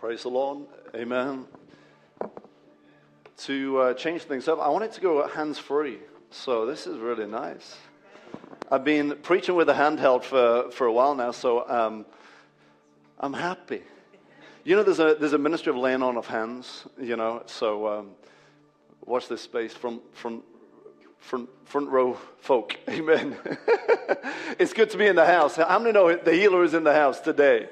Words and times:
Praise 0.00 0.22
the 0.22 0.30
Lord. 0.30 0.60
Amen. 0.94 1.44
To 3.36 3.78
uh, 3.78 3.92
change 3.92 4.22
things 4.22 4.48
up, 4.48 4.58
I 4.58 4.70
wanted 4.70 4.92
to 4.92 5.00
go 5.02 5.28
hands 5.28 5.58
free. 5.58 5.98
So 6.30 6.64
this 6.64 6.86
is 6.86 6.96
really 6.96 7.26
nice. 7.26 7.76
I've 8.72 8.82
been 8.82 9.18
preaching 9.22 9.56
with 9.56 9.68
a 9.68 9.74
handheld 9.74 10.24
for, 10.24 10.70
for 10.70 10.86
a 10.86 10.92
while 10.92 11.14
now, 11.14 11.32
so 11.32 11.68
um, 11.68 12.06
I'm 13.18 13.34
happy. 13.34 13.82
You 14.64 14.76
know, 14.76 14.82
there's 14.82 15.00
a, 15.00 15.16
there's 15.20 15.34
a 15.34 15.38
ministry 15.38 15.68
of 15.68 15.76
laying 15.76 16.02
on 16.02 16.16
of 16.16 16.26
hands, 16.26 16.86
you 16.98 17.16
know, 17.16 17.42
so 17.44 17.86
um, 17.86 18.10
watch 19.04 19.28
this 19.28 19.42
space 19.42 19.74
from, 19.74 20.00
from 20.14 20.42
front, 21.18 21.50
front 21.66 21.90
row 21.90 22.14
folk. 22.38 22.74
Amen. 22.88 23.36
it's 24.58 24.72
good 24.72 24.88
to 24.88 24.96
be 24.96 25.08
in 25.08 25.16
the 25.16 25.26
house. 25.26 25.56
How 25.56 25.78
many 25.78 25.92
know 25.92 26.16
the 26.16 26.32
healer 26.32 26.64
is 26.64 26.72
in 26.72 26.84
the 26.84 26.94
house 26.94 27.20
today? 27.20 27.68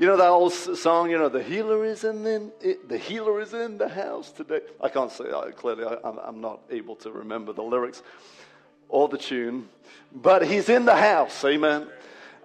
You 0.00 0.06
know 0.06 0.16
that 0.16 0.28
old 0.28 0.54
song, 0.54 1.10
you 1.10 1.18
know, 1.18 1.28
the 1.28 1.42
healer 1.42 1.84
is 1.84 2.04
in 2.04 2.22
the, 2.22 2.78
the 2.88 2.96
healer 2.96 3.38
is 3.38 3.52
in 3.52 3.76
the 3.76 3.86
house 3.86 4.32
today. 4.32 4.60
I 4.80 4.88
can't 4.88 5.12
say 5.12 5.24
clearly. 5.54 5.84
I, 5.84 6.10
I'm 6.26 6.40
not 6.40 6.60
able 6.70 6.96
to 6.96 7.12
remember 7.12 7.52
the 7.52 7.62
lyrics 7.62 8.02
or 8.88 9.08
the 9.08 9.18
tune, 9.18 9.68
but 10.10 10.46
he's 10.46 10.70
in 10.70 10.86
the 10.86 10.96
house. 10.96 11.44
Amen. 11.44 11.86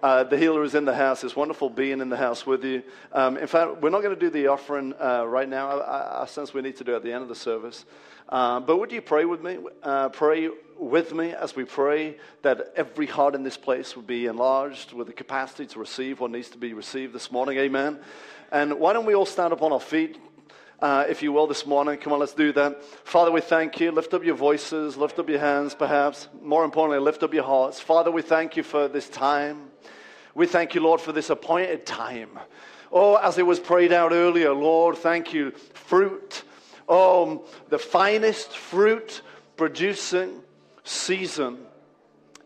Uh, 0.02 0.24
the 0.24 0.36
healer 0.36 0.62
is 0.62 0.74
in 0.74 0.84
the 0.84 0.94
house. 0.94 1.24
It's 1.24 1.34
wonderful 1.34 1.70
being 1.70 2.00
in 2.00 2.10
the 2.10 2.16
house 2.16 2.46
with 2.46 2.64
you. 2.64 2.82
Um, 3.12 3.38
in 3.38 3.46
fact, 3.46 3.80
we're 3.80 3.90
not 3.90 4.02
going 4.02 4.14
to 4.14 4.20
do 4.20 4.28
the 4.28 4.48
offering 4.48 4.92
uh, 5.00 5.24
right 5.26 5.48
now. 5.48 5.80
I, 5.80 6.22
I, 6.22 6.26
sense 6.26 6.52
we 6.52 6.60
need 6.60 6.76
to 6.76 6.84
do 6.84 6.92
it 6.92 6.96
at 6.96 7.02
the 7.02 7.12
end 7.12 7.22
of 7.22 7.28
the 7.28 7.34
service. 7.34 7.86
Uh, 8.28 8.60
but 8.60 8.78
would 8.78 8.92
you 8.92 9.00
pray 9.00 9.24
with 9.24 9.42
me? 9.42 9.58
Uh, 9.82 10.10
pray 10.10 10.50
with 10.78 11.14
me 11.14 11.32
as 11.32 11.56
we 11.56 11.64
pray 11.64 12.18
that 12.42 12.72
every 12.76 13.06
heart 13.06 13.34
in 13.34 13.42
this 13.42 13.56
place 13.56 13.96
would 13.96 14.06
be 14.06 14.26
enlarged 14.26 14.92
with 14.92 15.06
the 15.06 15.12
capacity 15.14 15.64
to 15.66 15.78
receive 15.78 16.20
what 16.20 16.30
needs 16.30 16.50
to 16.50 16.58
be 16.58 16.74
received 16.74 17.14
this 17.14 17.32
morning. 17.32 17.56
Amen. 17.56 17.98
And 18.52 18.78
why 18.78 18.92
don't 18.92 19.06
we 19.06 19.14
all 19.14 19.26
stand 19.26 19.54
up 19.54 19.62
on 19.62 19.72
our 19.72 19.80
feet? 19.80 20.18
Uh, 20.80 21.06
if 21.08 21.22
you 21.22 21.32
will, 21.32 21.46
this 21.46 21.64
morning. 21.64 21.96
Come 21.96 22.12
on, 22.12 22.18
let's 22.18 22.34
do 22.34 22.52
that. 22.52 22.84
Father, 22.84 23.30
we 23.30 23.40
thank 23.40 23.80
you. 23.80 23.90
Lift 23.90 24.12
up 24.12 24.22
your 24.22 24.34
voices, 24.34 24.96
lift 24.98 25.18
up 25.18 25.28
your 25.28 25.38
hands, 25.40 25.74
perhaps. 25.74 26.28
More 26.42 26.64
importantly, 26.64 27.02
lift 27.02 27.22
up 27.22 27.32
your 27.32 27.44
hearts. 27.44 27.80
Father, 27.80 28.10
we 28.10 28.20
thank 28.20 28.56
you 28.58 28.62
for 28.62 28.86
this 28.86 29.08
time. 29.08 29.70
We 30.34 30.46
thank 30.46 30.74
you, 30.74 30.82
Lord, 30.82 31.00
for 31.00 31.12
this 31.12 31.30
appointed 31.30 31.86
time. 31.86 32.38
Oh, 32.92 33.14
as 33.16 33.38
it 33.38 33.46
was 33.46 33.58
prayed 33.58 33.90
out 33.90 34.12
earlier, 34.12 34.52
Lord, 34.52 34.98
thank 34.98 35.32
you. 35.32 35.52
Fruit 35.72 36.44
Oh, 36.88 37.44
the 37.68 37.78
finest 37.78 38.56
fruit 38.56 39.22
producing 39.56 40.40
season 40.84 41.58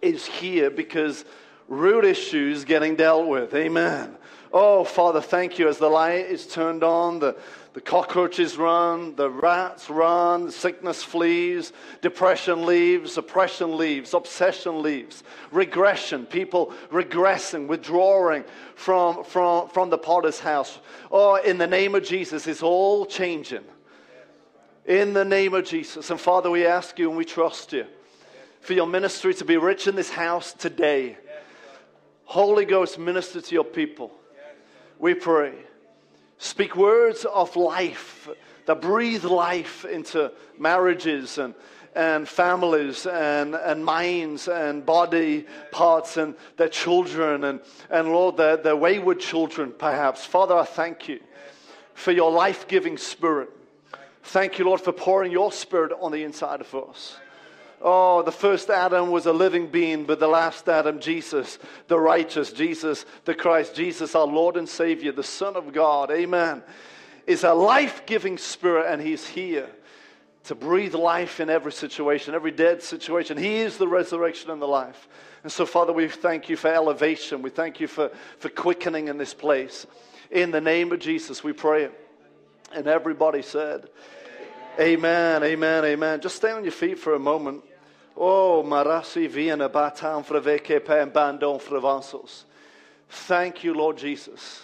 is 0.00 0.24
here 0.24 0.70
because 0.70 1.24
root 1.68 2.04
issues 2.04 2.64
getting 2.64 2.96
dealt 2.96 3.26
with. 3.26 3.54
Amen. 3.54 4.16
Oh, 4.52 4.84
Father, 4.84 5.20
thank 5.20 5.58
you. 5.58 5.68
As 5.68 5.78
the 5.78 5.88
light 5.88 6.26
is 6.26 6.46
turned 6.46 6.82
on, 6.82 7.18
the, 7.18 7.36
the 7.80 7.84
cockroaches 7.90 8.58
run, 8.58 9.14
the 9.16 9.30
rats 9.30 9.88
run, 9.88 10.50
sickness 10.50 11.02
flees, 11.02 11.72
depression 12.02 12.66
leaves, 12.66 13.16
oppression 13.16 13.78
leaves, 13.78 14.12
obsession 14.12 14.82
leaves, 14.82 15.24
regression, 15.50 16.26
people 16.26 16.74
regressing, 16.92 17.66
withdrawing 17.66 18.44
from, 18.74 19.24
from, 19.24 19.70
from 19.70 19.88
the 19.88 19.96
potter's 19.96 20.38
house. 20.38 20.78
Oh, 21.10 21.36
in 21.36 21.56
the 21.56 21.66
name 21.66 21.94
of 21.94 22.04
Jesus, 22.04 22.46
it's 22.46 22.62
all 22.62 23.06
changing 23.06 23.64
in 24.84 25.14
the 25.14 25.24
name 25.24 25.54
of 25.54 25.64
Jesus. 25.64 26.10
And 26.10 26.20
Father, 26.20 26.50
we 26.50 26.66
ask 26.66 26.98
you 26.98 27.08
and 27.08 27.16
we 27.16 27.24
trust 27.24 27.72
you 27.72 27.86
for 28.60 28.74
your 28.74 28.86
ministry 28.86 29.32
to 29.32 29.44
be 29.46 29.56
rich 29.56 29.86
in 29.86 29.94
this 29.94 30.10
house 30.10 30.52
today. 30.52 31.16
Holy 32.24 32.66
Ghost, 32.66 32.98
minister 32.98 33.40
to 33.40 33.54
your 33.54 33.64
people. 33.64 34.12
We 34.98 35.14
pray. 35.14 35.54
Speak 36.40 36.74
words 36.74 37.24
of 37.24 37.54
life 37.54 38.28
that 38.66 38.80
breathe 38.80 39.24
life 39.24 39.84
into 39.84 40.32
marriages 40.58 41.38
and, 41.38 41.54
and 41.94 42.28
families 42.28 43.06
and, 43.06 43.54
and 43.54 43.84
minds 43.84 44.48
and 44.48 44.84
body 44.84 45.46
parts 45.70 46.16
and 46.16 46.34
their 46.56 46.68
children 46.68 47.44
and, 47.44 47.60
and 47.90 48.08
Lord, 48.08 48.36
their, 48.36 48.56
their 48.56 48.76
wayward 48.76 49.20
children, 49.20 49.72
perhaps. 49.78 50.24
Father, 50.24 50.56
I 50.56 50.64
thank 50.64 51.08
you 51.08 51.20
for 51.94 52.10
your 52.10 52.32
life 52.32 52.66
giving 52.66 52.98
spirit 52.98 53.50
Thank 54.22 54.58
you, 54.58 54.64
Lord, 54.66 54.80
for 54.80 54.92
pouring 54.92 55.32
your 55.32 55.50
spirit 55.50 55.92
on 56.00 56.12
the 56.12 56.22
inside 56.24 56.60
of 56.60 56.74
us. 56.74 57.16
Oh, 57.82 58.22
the 58.22 58.32
first 58.32 58.68
Adam 58.68 59.10
was 59.10 59.24
a 59.24 59.32
living 59.32 59.66
being, 59.66 60.04
but 60.04 60.20
the 60.20 60.28
last 60.28 60.68
Adam, 60.68 61.00
Jesus, 61.00 61.58
the 61.88 61.98
righteous, 61.98 62.52
Jesus, 62.52 63.06
the 63.24 63.34
Christ, 63.34 63.74
Jesus, 63.74 64.14
our 64.14 64.26
Lord 64.26 64.56
and 64.56 64.68
Savior, 64.68 65.12
the 65.12 65.22
Son 65.22 65.56
of 65.56 65.72
God, 65.72 66.10
amen, 66.10 66.62
is 67.26 67.42
a 67.42 67.54
life 67.54 68.04
giving 68.04 68.36
spirit, 68.36 68.92
and 68.92 69.00
He's 69.00 69.26
here 69.26 69.68
to 70.44 70.54
breathe 70.54 70.94
life 70.94 71.40
in 71.40 71.48
every 71.48 71.72
situation, 71.72 72.34
every 72.34 72.50
dead 72.50 72.82
situation. 72.82 73.38
He 73.38 73.56
is 73.56 73.78
the 73.78 73.88
resurrection 73.88 74.50
and 74.50 74.60
the 74.60 74.66
life. 74.66 75.08
And 75.42 75.50
so, 75.50 75.64
Father, 75.64 75.92
we 75.92 76.08
thank 76.08 76.48
you 76.48 76.56
for 76.56 76.68
elevation. 76.68 77.40
We 77.40 77.50
thank 77.50 77.80
you 77.80 77.86
for, 77.86 78.10
for 78.38 78.48
quickening 78.50 79.08
in 79.08 79.16
this 79.16 79.32
place. 79.32 79.86
In 80.30 80.50
the 80.50 80.60
name 80.60 80.92
of 80.92 80.98
Jesus, 80.98 81.42
we 81.42 81.52
pray. 81.52 81.88
And 82.74 82.86
everybody 82.86 83.42
said, 83.42 83.88
Amen, 84.78 85.42
amen, 85.42 85.84
amen. 85.84 86.20
Just 86.20 86.36
stay 86.36 86.52
on 86.52 86.62
your 86.62 86.72
feet 86.72 86.98
for 86.98 87.14
a 87.14 87.18
moment. 87.18 87.64
Oh, 88.16 88.62
marasi 88.66 89.28
viena 89.28 89.68
batam 89.68 90.24
freveke 90.24 90.84
pen 90.84 91.10
bandon 91.10 91.58
frevansos. 91.58 92.44
Thank 93.08 93.64
you, 93.64 93.74
Lord 93.74 93.98
Jesus. 93.98 94.62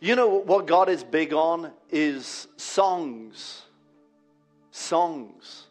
You 0.00 0.14
know 0.14 0.28
what 0.28 0.66
God 0.66 0.88
is 0.88 1.02
big 1.02 1.32
on 1.32 1.72
is 1.90 2.48
songs. 2.56 3.62
Songs. 4.70 5.66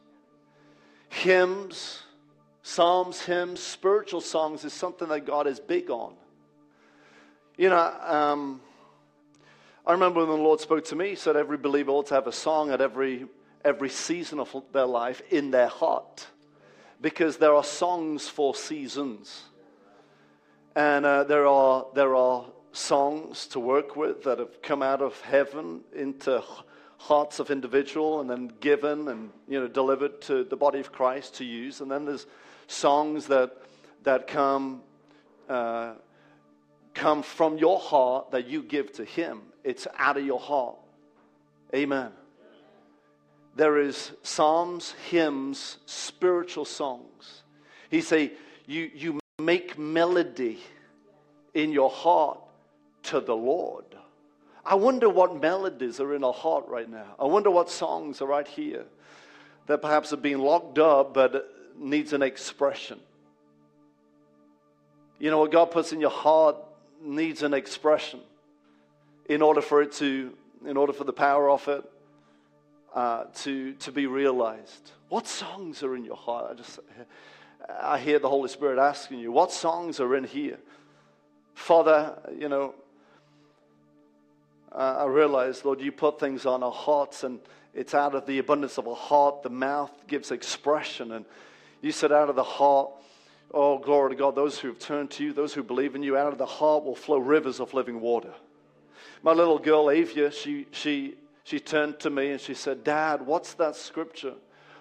Hymns, 1.10 2.04
psalms, 2.62 3.22
hymns, 3.22 3.62
spiritual 3.62 4.22
songs 4.22 4.66
is 4.66 4.74
something 4.74 5.08
that 5.08 5.26
God 5.26 5.48
is 5.48 5.60
big 5.60 5.90
on. 5.90 6.14
You 7.58 7.70
know, 7.70 7.94
um, 8.04 8.62
I 9.86 9.94
remember 9.94 10.20
when 10.26 10.30
the 10.30 10.44
Lord 10.44 10.60
spoke 10.60 10.84
to 10.86 10.96
me, 10.96 11.10
he 11.10 11.16
said 11.16 11.36
every 11.36 11.58
believer 11.58 11.92
ought 11.92 12.08
to 12.08 12.16
have 12.16 12.28
a 12.28 12.32
song 12.32 12.72
at 12.72 12.82
every, 12.82 13.28
every 13.64 13.90
season 13.90 14.40
of 14.40 14.54
their 14.74 14.86
life 14.86 15.22
in 15.30 15.52
their 15.52 15.68
heart. 15.68 16.28
Because 17.02 17.38
there 17.38 17.54
are 17.54 17.64
songs 17.64 18.28
for 18.28 18.56
seasons. 18.56 19.44
And 20.76 21.06
uh, 21.06 21.24
there, 21.24 21.48
are, 21.48 21.86
there 21.94 22.16
are 22.16 22.46
songs 22.72 23.48
to 23.48 23.60
work 23.60 23.96
with 23.96 24.24
that 24.24 24.40
have 24.40 24.62
come 24.62 24.82
out 24.82 25.02
of 25.02 25.20
heaven 25.22 25.82
into 25.96 26.44
hearts 26.98 27.40
of 27.40 27.52
individual 27.52 28.22
and 28.22 28.30
then 28.30 28.52
given 28.60 29.08
and 29.10 29.30
you 29.48 29.60
know 29.60 29.68
delivered 29.68 30.22
to 30.22 30.44
the 30.44 30.56
body 30.56 30.80
of 30.80 30.92
Christ 30.92 31.36
to 31.36 31.46
use. 31.46 31.82
And 31.82 31.90
then 31.90 32.06
there's 32.06 32.26
songs 32.68 33.28
that 33.28 33.58
that 34.04 34.28
come 34.28 34.82
uh, 35.48 35.94
come 36.94 37.22
from 37.22 37.58
your 37.58 37.80
heart 37.80 38.32
that 38.32 38.48
you 38.48 38.64
give 38.64 38.92
to 38.94 39.06
Him. 39.06 39.42
It's 39.64 39.88
out 39.98 40.18
of 40.18 40.26
your 40.26 40.40
heart. 40.40 40.78
Amen. 41.74 42.12
There 43.56 43.78
is 43.78 44.12
psalms, 44.22 44.94
hymns, 45.10 45.78
spiritual 45.86 46.66
songs. 46.66 47.44
He 47.90 48.02
say 48.02 48.34
you, 48.66 48.92
you 48.94 49.20
make 49.40 49.78
melody 49.78 50.60
in 51.54 51.72
your 51.72 51.90
heart 51.90 52.40
to 53.04 53.22
the 53.22 53.36
Lord. 53.36 53.86
I 54.66 54.76
wonder 54.76 55.10
what 55.10 55.42
melodies 55.42 56.00
are 56.00 56.16
in 56.16 56.24
our 56.24 56.34
heart 56.34 56.68
right 56.68 56.90
now. 56.90 57.16
I 57.20 57.26
wonder 57.26 57.50
what 57.50 57.70
songs 57.70 58.22
are 58.22 58.28
right 58.28 58.48
here 58.48 58.86
that 59.68 59.82
perhaps 59.82 60.12
have 60.12 60.22
been 60.22 60.40
locked 60.40 60.78
up 60.78 61.14
but 61.14 61.50
needs 61.78 62.14
an 62.14 62.22
expression. 62.22 63.00
You 65.18 65.32
know 65.32 65.40
what 65.40 65.52
God 65.52 65.72
puts 65.72 65.94
in 65.94 66.02
your 66.02 66.10
heart 66.10 66.58
needs 67.02 67.42
an 67.42 67.54
expression 67.54 68.20
in 69.30 69.42
order 69.42 69.62
for 69.62 69.82
it 69.82 69.94
to, 69.94 70.34
in 70.66 70.76
order 70.76 70.92
for 70.92 71.04
the 71.04 71.14
power 71.14 71.50
of 71.50 71.68
it 71.68 71.84
uh, 72.96 73.26
to, 73.44 73.74
to 73.74 73.92
be 73.92 74.08
realized. 74.08 74.92
What 75.10 75.28
songs 75.28 75.84
are 75.84 75.96
in 75.96 76.06
your 76.06 76.16
heart? 76.16 76.48
I 76.52 76.54
just, 76.56 76.80
I 77.82 78.00
hear 78.00 78.20
the 78.20 78.30
Holy 78.30 78.50
Spirit 78.50 78.80
asking 78.80 79.20
you, 79.20 79.32
what 79.32 79.52
songs 79.52 80.00
are 80.00 80.16
in 80.16 80.24
here? 80.24 80.58
Father, 81.54 82.18
you 82.38 82.50
know, 82.50 82.74
uh, 84.72 84.96
I 85.00 85.06
realize, 85.06 85.64
Lord, 85.64 85.82
you 85.82 85.92
put 85.92 86.20
things 86.20 86.46
on 86.46 86.64
our 86.64 86.72
hearts, 86.72 87.24
and 87.24 87.40
it's 87.74 87.94
out 87.94 88.16
of 88.16 88.26
the 88.26 88.40
abundance 88.40 88.78
of 88.78 88.88
our 88.88 88.96
heart, 88.96 89.44
the 89.44 89.50
mouth 89.50 89.92
gives 90.08 90.32
expression. 90.32 91.12
And 91.12 91.26
you 91.82 91.92
said, 91.92 92.12
out 92.12 92.30
of 92.30 92.36
the 92.36 92.44
heart, 92.44 92.92
oh, 93.52 93.78
glory 93.78 94.12
to 94.12 94.16
God, 94.16 94.36
those 94.36 94.60
who 94.60 94.70
have 94.70 94.80
turned 94.80 95.12
to 95.12 95.24
you, 95.24 95.34
those 95.34 95.54
who 95.54 95.64
believe 95.64 95.96
in 95.96 96.04
you, 96.04 96.18
out 96.18 96.32
of 96.32 96.38
the 96.38 96.46
heart 96.46 96.84
will 96.84 96.96
flow 96.96 97.18
rivers 97.18 97.60
of 97.60 97.74
living 97.74 98.02
water. 98.02 98.34
My 99.24 99.32
little 99.32 99.60
girl, 99.60 99.90
Avia, 99.90 100.32
she, 100.32 100.68
she, 100.72 101.16
she 101.46 101.60
turned 101.60 102.00
to 102.00 102.10
me 102.10 102.32
and 102.32 102.42
she 102.42 102.56
said, 102.56 102.84
Dad, 102.84 103.22
what's 103.22 103.54
that 103.54 103.76
scripture? 103.76 104.34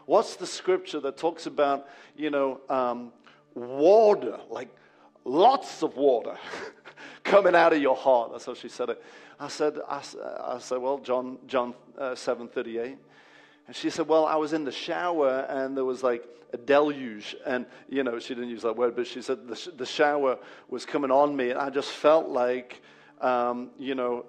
What's 0.06 0.36
the 0.36 0.46
scripture 0.46 0.98
that 1.00 1.18
talks 1.18 1.44
about, 1.44 1.86
you 2.16 2.30
know, 2.30 2.58
um, 2.70 3.12
water, 3.54 4.40
like 4.48 4.74
lots 5.26 5.82
of 5.82 5.94
water, 5.96 6.38
coming 7.22 7.54
out 7.54 7.74
of 7.74 7.82
your 7.82 7.94
heart. 7.94 8.32
That's 8.32 8.46
how 8.46 8.54
she 8.54 8.70
said 8.70 8.88
it. 8.88 9.02
I 9.38 9.48
said, 9.48 9.78
I, 9.86 10.02
I 10.42 10.58
said 10.58 10.78
well, 10.78 10.96
John, 10.98 11.36
John 11.46 11.74
uh, 11.98 12.12
7.38. 12.12 12.96
And 13.66 13.76
she 13.76 13.90
said, 13.90 14.08
well, 14.08 14.24
I 14.24 14.36
was 14.36 14.54
in 14.54 14.64
the 14.64 14.72
shower 14.72 15.40
and 15.50 15.76
there 15.76 15.84
was 15.84 16.02
like 16.02 16.24
a 16.54 16.56
deluge. 16.56 17.36
And, 17.44 17.66
you 17.90 18.04
know, 18.04 18.18
she 18.18 18.34
didn't 18.34 18.48
use 18.48 18.62
that 18.62 18.74
word, 18.74 18.96
but 18.96 19.06
she 19.06 19.20
said 19.20 19.46
the, 19.46 19.56
sh- 19.56 19.68
the 19.76 19.84
shower 19.84 20.38
was 20.70 20.86
coming 20.86 21.10
on 21.10 21.36
me. 21.36 21.50
And 21.50 21.58
I 21.58 21.68
just 21.68 21.90
felt 21.90 22.28
like, 22.28 22.80
um, 23.20 23.68
you 23.78 23.94
know, 23.94 24.24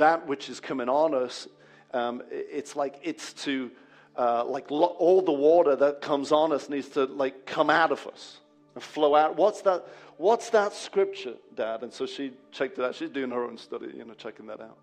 that 0.00 0.26
which 0.26 0.50
is 0.50 0.60
coming 0.60 0.88
on 0.88 1.14
us, 1.14 1.48
um, 1.94 2.22
it's 2.30 2.76
like 2.76 2.98
it's 3.02 3.32
to, 3.44 3.70
uh, 4.16 4.44
like 4.44 4.70
lo- 4.70 4.96
all 4.98 5.22
the 5.22 5.32
water 5.32 5.76
that 5.76 6.00
comes 6.00 6.32
on 6.32 6.52
us 6.52 6.68
needs 6.68 6.88
to 6.90 7.04
like 7.04 7.46
come 7.46 7.70
out 7.70 7.92
of 7.92 8.06
us 8.06 8.38
and 8.74 8.82
flow 8.82 9.14
out. 9.14 9.36
What's 9.36 9.62
that? 9.62 9.86
What's 10.16 10.50
that 10.50 10.74
scripture, 10.74 11.34
Dad? 11.54 11.82
And 11.82 11.92
so 11.92 12.04
she 12.04 12.32
checked 12.52 12.78
it 12.78 12.84
out. 12.84 12.94
She's 12.94 13.08
doing 13.08 13.30
her 13.30 13.44
own 13.44 13.56
study, 13.56 13.86
you 13.96 14.04
know, 14.04 14.12
checking 14.14 14.46
that 14.48 14.60
out. 14.60 14.78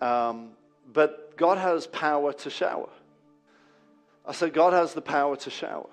Um, 0.00 0.50
but 0.92 1.36
God 1.36 1.58
has 1.58 1.86
power 1.86 2.32
to 2.32 2.50
shower. 2.50 2.88
I 4.26 4.32
said, 4.32 4.52
God 4.52 4.72
has 4.72 4.92
the 4.92 5.02
power 5.02 5.36
to 5.36 5.50
shower. 5.50 5.88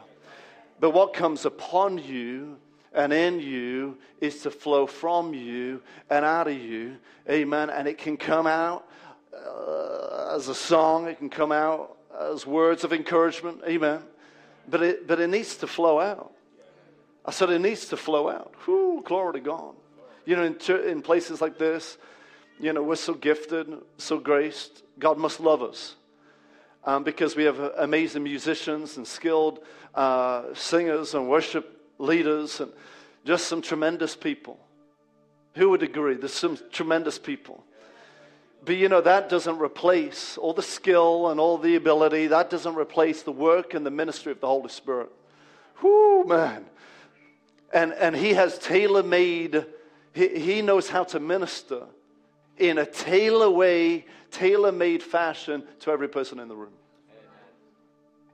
But 0.80 0.92
what 0.92 1.14
comes 1.14 1.46
upon 1.46 2.00
you 2.00 2.58
and 2.98 3.14
in 3.14 3.40
you 3.40 3.98
is 4.20 4.42
to 4.42 4.52
flow 4.52 4.88
from 4.88 5.34
you 5.34 5.82
and 6.10 6.26
out 6.26 6.48
of 6.48 6.58
you. 6.58 6.98
Amen. 7.30 7.70
And 7.70 7.88
it 7.88 8.00
can 8.00 8.18
come 8.18 8.48
out 8.48 8.88
uh, 9.34 10.36
as 10.36 10.48
a 10.48 10.56
song, 10.56 11.08
it 11.08 11.20
can 11.20 11.30
come 11.30 11.52
out 11.52 11.96
as 12.20 12.46
words 12.46 12.84
of 12.84 12.92
encouragement. 12.92 13.62
Amen. 13.68 14.02
But 14.68 14.82
it, 14.82 15.08
but 15.08 15.20
it 15.20 15.28
needs 15.28 15.58
to 15.58 15.68
flow 15.68 16.00
out. 16.00 16.34
I 17.24 17.32
said, 17.32 17.52
it 17.52 17.60
needs 17.60 17.86
to 17.90 17.98
flow 17.98 18.30
out. 18.30 18.54
Whew, 18.66 19.04
glory 19.06 19.34
to 19.34 19.40
God. 19.42 19.76
You 20.26 20.36
know, 20.36 20.44
in, 20.44 20.58
in 20.90 21.02
places 21.04 21.40
like 21.40 21.60
this, 21.60 21.98
you 22.60 22.74
know, 22.74 22.82
we're 22.82 22.96
so 22.96 23.14
gifted, 23.14 23.72
so 23.98 24.18
graced. 24.18 24.82
God 24.98 25.20
must 25.20 25.40
love 25.40 25.62
us 25.62 25.96
um, 26.84 27.04
because 27.04 27.36
we 27.36 27.44
have 27.44 27.60
amazing 27.60 28.24
musicians 28.24 28.98
and 28.98 29.06
skilled 29.06 29.60
uh, 29.94 30.46
singers 30.56 31.14
and 31.14 31.30
worship 31.30 31.77
leaders 31.98 32.60
and 32.60 32.72
just 33.26 33.48
some 33.48 33.62
tremendous 33.62 34.16
people. 34.16 34.60
Who 35.56 35.70
would 35.70 35.84
agree? 35.84 36.16
There's 36.16 36.34
some 36.34 36.58
tremendous 36.72 37.18
people. 37.18 37.64
But 38.64 38.78
you 38.78 38.90
know, 38.90 39.02
that 39.02 39.30
doesn't 39.30 39.60
replace 39.60 40.38
all 40.38 40.54
the 40.54 40.62
skill 40.62 41.30
and 41.30 41.40
all 41.40 41.58
the 41.58 41.76
ability. 41.76 42.28
That 42.28 42.50
doesn't 42.50 42.76
replace 42.76 43.24
the 43.24 43.32
work 43.32 43.74
and 43.74 43.86
the 43.86 43.92
ministry 43.92 44.32
of 44.32 44.42
the 44.42 44.48
Holy 44.48 44.70
Spirit. 44.70 45.10
Whoo, 45.82 46.26
man. 46.26 46.66
And, 47.74 47.94
and 47.94 48.16
He 48.16 48.34
has 48.34 48.58
tailor 48.60 49.04
made, 49.04 49.66
he, 50.14 50.28
he 50.40 50.62
knows 50.62 50.90
how 50.90 51.04
to 51.06 51.20
minister 51.20 51.84
in 52.58 52.78
a 52.78 52.86
tailor 52.86 53.50
way, 53.50 54.06
tailor 54.32 54.72
made 54.72 55.04
fashion 55.04 55.64
to 55.82 55.92
every 55.92 56.08
person 56.08 56.40
in 56.40 56.48
the 56.48 56.56
room. 56.56 56.74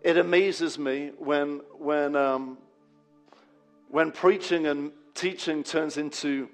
It 0.01 0.17
amazes 0.17 0.77
me 0.77 1.11
when, 1.17 1.61
when, 1.77 2.15
um, 2.15 2.57
when 3.93 4.11
preaching 4.11 4.65
and 4.65 4.91
teaching 5.13 5.63
turns 5.63 5.97
into 5.97 6.49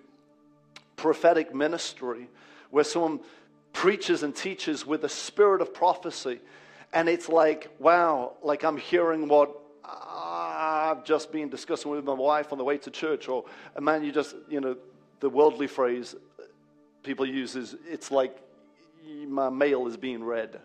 prophetic 0.97 1.55
ministry, 1.55 2.27
where 2.69 2.83
someone 2.83 3.21
preaches 3.71 4.23
and 4.23 4.35
teaches 4.35 4.85
with 4.85 5.05
a 5.05 5.09
spirit 5.09 5.61
of 5.61 5.73
prophecy, 5.73 6.41
and 6.91 7.07
it's 7.07 7.29
like, 7.29 7.69
wow, 7.79 8.33
like 8.43 8.65
I'm 8.65 8.75
hearing 8.75 9.29
what 9.29 9.57
I've 9.85 11.05
just 11.05 11.31
been 11.31 11.47
discussing 11.47 11.89
with 11.89 12.03
my 12.03 12.11
wife 12.11 12.51
on 12.51 12.57
the 12.57 12.65
way 12.65 12.77
to 12.79 12.91
church, 12.91 13.29
or 13.29 13.45
a 13.77 13.79
man, 13.79 14.03
you 14.03 14.11
just, 14.11 14.35
you 14.49 14.59
know, 14.59 14.75
the 15.21 15.29
worldly 15.29 15.67
phrase, 15.67 16.17
people 17.03 17.25
use 17.25 17.55
is 17.55 17.73
it's 17.87 18.11
like 18.11 18.35
my 19.25 19.47
mail 19.47 19.87
is 19.87 19.95
being 19.95 20.25
read. 20.25 20.59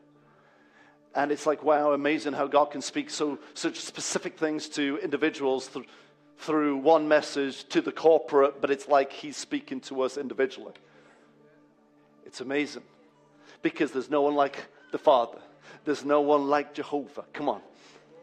And 1.15 1.31
it's 1.31 1.47
like, 1.47 1.63
wow, 1.63 1.93
amazing 1.93 2.33
how 2.33 2.49
God 2.49 2.73
can 2.73 2.83
speak 2.83 3.11
so 3.11 3.39
such 3.55 3.79
specific 3.79 4.37
things 4.37 4.69
to 4.71 4.99
individuals 5.05 5.69
through 6.39 6.77
one 6.77 7.09
message 7.09 7.65
to 7.69 7.81
the 7.81 7.93
corporate, 7.93 8.61
but 8.61 8.71
it's 8.71 8.89
like 8.89 9.13
He's 9.13 9.37
speaking 9.37 9.81
to 9.83 10.03
us 10.03 10.17
individually. 10.17 10.75
It's 12.27 12.41
amazing 12.41 12.83
because 13.63 13.93
there's 13.93 14.11
no 14.11 14.23
one 14.23 14.35
like 14.35 14.67
the 14.93 14.99
Father, 14.99 15.39
there's 15.85 16.05
no 16.05 16.21
one 16.21 16.49
like 16.49 16.75
Jehovah. 16.75 17.25
Come 17.33 17.49
on, 17.49 17.61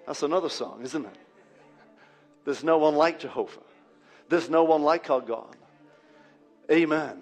that's 0.05 0.23
another 0.23 0.49
song, 0.49 0.81
isn't 0.83 1.05
it? 1.05 1.17
There's 2.45 2.63
no 2.63 2.77
one 2.77 2.95
like 2.95 3.19
Jehovah, 3.19 3.61
there's 4.29 4.49
no 4.49 4.63
one 4.63 4.81
like 4.81 5.09
our 5.09 5.21
God. 5.21 5.55
Amen. 6.69 7.21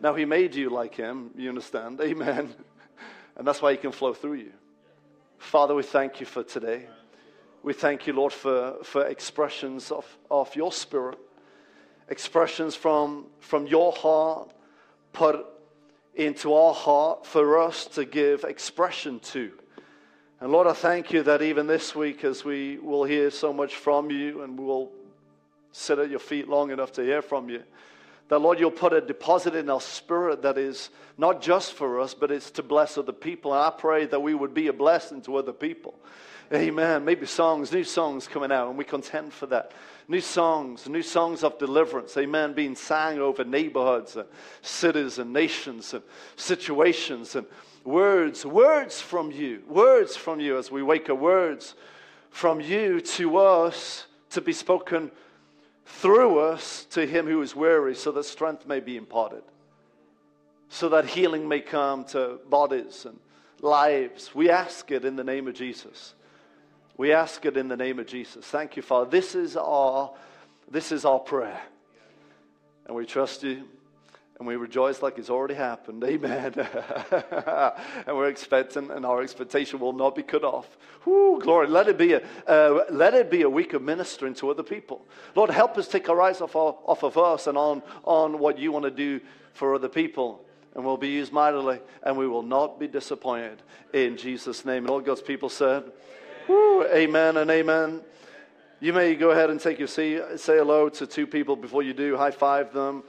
Now, 0.00 0.14
He 0.14 0.24
made 0.24 0.54
you 0.54 0.70
like 0.70 0.94
Him, 0.94 1.30
you 1.36 1.48
understand? 1.48 2.00
Amen. 2.00 2.54
And 3.38 3.46
that's 3.46 3.60
why 3.60 3.72
He 3.72 3.76
can 3.76 3.92
flow 3.92 4.14
through 4.14 4.36
you. 4.36 4.52
Father, 5.36 5.74
we 5.74 5.82
thank 5.82 6.20
you 6.20 6.26
for 6.26 6.42
today. 6.42 6.86
We 7.62 7.72
thank 7.72 8.06
you, 8.06 8.12
Lord, 8.12 8.32
for, 8.32 8.76
for 8.82 9.06
expressions 9.06 9.90
of, 9.90 10.06
of 10.30 10.54
your 10.54 10.72
spirit, 10.72 11.18
expressions 12.08 12.74
from, 12.74 13.26
from 13.40 13.66
your 13.66 13.92
heart 13.92 14.52
put 15.12 15.44
into 16.14 16.54
our 16.54 16.74
heart 16.74 17.26
for 17.26 17.58
us 17.58 17.86
to 17.86 18.04
give 18.04 18.44
expression 18.44 19.20
to. 19.20 19.52
And 20.40 20.52
Lord, 20.52 20.66
I 20.66 20.74
thank 20.74 21.12
you 21.12 21.22
that 21.22 21.42
even 21.42 21.66
this 21.66 21.94
week, 21.94 22.22
as 22.24 22.44
we 22.44 22.78
will 22.78 23.04
hear 23.04 23.30
so 23.30 23.52
much 23.52 23.74
from 23.74 24.10
you 24.10 24.42
and 24.42 24.58
we 24.58 24.64
will 24.64 24.92
sit 25.72 25.98
at 25.98 26.10
your 26.10 26.18
feet 26.18 26.48
long 26.48 26.70
enough 26.70 26.92
to 26.92 27.02
hear 27.02 27.22
from 27.22 27.48
you, 27.48 27.62
that, 28.28 28.40
Lord, 28.40 28.58
you'll 28.58 28.70
put 28.70 28.92
a 28.92 29.00
deposit 29.00 29.54
in 29.54 29.70
our 29.70 29.80
spirit 29.80 30.42
that 30.42 30.58
is 30.58 30.90
not 31.16 31.40
just 31.40 31.74
for 31.74 32.00
us, 32.00 32.12
but 32.12 32.30
it's 32.30 32.50
to 32.52 32.62
bless 32.62 32.98
other 32.98 33.12
people. 33.12 33.52
And 33.54 33.62
I 33.62 33.70
pray 33.70 34.04
that 34.06 34.20
we 34.20 34.34
would 34.34 34.52
be 34.52 34.66
a 34.66 34.72
blessing 34.72 35.22
to 35.22 35.36
other 35.36 35.52
people. 35.52 35.94
Amen. 36.52 37.04
Maybe 37.04 37.26
songs, 37.26 37.72
new 37.72 37.82
songs 37.82 38.28
coming 38.28 38.52
out, 38.52 38.68
and 38.68 38.78
we 38.78 38.84
contend 38.84 39.32
for 39.32 39.46
that. 39.46 39.72
New 40.08 40.20
songs, 40.20 40.88
new 40.88 41.02
songs 41.02 41.42
of 41.42 41.58
deliverance, 41.58 42.16
amen, 42.16 42.52
being 42.52 42.76
sang 42.76 43.18
over 43.18 43.42
neighborhoods 43.42 44.14
and 44.14 44.28
cities 44.62 45.18
and 45.18 45.32
nations 45.32 45.92
and 45.92 46.04
situations 46.36 47.34
and 47.34 47.44
words, 47.82 48.46
words 48.46 49.00
from 49.00 49.32
you, 49.32 49.62
words 49.66 50.14
from 50.16 50.38
you 50.38 50.56
as 50.58 50.70
we 50.70 50.84
wake 50.84 51.10
up, 51.10 51.18
words 51.18 51.74
from 52.30 52.60
you 52.60 53.00
to 53.00 53.38
us 53.38 54.06
to 54.30 54.40
be 54.40 54.52
spoken 54.52 55.10
through 55.86 56.38
us 56.38 56.84
to 56.90 57.04
him 57.04 57.26
who 57.26 57.42
is 57.42 57.56
weary, 57.56 57.96
so 57.96 58.12
that 58.12 58.24
strength 58.24 58.66
may 58.66 58.78
be 58.78 58.96
imparted, 58.96 59.42
so 60.68 60.88
that 60.88 61.06
healing 61.06 61.48
may 61.48 61.60
come 61.60 62.04
to 62.04 62.38
bodies 62.48 63.06
and 63.06 63.18
lives. 63.60 64.34
We 64.36 64.50
ask 64.50 64.88
it 64.92 65.04
in 65.04 65.16
the 65.16 65.24
name 65.24 65.48
of 65.48 65.54
Jesus. 65.54 66.14
We 66.96 67.12
ask 67.12 67.44
it 67.44 67.56
in 67.56 67.68
the 67.68 67.76
name 67.76 67.98
of 67.98 68.06
Jesus. 68.06 68.44
Thank 68.46 68.76
you, 68.76 68.82
Father. 68.82 69.10
This 69.10 69.34
is 69.34 69.56
our, 69.56 70.12
this 70.70 70.92
is 70.92 71.04
our 71.04 71.18
prayer. 71.18 71.60
And 72.86 72.96
we 72.96 73.04
trust 73.04 73.42
you 73.42 73.64
and 74.38 74.46
we 74.46 74.56
rejoice 74.56 75.02
like 75.02 75.18
it's 75.18 75.30
already 75.30 75.54
happened. 75.54 76.04
Amen. 76.04 76.52
and 77.16 78.16
we're 78.16 78.28
expecting, 78.28 78.90
and 78.90 79.06
our 79.06 79.22
expectation 79.22 79.78
will 79.78 79.94
not 79.94 80.14
be 80.14 80.22
cut 80.22 80.44
off. 80.44 80.76
Glory. 81.04 81.68
Let 81.68 81.88
it 81.88 81.96
be 81.96 82.14
a, 82.14 82.22
uh, 82.46 82.84
let 82.90 83.14
it 83.14 83.30
be 83.30 83.42
a 83.42 83.50
week 83.50 83.72
of 83.72 83.82
ministering 83.82 84.34
to 84.34 84.50
other 84.50 84.62
people. 84.62 85.06
Lord, 85.34 85.50
help 85.50 85.78
us 85.78 85.88
take 85.88 86.08
our 86.08 86.20
eyes 86.20 86.40
off, 86.40 86.54
our, 86.54 86.76
off 86.84 87.02
of 87.02 87.16
us 87.16 87.46
and 87.46 87.56
on, 87.56 87.82
on 88.04 88.38
what 88.38 88.58
you 88.58 88.72
want 88.72 88.84
to 88.84 88.90
do 88.90 89.20
for 89.54 89.74
other 89.74 89.88
people. 89.88 90.44
And 90.74 90.84
we'll 90.84 90.98
be 90.98 91.08
used 91.08 91.32
mightily, 91.32 91.80
and 92.02 92.18
we 92.18 92.28
will 92.28 92.42
not 92.42 92.78
be 92.78 92.88
disappointed. 92.88 93.62
In 93.94 94.18
Jesus' 94.18 94.66
name. 94.66 94.84
And 94.84 94.90
all 94.90 95.00
God's 95.00 95.22
people 95.22 95.48
said, 95.48 95.84
Whoo, 96.48 96.84
amen 96.84 97.38
and 97.38 97.50
amen. 97.50 98.02
You 98.78 98.92
may 98.92 99.16
go 99.16 99.30
ahead 99.30 99.50
and 99.50 99.60
take 99.60 99.78
your 99.78 99.88
seat. 99.88 100.20
Say 100.36 100.58
hello 100.58 100.88
to 100.90 101.06
two 101.06 101.26
people 101.26 101.56
before 101.56 101.82
you 101.82 101.92
do. 101.92 102.16
High 102.16 102.30
five 102.30 102.72
them 102.72 103.02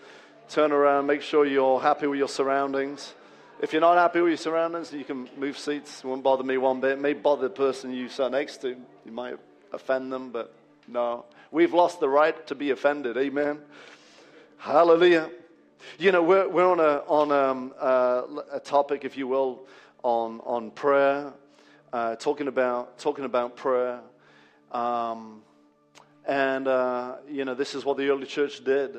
turn 0.49 0.71
around, 0.71 1.05
make 1.05 1.21
sure 1.21 1.45
you're 1.45 1.79
happy 1.79 2.07
with 2.07 2.17
your 2.17 2.27
surroundings. 2.27 3.13
If 3.61 3.73
you're 3.73 3.81
not 3.81 3.97
happy 3.97 4.21
with 4.21 4.29
your 4.29 4.37
surroundings, 4.37 4.93
you 4.93 5.03
can 5.03 5.29
move 5.37 5.57
seats. 5.57 5.99
It 6.03 6.07
won't 6.07 6.23
bother 6.23 6.43
me 6.43 6.57
one 6.57 6.79
bit. 6.79 6.91
It 6.91 6.99
may 6.99 7.13
bother 7.13 7.43
the 7.43 7.53
person 7.53 7.91
you 7.91 8.07
sat 8.07 8.31
next 8.31 8.57
to. 8.61 8.69
You 8.69 9.11
might 9.11 9.35
offend 9.73 10.11
them, 10.11 10.31
but 10.31 10.53
no. 10.87 11.25
We've 11.51 11.73
lost 11.73 11.99
the 11.99 12.09
right 12.09 12.47
to 12.47 12.55
be 12.55 12.71
offended. 12.71 13.17
Amen. 13.17 13.59
Hallelujah. 14.57 15.29
You 15.99 16.11
know, 16.11 16.23
we're, 16.23 16.47
we're 16.47 16.67
on, 16.67 16.79
a, 16.79 17.03
on 17.07 17.31
um, 17.31 17.73
uh, 17.79 18.23
a 18.51 18.59
topic, 18.59 19.05
if 19.05 19.17
you 19.17 19.27
will, 19.27 19.67
on, 20.03 20.39
on 20.45 20.71
prayer, 20.71 21.33
uh, 21.93 22.15
talking, 22.15 22.47
about, 22.47 22.99
talking 22.99 23.25
about 23.25 23.55
prayer. 23.55 23.99
Um, 24.71 25.41
and, 26.25 26.67
uh, 26.67 27.15
you 27.29 27.45
know, 27.45 27.55
this 27.55 27.73
is 27.73 27.85
what 27.85 27.97
the 27.97 28.09
early 28.09 28.25
church 28.25 28.63
did. 28.63 28.97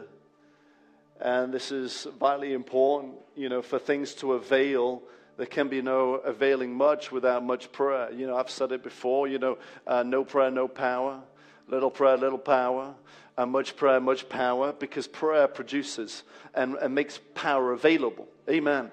And 1.21 1.53
this 1.53 1.73
is 1.73 2.07
vitally 2.19 2.53
important, 2.53 3.15
you 3.37 3.49
know, 3.49 3.61
for 3.61 3.79
things 3.79 4.15
to 4.15 4.35
avail. 4.35 5.03
There 5.37 5.47
can 5.47 5.69
be 5.69 5.83
no 5.83 6.15
availing 6.15 6.75
much 6.75 7.13
without 7.13 7.45
much 7.45 7.71
prayer. 7.73 8.11
You 8.13 8.27
know, 8.27 8.37
I've 8.37 8.51
said 8.51 8.73
it 8.73 8.83
before, 8.83 9.29
you 9.29 9.39
know, 9.39 9.59
uh, 9.87 10.03
no 10.03 10.25
prayer, 10.25 10.51
no 10.51 10.69
power. 10.69 11.21
Little 11.69 11.91
prayer, 11.91 12.17
little 12.17 12.39
power. 12.39 12.95
And 13.37 13.53
much 13.53 13.77
prayer, 13.77 14.01
much 14.01 14.29
power, 14.29 14.73
because 14.73 15.07
prayer 15.07 15.47
produces 15.47 16.25
and, 16.55 16.75
and 16.77 16.95
makes 16.95 17.21
power 17.35 17.73
available. 17.73 18.27
Amen. 18.49 18.91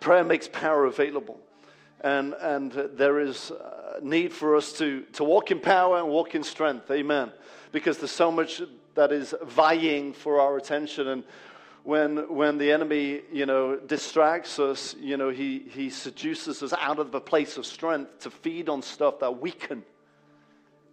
Prayer 0.00 0.24
makes 0.24 0.48
power 0.48 0.86
available. 0.86 1.38
And, 2.00 2.34
and 2.34 2.72
there 2.72 3.18
is 3.18 3.52
need 4.02 4.32
for 4.32 4.56
us 4.56 4.72
to, 4.74 5.02
to 5.14 5.24
walk 5.24 5.50
in 5.50 5.60
power 5.60 5.98
and 5.98 6.08
walk 6.08 6.34
in 6.34 6.42
strength. 6.42 6.90
Amen. 6.90 7.32
Because 7.72 7.98
there's 7.98 8.10
so 8.10 8.30
much 8.30 8.62
that 8.94 9.12
is 9.12 9.34
vying 9.42 10.12
for 10.12 10.40
our 10.40 10.56
attention. 10.56 11.08
And 11.08 11.24
when, 11.84 12.32
when 12.34 12.58
the 12.58 12.70
enemy, 12.70 13.22
you 13.32 13.46
know, 13.46 13.76
distracts 13.76 14.58
us, 14.58 14.94
you 14.98 15.16
know, 15.16 15.30
he, 15.30 15.60
he 15.70 15.90
seduces 15.90 16.62
us 16.62 16.72
out 16.78 16.98
of 16.98 17.12
the 17.12 17.20
place 17.20 17.56
of 17.56 17.66
strength 17.66 18.20
to 18.20 18.30
feed 18.30 18.68
on 18.68 18.82
stuff 18.82 19.20
that 19.20 19.40
weaken. 19.40 19.82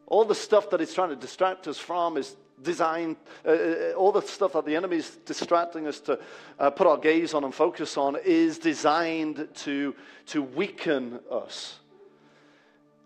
All 0.07 0.25
the 0.25 0.35
stuff 0.35 0.69
that 0.69 0.79
he's 0.79 0.93
trying 0.93 1.09
to 1.09 1.15
distract 1.15 1.67
us 1.67 1.77
from 1.77 2.17
is 2.17 2.35
designed, 2.61 3.17
uh, 3.45 3.49
uh, 3.49 3.93
all 3.97 4.11
the 4.11 4.21
stuff 4.21 4.53
that 4.53 4.65
the 4.65 4.75
enemy 4.75 4.97
is 4.97 5.17
distracting 5.25 5.87
us 5.87 5.99
to 6.01 6.19
uh, 6.59 6.69
put 6.69 6.87
our 6.87 6.97
gaze 6.97 7.33
on 7.33 7.43
and 7.43 7.53
focus 7.53 7.97
on 7.97 8.17
is 8.23 8.59
designed 8.59 9.47
to, 9.53 9.95
to 10.27 10.41
weaken 10.41 11.19
us. 11.31 11.79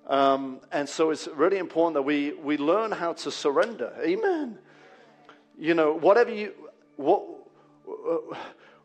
Um, 0.07 0.59
and 0.71 0.89
so 0.89 1.11
it's 1.11 1.27
really 1.27 1.57
important 1.57 1.93
that 1.93 2.01
we, 2.01 2.33
we 2.33 2.57
learn 2.57 2.91
how 2.91 3.13
to 3.13 3.31
surrender. 3.31 3.93
Amen. 4.01 4.57
You 5.57 5.73
know, 5.73 5.93
whatever 5.93 6.33
you, 6.33 6.53
what, 6.95 7.23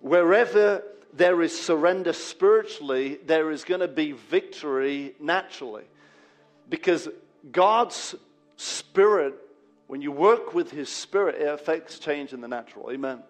wherever 0.00 0.82
there 1.14 1.40
is 1.42 1.58
surrender 1.58 2.12
spiritually, 2.12 3.18
there 3.24 3.50
is 3.50 3.64
going 3.64 3.80
to 3.80 3.88
be 3.88 4.12
victory 4.12 5.14
naturally. 5.20 5.84
Because 6.68 7.08
God's 7.50 8.14
Spirit, 8.56 9.34
when 9.86 10.00
you 10.00 10.12
work 10.12 10.54
with 10.54 10.70
His 10.70 10.88
Spirit, 10.88 11.40
it 11.40 11.48
affects 11.48 11.98
change 11.98 12.32
in 12.32 12.40
the 12.40 12.48
natural. 12.48 12.90
Amen. 12.90 13.22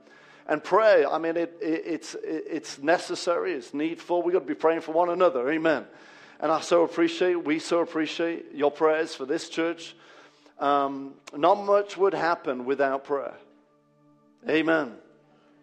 And 0.46 0.62
pray, 0.62 1.06
I 1.06 1.18
mean, 1.18 1.36
it, 1.36 1.56
it, 1.60 1.82
it's, 1.86 2.14
it, 2.14 2.44
it's 2.50 2.78
necessary, 2.78 3.52
it's 3.52 3.72
needful. 3.72 4.22
We've 4.22 4.34
got 4.34 4.40
to 4.40 4.46
be 4.46 4.54
praying 4.54 4.82
for 4.82 4.92
one 4.92 5.08
another. 5.08 5.48
Amen. 5.50 5.86
And 6.40 6.52
I 6.52 6.60
so 6.60 6.84
appreciate, 6.84 7.44
we 7.44 7.58
so 7.58 7.80
appreciate 7.80 8.54
your 8.54 8.70
prayers 8.70 9.14
for 9.14 9.24
this 9.24 9.48
church. 9.48 9.96
Um, 10.58 11.14
not 11.34 11.64
much 11.64 11.96
would 11.96 12.14
happen 12.14 12.64
without 12.66 13.04
prayer. 13.04 13.34
Amen. 14.48 14.92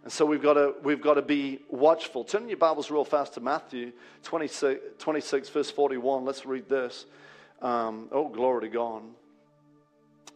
And 0.03 0.11
so 0.11 0.25
we've 0.25 0.41
got 0.41 0.53
to, 0.53 0.73
we've 0.81 1.01
got 1.01 1.13
to 1.13 1.21
be 1.21 1.59
watchful. 1.69 2.23
Turn 2.23 2.47
your 2.47 2.57
Bibles 2.57 2.89
real 2.89 3.05
fast 3.05 3.35
to 3.35 3.39
Matthew 3.39 3.91
26, 4.23 4.81
26 4.97 5.49
verse 5.49 5.69
41. 5.69 6.25
Let's 6.25 6.45
read 6.45 6.67
this. 6.67 7.05
Um, 7.61 8.09
oh, 8.11 8.27
glory 8.27 8.61
to 8.61 8.69
God. 8.69 9.03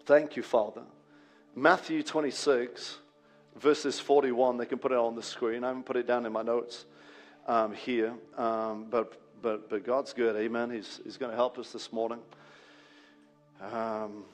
Thank 0.05 0.35
you, 0.35 0.43
Father. 0.43 0.83
Matthew 1.55 2.03
26, 2.03 2.97
verses 3.55 3.99
41. 3.99 4.57
They 4.57 4.65
can 4.65 4.77
put 4.77 4.91
it 4.91 4.97
on 4.97 5.15
the 5.15 5.23
screen. 5.23 5.63
I 5.63 5.67
haven't 5.67 5.85
put 5.85 5.97
it 5.97 6.05
down 6.05 6.25
in 6.25 6.31
my 6.31 6.43
notes 6.43 6.85
um, 7.47 7.73
here. 7.73 8.13
Um, 8.37 8.87
but, 8.89 9.19
but, 9.41 9.69
but 9.69 9.83
God's 9.83 10.13
good. 10.13 10.35
Amen. 10.35 10.69
He's, 10.69 11.01
he's 11.03 11.17
going 11.17 11.31
to 11.31 11.35
help 11.35 11.57
us 11.57 11.71
this 11.71 11.91
morning. 11.91 12.19
Um, 13.71 14.25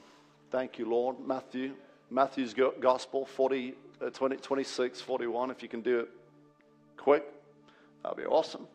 thank 0.50 0.78
you, 0.78 0.88
Lord. 0.88 1.16
Matthew. 1.26 1.74
Matthew's 2.10 2.54
Gospel 2.80 3.24
40, 3.24 3.74
uh, 4.04 4.10
20, 4.10 4.36
26, 4.36 5.00
41. 5.00 5.50
If 5.50 5.62
you 5.62 5.68
can 5.68 5.80
do 5.80 6.00
it 6.00 6.08
quick, 6.98 7.24
that'll 8.02 8.16
be 8.16 8.24
awesome 8.24 8.66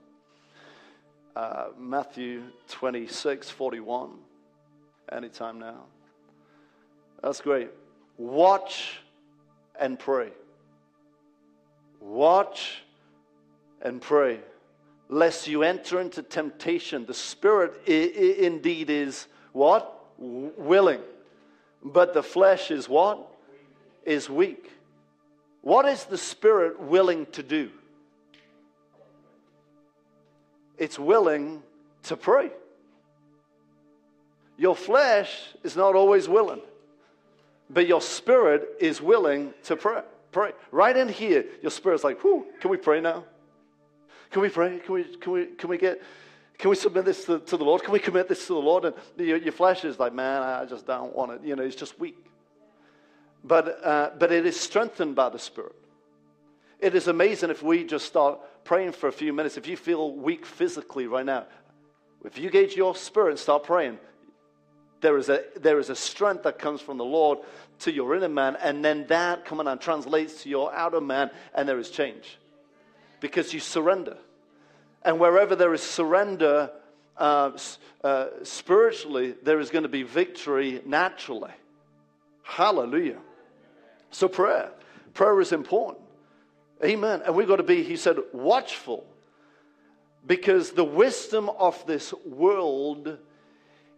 uh, 1.37 1.67
Matthew 1.77 2.41
26, 2.67 3.49
41. 3.51 4.09
Anytime 5.11 5.59
now. 5.59 5.83
That's 7.21 7.41
great. 7.41 7.69
Watch 8.17 8.99
and 9.79 9.97
pray. 9.97 10.31
Watch 11.99 12.83
and 13.81 14.01
pray, 14.01 14.39
lest 15.09 15.47
you 15.47 15.63
enter 15.63 15.99
into 15.99 16.21
temptation. 16.21 17.05
The 17.05 17.13
spirit 17.13 17.81
I- 17.87 17.91
I 17.91 18.45
indeed 18.45 18.89
is 18.89 19.27
what? 19.51 19.93
Willing. 20.17 21.01
But 21.83 22.13
the 22.13 22.23
flesh 22.23 22.71
is 22.71 22.89
what? 22.89 23.19
Is 24.03 24.29
weak. 24.29 24.71
What 25.61 25.85
is 25.85 26.05
the 26.05 26.17
spirit 26.17 26.79
willing 26.79 27.25
to 27.27 27.43
do? 27.43 27.71
it's 30.77 30.99
willing 30.99 31.63
to 32.03 32.15
pray. 32.15 32.51
Your 34.57 34.75
flesh 34.75 35.53
is 35.63 35.75
not 35.75 35.95
always 35.95 36.27
willing, 36.27 36.61
but 37.69 37.87
your 37.87 38.01
spirit 38.01 38.67
is 38.79 39.01
willing 39.01 39.53
to 39.63 39.75
pray. 39.75 40.01
Pray. 40.31 40.51
Right 40.71 40.95
in 40.95 41.09
here, 41.09 41.45
your 41.61 41.71
spirit's 41.71 42.03
like, 42.03 42.21
whew, 42.21 42.45
can 42.59 42.69
we 42.69 42.77
pray 42.77 43.01
now? 43.01 43.23
Can 44.31 44.41
we 44.41 44.49
pray? 44.49 44.79
Can 44.79 44.93
we, 44.93 45.03
can 45.03 45.31
we, 45.31 45.45
can 45.45 45.69
we 45.69 45.77
get, 45.77 46.01
can 46.57 46.69
we 46.69 46.75
submit 46.75 47.05
this 47.05 47.25
to, 47.25 47.39
to 47.39 47.57
the 47.57 47.63
Lord? 47.63 47.83
Can 47.83 47.93
we 47.93 47.99
commit 47.99 48.27
this 48.27 48.45
to 48.47 48.53
the 48.53 48.59
Lord? 48.59 48.85
And 48.85 48.93
your, 49.17 49.37
your, 49.37 49.53
flesh 49.53 49.85
is 49.85 49.99
like, 49.99 50.13
man, 50.13 50.41
I 50.43 50.65
just 50.65 50.85
don't 50.85 51.15
want 51.15 51.31
it. 51.31 51.41
You 51.43 51.55
know, 51.55 51.63
it's 51.63 51.75
just 51.75 51.99
weak. 51.99 52.17
But, 53.43 53.83
uh, 53.83 54.11
but 54.19 54.31
it 54.31 54.45
is 54.45 54.59
strengthened 54.59 55.15
by 55.15 55.29
the 55.29 55.39
Spirit. 55.39 55.75
It 56.79 56.93
is 56.93 57.07
amazing 57.07 57.49
if 57.49 57.63
we 57.63 57.83
just 57.83 58.05
start 58.05 58.39
praying 58.63 58.91
for 58.91 59.07
a 59.07 59.11
few 59.11 59.33
minutes. 59.33 59.57
If 59.57 59.67
you 59.67 59.77
feel 59.77 60.13
weak 60.13 60.45
physically 60.45 61.07
right 61.07 61.25
now, 61.25 61.45
if 62.23 62.37
you 62.37 62.49
gauge 62.49 62.75
your 62.75 62.95
spirit 62.95 63.31
and 63.31 63.39
start 63.39 63.63
praying, 63.63 63.97
there 65.01 65.17
is, 65.17 65.29
a, 65.29 65.43
there 65.59 65.79
is 65.79 65.89
a 65.89 65.95
strength 65.95 66.43
that 66.43 66.59
comes 66.59 66.81
from 66.81 66.97
the 66.97 67.05
Lord 67.05 67.39
to 67.79 67.91
your 67.91 68.15
inner 68.15 68.29
man, 68.29 68.57
and 68.61 68.83
then 68.83 69.05
that 69.07 69.45
coming 69.45 69.67
and 69.67 69.79
translates 69.79 70.43
to 70.43 70.49
your 70.49 70.73
outer 70.73 71.01
man, 71.01 71.29
and 71.53 71.69
there 71.69 71.77
is 71.77 71.89
change. 71.89 72.37
Because 73.19 73.53
you 73.53 73.59
surrender. 73.59 74.17
And 75.03 75.19
wherever 75.19 75.55
there 75.55 75.73
is 75.73 75.83
surrender 75.83 76.71
uh, 77.17 77.51
uh, 78.03 78.25
spiritually, 78.43 79.35
there 79.43 79.59
is 79.59 79.69
going 79.69 79.83
to 79.83 79.89
be 79.89 80.03
victory 80.03 80.81
naturally. 80.85 81.51
Hallelujah. 82.43 83.19
So, 84.11 84.27
prayer. 84.27 84.71
Prayer 85.13 85.39
is 85.41 85.51
important. 85.51 86.03
Amen. 86.83 87.21
And 87.25 87.35
we've 87.35 87.47
got 87.47 87.57
to 87.57 87.63
be, 87.63 87.83
he 87.83 87.95
said, 87.95 88.17
watchful. 88.31 89.05
Because 90.25 90.71
the 90.71 90.83
wisdom 90.83 91.49
of 91.49 91.85
this 91.87 92.13
world 92.25 93.17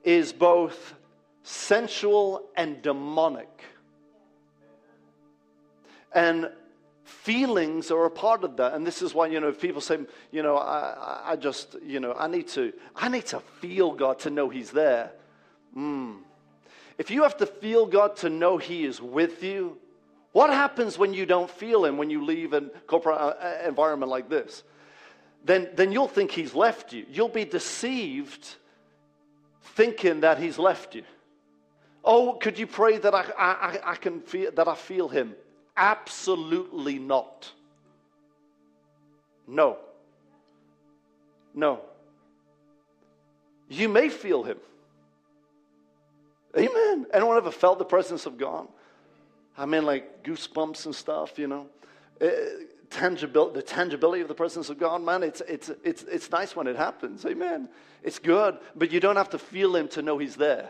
is 0.04 0.34
both 0.34 0.94
sensual 1.44 2.50
and 2.56 2.82
demonic. 2.82 3.64
And 6.14 6.50
feelings 7.04 7.92
are 7.92 8.06
a 8.06 8.12
part 8.12 8.44
of 8.44 8.58
that. 8.58 8.74
And 8.74 8.86
this 8.86 9.02
is 9.02 9.14
why, 9.14 9.28
you 9.28 9.40
know, 9.40 9.52
people 9.52 9.82
say, 9.82 10.00
you 10.32 10.44
know, 10.44 10.58
I, 10.58 11.32
I 11.32 11.36
just, 11.36 11.76
you 11.86 12.00
know, 12.00 12.14
I 12.14 12.28
need 12.28 12.48
to, 12.50 12.74
I 12.96 13.10
need 13.10 13.26
to 13.28 13.40
feel 13.62 13.92
God 13.92 14.20
to 14.20 14.30
know 14.30 14.50
He's 14.50 14.72
there. 14.72 15.12
Mm. 15.78 16.20
If 16.98 17.12
you 17.12 17.24
have 17.24 17.38
to 17.38 17.46
feel 17.46 17.86
God 17.86 18.16
to 18.18 18.30
know 18.30 18.58
He 18.58 18.86
is 18.86 19.02
with 19.02 19.44
you, 19.44 19.78
what 20.32 20.52
happens 20.52 20.98
when 20.98 21.14
you 21.14 21.26
don't 21.26 21.50
feel 21.50 21.86
him 21.86 21.98
when 21.98 22.10
you 22.10 22.24
leave 22.24 22.54
a 22.54 22.62
corporate 22.88 23.20
uh, 23.20 23.68
environment 23.68 24.12
like 24.12 24.30
this? 24.30 24.64
Then, 25.44 25.70
then 25.74 25.92
you'll 25.92 26.08
think 26.08 26.32
he's 26.32 26.54
left 26.54 26.94
you. 26.94 27.06
You'll 27.10 27.30
be 27.30 27.46
deceived 27.46 28.56
thinking 29.62 30.22
that 30.22 30.40
he's 30.40 30.58
left 30.58 30.96
you. 30.96 31.04
Oh, 32.04 32.34
could 32.34 32.58
you 32.58 32.68
pray 32.68 32.98
that 32.98 33.14
I, 33.14 33.26
I, 33.38 33.92
I 33.92 33.96
can 33.96 34.22
feel 34.22 34.52
that 34.52 34.68
I 34.68 34.76
feel 34.76 35.08
him? 35.08 35.36
Absolutely 35.76 37.00
not. 37.00 37.52
No. 39.48 39.78
No. 41.54 41.82
You 43.68 43.90
may 43.90 44.10
feel 44.10 44.44
him. 44.44 44.58
Amen. 46.58 47.06
Anyone 47.14 47.38
ever 47.38 47.52
felt 47.52 47.80
the 47.80 47.86
presence 47.86 48.26
of 48.26 48.38
God? 48.38 48.68
I 49.58 49.66
mean, 49.66 49.86
like 49.86 50.24
goosebumps 50.24 50.86
and 50.86 50.96
stuff, 50.96 51.38
you 51.38 51.48
know. 51.48 51.68
Uh, 52.22 52.28
tangibil- 52.90 53.54
the 53.54 53.62
tangibility 53.62 54.22
of 54.22 54.28
the 54.28 54.36
presence 54.36 54.70
of 54.70 54.78
God, 54.78 55.02
man, 55.02 55.24
it's, 55.24 55.42
it's, 55.48 55.70
it's, 55.84 56.04
it's 56.04 56.32
nice 56.32 56.56
when 56.56 56.68
it 56.68 56.76
happens. 56.76 57.26
Amen. 57.26 57.70
It's 58.04 58.20
good, 58.20 58.58
but 58.76 58.92
you 58.92 59.00
don't 59.00 59.16
have 59.16 59.30
to 59.32 59.40
feel 59.40 59.76
Him 59.76 59.88
to 59.90 60.02
know 60.02 60.18
He's 60.18 60.36
there. 60.36 60.70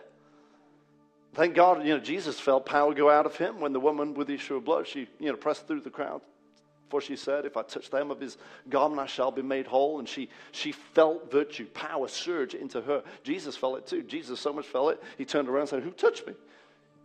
Thank 1.34 1.56
God, 1.56 1.86
you 1.86 1.94
know, 1.94 2.00
Jesus 2.00 2.40
felt 2.40 2.66
power 2.66 2.94
go 2.94 3.10
out 3.10 3.26
of 3.26 3.36
Him 3.36 3.60
when 3.60 3.74
the 3.74 3.80
woman 3.80 4.14
with 4.14 4.28
the 4.28 4.34
issue 4.34 4.56
of 4.56 4.66
blood, 4.66 4.88
she, 4.88 5.08
you 5.20 5.30
know, 5.30 5.36
pressed 5.36 5.68
through 5.68 5.82
the 5.82 5.90
crowd. 5.90 6.22
For 6.90 7.02
she 7.02 7.16
said, 7.16 7.46
If 7.46 7.56
I 7.56 7.62
touch 7.62 7.90
the 7.90 7.98
hem 7.98 8.10
of 8.10 8.20
his 8.20 8.38
garment, 8.68 9.00
I 9.00 9.06
shall 9.06 9.32
be 9.32 9.44
made 9.44 9.68
whole. 9.68 10.00
And 10.00 10.10
she, 10.10 10.30
she 10.52 10.72
felt 10.72 11.32
virtue, 11.32 11.68
power 11.68 12.08
surge 12.08 12.56
into 12.56 12.82
her. 12.82 13.04
Jesus 13.24 13.56
felt 13.56 13.78
it 13.78 13.88
too. 13.88 14.02
Jesus 14.02 14.40
so 14.40 14.52
much 14.52 14.66
felt 14.66 14.94
it, 14.94 15.04
he 15.18 15.24
turned 15.24 15.48
around 15.48 15.62
and 15.62 15.70
said, 15.70 15.84
Who 15.84 15.92
touched 15.92 16.26
me? 16.26 16.34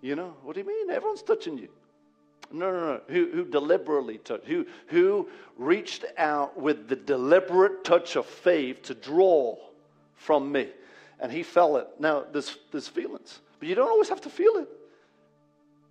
You 0.00 0.16
know, 0.16 0.34
what 0.42 0.54
do 0.54 0.60
you 0.60 0.66
mean? 0.66 0.90
Everyone's 0.90 1.22
touching 1.22 1.58
you. 1.58 1.68
No, 2.52 2.70
no, 2.70 2.80
no. 2.80 3.00
Who, 3.08 3.30
who 3.32 3.44
deliberately 3.44 4.18
touched? 4.18 4.46
Who, 4.46 4.66
who 4.88 5.28
reached 5.56 6.04
out 6.16 6.58
with 6.60 6.88
the 6.88 6.96
deliberate 6.96 7.84
touch 7.84 8.16
of 8.16 8.26
faith 8.26 8.82
to 8.84 8.94
draw 8.94 9.56
from 10.16 10.52
me? 10.52 10.68
And 11.20 11.32
he 11.32 11.42
felt 11.42 11.78
it. 11.78 11.88
Now, 11.98 12.24
there's, 12.30 12.56
there's 12.70 12.88
feelings, 12.88 13.40
but 13.58 13.68
you 13.68 13.74
don't 13.74 13.88
always 13.88 14.08
have 14.08 14.20
to 14.22 14.30
feel 14.30 14.56
it. 14.56 14.68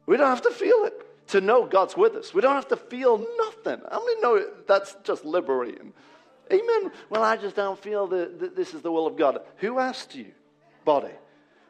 We 0.05 0.17
don't 0.17 0.29
have 0.29 0.41
to 0.43 0.51
feel 0.51 0.86
it 0.86 0.93
to 1.27 1.41
know 1.41 1.65
God's 1.65 1.95
with 1.95 2.15
us. 2.15 2.33
We 2.33 2.41
don't 2.41 2.55
have 2.55 2.67
to 2.69 2.77
feel 2.77 3.25
nothing. 3.38 3.81
I 3.89 3.98
many 4.00 4.22
know 4.22 4.45
that's 4.67 4.95
just 5.03 5.25
liberating? 5.25 5.93
Amen. 6.51 6.91
Well, 7.10 7.24
I 7.24 7.38
just 7.38 7.55
don't 7.55 7.79
feel 7.79 8.07
that 8.07 8.55
this 8.55 8.74
is 8.74 8.81
the 8.81 8.91
will 8.91 9.07
of 9.07 9.15
God. 9.15 9.39
Who 9.57 9.79
asked 9.79 10.13
you, 10.13 10.27
body? 10.83 11.13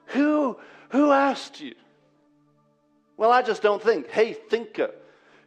Who, 0.07 0.57
who 0.89 1.11
asked 1.11 1.61
you? 1.61 1.75
Well, 3.17 3.32
I 3.32 3.41
just 3.41 3.62
don't 3.62 3.82
think. 3.82 4.10
Hey, 4.10 4.34
thinker, 4.34 4.91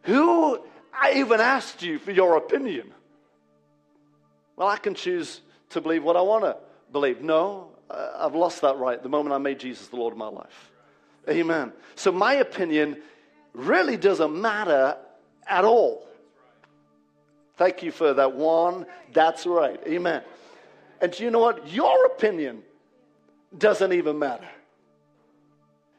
who 0.03 0.61
I 0.93 1.15
even 1.15 1.41
asked 1.41 1.83
you 1.83 1.99
for 1.99 2.13
your 2.13 2.37
opinion? 2.37 2.93
Well, 4.57 4.69
I 4.69 4.77
can 4.79 4.95
choose 4.95 5.41
to 5.71 5.81
believe 5.81 6.03
what 6.03 6.17
I 6.17 6.23
want 6.23 6.45
to 6.45 6.57
believe. 6.93 7.21
No, 7.21 7.69
uh, 7.91 8.13
I've 8.19 8.35
lost 8.35 8.63
that 8.63 8.79
right 8.79 9.03
the 9.03 9.09
moment 9.09 9.35
I 9.35 9.39
made 9.39 9.59
Jesus 9.59 9.89
the 9.89 9.97
Lord 9.97 10.13
of 10.13 10.19
my 10.19 10.29
life. 10.29 10.71
Amen. 11.29 11.73
So 11.97 12.13
my 12.13 12.35
opinion 12.35 12.97
really 13.53 13.97
doesn't 13.97 14.41
matter 14.41 14.97
at 15.47 15.65
all. 15.65 16.07
Thank 17.57 17.83
you 17.83 17.91
for 17.91 18.15
that 18.15 18.35
one. 18.35 18.87
That's 19.13 19.47
right. 19.47 19.81
Amen. 19.87 20.23
And 21.01 21.19
you 21.19 21.31
know 21.31 21.41
what? 21.41 21.69
Your 21.69 22.07
opinion 22.07 22.63
doesn't 23.57 23.93
even 23.93 24.19
matter. 24.19 24.49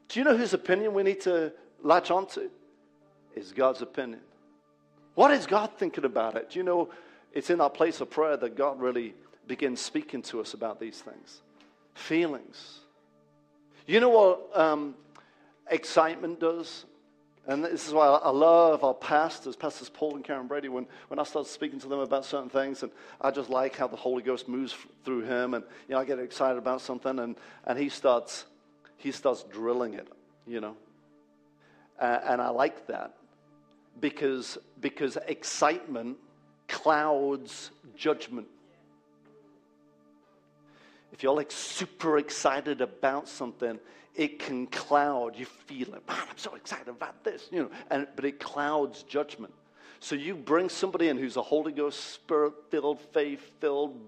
Do 0.09 0.19
you 0.19 0.25
know 0.25 0.37
whose 0.37 0.53
opinion 0.53 0.93
we 0.93 1.03
need 1.03 1.21
to 1.21 1.51
latch 1.81 2.11
onto? 2.11 2.49
Is 3.35 3.51
God's 3.51 3.81
opinion. 3.81 4.21
What 5.15 5.31
is 5.31 5.45
God 5.45 5.71
thinking 5.77 6.05
about 6.05 6.35
it? 6.35 6.51
Do 6.51 6.59
you 6.59 6.63
know 6.63 6.89
it's 7.33 7.49
in 7.49 7.59
that 7.59 7.73
place 7.73 8.01
of 8.01 8.09
prayer 8.09 8.37
that 8.37 8.55
God 8.55 8.79
really 8.79 9.13
begins 9.47 9.81
speaking 9.81 10.21
to 10.23 10.39
us 10.41 10.53
about 10.53 10.79
these 10.79 11.01
things? 11.01 11.41
Feelings. 11.93 12.79
You 13.85 13.99
know 13.99 14.09
what 14.09 14.59
um, 14.59 14.95
excitement 15.69 16.39
does? 16.39 16.85
And 17.47 17.63
this 17.63 17.87
is 17.87 17.93
why 17.93 18.07
I 18.07 18.29
love 18.29 18.83
our 18.83 18.93
pastors, 18.93 19.55
Pastors 19.55 19.87
Paul 19.87 20.15
and 20.15 20.23
Karen 20.23 20.47
Brady, 20.47 20.67
when, 20.67 20.85
when 21.07 21.17
I 21.17 21.23
start 21.23 21.47
speaking 21.47 21.79
to 21.79 21.87
them 21.87 21.99
about 21.99 22.25
certain 22.25 22.49
things, 22.49 22.83
and 22.83 22.91
I 23.21 23.31
just 23.31 23.49
like 23.49 23.77
how 23.77 23.87
the 23.87 23.95
Holy 23.95 24.21
Ghost 24.21 24.49
moves 24.49 24.75
through 25.05 25.21
him, 25.21 25.53
and 25.53 25.63
you 25.87 25.95
know, 25.95 26.01
I 26.01 26.05
get 26.05 26.19
excited 26.19 26.57
about 26.57 26.81
something, 26.81 27.19
and, 27.19 27.37
and 27.65 27.79
he 27.79 27.87
starts 27.87 28.43
he 28.97 29.11
starts 29.11 29.43
drilling 29.43 29.93
it, 29.93 30.07
you 30.45 30.59
know. 30.59 30.75
Uh, 31.99 32.19
and 32.25 32.41
I 32.41 32.49
like 32.49 32.87
that 32.87 33.13
because, 33.99 34.57
because 34.81 35.17
excitement 35.27 36.17
clouds 36.67 37.71
judgment. 37.95 38.47
If 41.11 41.23
you're 41.23 41.35
like 41.35 41.51
super 41.51 42.17
excited 42.17 42.81
about 42.81 43.27
something, 43.27 43.79
it 44.15 44.39
can 44.39 44.67
cloud. 44.67 45.37
You 45.37 45.45
feel 45.45 45.93
it, 45.93 46.07
man, 46.07 46.17
I'm 46.29 46.37
so 46.37 46.55
excited 46.55 46.89
about 46.89 47.23
this, 47.23 47.47
you 47.51 47.63
know, 47.63 47.71
and, 47.89 48.07
but 48.15 48.25
it 48.25 48.39
clouds 48.39 49.03
judgment. 49.03 49.53
So 49.99 50.15
you 50.15 50.35
bring 50.35 50.69
somebody 50.69 51.07
in 51.07 51.17
who's 51.17 51.37
a 51.37 51.41
Holy 51.41 51.71
Ghost, 51.71 52.13
Spirit 52.13 52.53
filled, 52.69 52.99
faith 52.99 53.51
filled, 53.59 53.99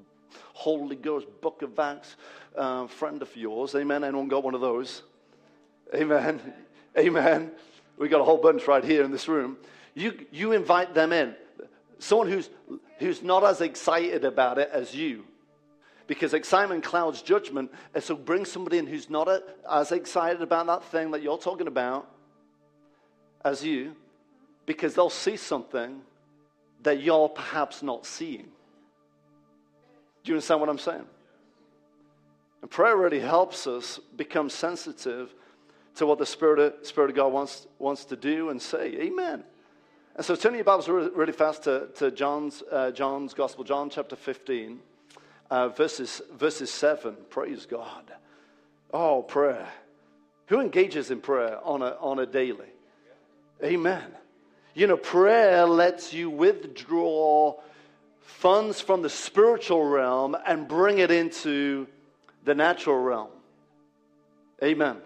Holy 0.53 0.95
Ghost, 0.95 1.25
Book 1.41 1.61
of 1.61 1.79
Acts 1.79 2.15
uh, 2.59 2.87
friend 2.87 3.21
of 3.21 3.35
yours. 3.35 3.73
Amen. 3.73 4.03
Anyone 4.03 4.27
got 4.27 4.43
one 4.43 4.53
of 4.53 4.61
those? 4.61 5.01
Amen. 5.95 6.41
Amen. 6.97 7.51
We 7.97 8.09
got 8.09 8.21
a 8.21 8.23
whole 8.23 8.37
bunch 8.37 8.67
right 8.67 8.83
here 8.83 9.03
in 9.03 9.11
this 9.11 9.27
room. 9.27 9.57
You, 9.95 10.25
you 10.31 10.51
invite 10.51 10.93
them 10.93 11.13
in. 11.13 11.35
Someone 11.99 12.27
who's, 12.27 12.49
who's 12.99 13.23
not 13.23 13.43
as 13.43 13.61
excited 13.61 14.25
about 14.25 14.57
it 14.57 14.69
as 14.71 14.93
you. 14.93 15.25
Because 16.07 16.33
excitement 16.33 16.83
clouds 16.83 17.21
judgment. 17.21 17.71
And 17.93 18.03
so 18.03 18.15
bring 18.15 18.45
somebody 18.45 18.77
in 18.77 18.87
who's 18.87 19.09
not 19.09 19.27
a, 19.27 19.43
as 19.69 19.91
excited 19.91 20.41
about 20.41 20.67
that 20.67 20.83
thing 20.85 21.11
that 21.11 21.21
you're 21.21 21.37
talking 21.37 21.67
about 21.67 22.09
as 23.43 23.63
you. 23.63 23.95
Because 24.65 24.95
they'll 24.95 25.09
see 25.09 25.37
something 25.37 26.01
that 26.83 27.01
you're 27.01 27.29
perhaps 27.29 27.83
not 27.83 28.05
seeing. 28.05 28.47
Do 30.23 30.31
you 30.31 30.33
understand 30.35 30.59
what 30.59 30.69
I'm 30.69 30.77
saying? 30.77 31.05
And 32.61 32.69
prayer 32.69 32.97
really 32.97 33.19
helps 33.19 33.67
us 33.67 33.99
become 34.15 34.49
sensitive 34.49 35.33
to 35.95 36.05
what 36.05 36.17
the 36.17 36.25
Spirit 36.25 36.59
of, 36.59 36.85
Spirit 36.85 37.11
of 37.11 37.15
God 37.15 37.33
wants, 37.33 37.67
wants 37.77 38.05
to 38.05 38.15
do 38.15 38.49
and 38.49 38.61
say. 38.61 38.95
Amen. 39.01 39.43
And 40.15 40.25
so 40.25 40.35
turn 40.35 40.55
your 40.55 40.63
Bibles 40.63 40.89
really, 40.89 41.09
really 41.11 41.31
fast 41.31 41.63
to, 41.63 41.87
to 41.95 42.11
John's, 42.11 42.61
uh, 42.71 42.91
John's 42.91 43.33
Gospel, 43.33 43.63
John 43.63 43.89
chapter 43.89 44.15
15, 44.15 44.79
uh, 45.49 45.69
verses, 45.69 46.21
verses 46.33 46.69
7. 46.71 47.15
Praise 47.29 47.65
God. 47.65 48.11
Oh, 48.93 49.21
prayer. 49.23 49.67
Who 50.47 50.59
engages 50.59 51.11
in 51.11 51.21
prayer 51.21 51.59
on 51.63 51.81
a, 51.81 51.95
on 51.99 52.19
a 52.19 52.25
daily? 52.25 52.67
Amen. 53.63 54.05
You 54.73 54.87
know, 54.87 54.97
prayer 54.97 55.65
lets 55.65 56.13
you 56.13 56.29
withdraw 56.29 57.59
funds 58.21 58.79
from 58.79 59.01
the 59.01 59.09
spiritual 59.09 59.83
realm 59.83 60.35
and 60.45 60.67
bring 60.67 60.99
it 60.99 61.11
into 61.11 61.87
the 62.49 62.55
natural 62.55 62.97
realm. 62.97 63.29
Amen. 64.63 64.97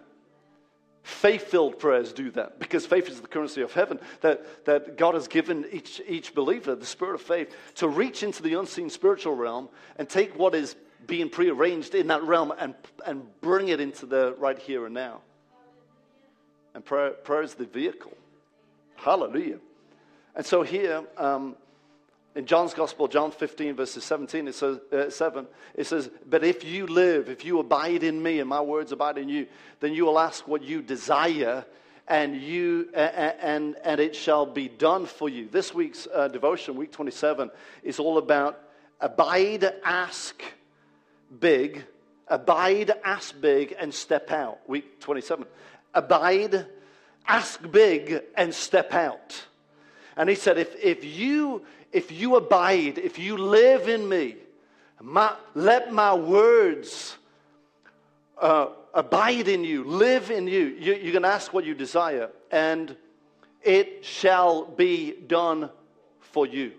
Faith 1.01 1.47
filled 1.47 1.77
prayers 1.77 2.13
do 2.13 2.31
that 2.31 2.57
because 2.57 2.85
faith 2.85 3.09
is 3.09 3.19
the 3.19 3.27
currency 3.27 3.61
of 3.61 3.73
heaven 3.73 3.99
that, 4.21 4.63
that 4.63 4.95
God 4.95 5.13
has 5.15 5.27
given 5.27 5.65
each, 5.69 6.01
each 6.07 6.33
believer, 6.33 6.73
the 6.73 6.85
spirit 6.85 7.15
of 7.15 7.21
faith, 7.21 7.53
to 7.75 7.89
reach 7.89 8.23
into 8.23 8.41
the 8.41 8.53
unseen 8.53 8.89
spiritual 8.89 9.35
realm 9.35 9.67
and 9.97 10.07
take 10.07 10.39
what 10.39 10.55
is 10.55 10.77
being 11.05 11.29
prearranged 11.29 11.95
in 11.95 12.07
that 12.07 12.23
realm 12.23 12.53
and, 12.57 12.75
and 13.05 13.25
bring 13.41 13.67
it 13.67 13.81
into 13.81 14.05
the 14.05 14.33
right 14.37 14.57
here 14.57 14.85
and 14.85 14.93
now. 14.93 15.19
And 16.73 16.85
prayer, 16.85 17.09
prayer 17.09 17.41
is 17.41 17.55
the 17.55 17.65
vehicle. 17.65 18.15
Hallelujah. 18.95 19.59
And 20.33 20.45
so 20.45 20.61
here, 20.61 21.03
um, 21.17 21.57
in 22.35 22.45
John's 22.45 22.73
Gospel, 22.73 23.07
John 23.07 23.31
15, 23.31 23.75
verses 23.75 24.03
17, 24.03 24.47
it 24.47 24.55
says, 24.55 24.79
uh, 24.91 25.09
7, 25.09 25.45
it 25.75 25.85
says, 25.85 26.09
But 26.27 26.43
if 26.43 26.63
you 26.63 26.87
live, 26.87 27.29
if 27.29 27.45
you 27.45 27.59
abide 27.59 28.03
in 28.03 28.21
me 28.21 28.39
and 28.39 28.49
my 28.49 28.61
words 28.61 28.91
abide 28.91 29.19
in 29.19 29.29
you, 29.29 29.47
then 29.79 29.93
you 29.93 30.05
will 30.05 30.17
ask 30.17 30.47
what 30.47 30.63
you 30.63 30.81
desire 30.81 31.63
and, 32.07 32.35
you, 32.35 32.89
uh, 32.95 32.97
and, 32.97 33.75
and 33.83 33.99
it 33.99 34.15
shall 34.15 34.45
be 34.45 34.67
done 34.67 35.05
for 35.05 35.29
you. 35.29 35.47
This 35.47 35.73
week's 35.73 36.07
uh, 36.13 36.27
devotion, 36.27 36.75
week 36.75 36.91
27, 36.91 37.51
is 37.83 37.99
all 37.99 38.17
about 38.17 38.59
abide, 38.99 39.71
ask 39.83 40.41
big, 41.39 41.83
abide, 42.27 42.91
ask 43.03 43.39
big, 43.39 43.75
and 43.79 43.93
step 43.93 44.31
out. 44.31 44.57
Week 44.67 44.99
27. 44.99 45.45
Abide, 45.93 46.65
ask 47.27 47.59
big, 47.71 48.21
and 48.35 48.53
step 48.53 48.93
out. 48.93 49.45
And 50.15 50.29
he 50.29 50.35
said, 50.35 50.57
if, 50.57 50.75
if 50.81 51.03
you 51.03 51.63
if 51.93 52.11
you 52.11 52.35
abide, 52.35 52.97
if 52.97 53.19
you 53.19 53.37
live 53.37 53.87
in 53.87 54.09
me, 54.09 54.35
my, 55.01 55.35
let 55.53 55.93
my 55.93 56.13
words 56.13 57.15
uh, 58.41 58.69
abide 58.93 59.47
in 59.47 59.63
you, 59.63 59.83
live 59.83 60.31
in 60.31 60.47
you. 60.47 60.75
you. 60.79 60.95
You 60.95 61.11
can 61.11 61.23
ask 61.23 61.53
what 61.53 61.65
you 61.65 61.75
desire, 61.75 62.29
and 62.51 62.95
it 63.61 64.03
shall 64.03 64.65
be 64.65 65.13
done 65.27 65.69
for 66.19 66.47
you. 66.47 66.73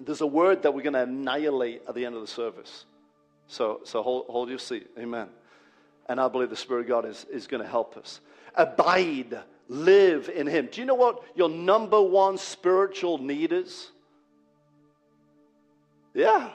There's 0.00 0.20
a 0.20 0.26
word 0.26 0.62
that 0.62 0.74
we're 0.74 0.82
going 0.82 0.92
to 0.92 1.02
annihilate 1.02 1.82
at 1.88 1.94
the 1.94 2.04
end 2.04 2.14
of 2.14 2.20
the 2.20 2.26
service. 2.26 2.84
So, 3.48 3.80
so 3.84 4.02
hold, 4.02 4.26
hold 4.26 4.48
your 4.50 4.58
seat. 4.58 4.88
Amen. 4.98 5.28
And 6.06 6.20
I 6.20 6.28
believe 6.28 6.50
the 6.50 6.56
Spirit 6.56 6.82
of 6.82 6.88
God 6.88 7.06
is, 7.06 7.26
is 7.30 7.46
going 7.46 7.62
to 7.62 7.68
help 7.68 7.96
us. 7.96 8.20
Abide, 8.54 9.38
live 9.68 10.28
in 10.28 10.46
Him. 10.46 10.68
Do 10.70 10.80
you 10.80 10.86
know 10.86 10.94
what 10.94 11.22
your 11.34 11.48
number 11.48 12.00
one 12.00 12.36
spiritual 12.38 13.18
need 13.18 13.52
is? 13.52 13.90
Yeah. 16.18 16.50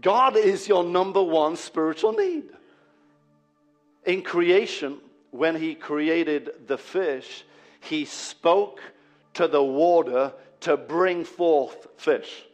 God 0.00 0.36
is 0.36 0.68
your 0.68 0.84
number 0.84 1.20
one 1.20 1.56
spiritual 1.56 2.12
need. 2.12 2.44
In 4.06 4.22
creation, 4.22 4.98
when 5.32 5.56
He 5.56 5.74
created 5.74 6.68
the 6.68 6.78
fish, 6.78 7.44
He 7.80 8.04
spoke 8.04 8.80
to 9.34 9.48
the 9.48 9.62
water 9.62 10.32
to 10.60 10.76
bring 10.76 11.24
forth 11.24 11.88
fish. 11.96 12.44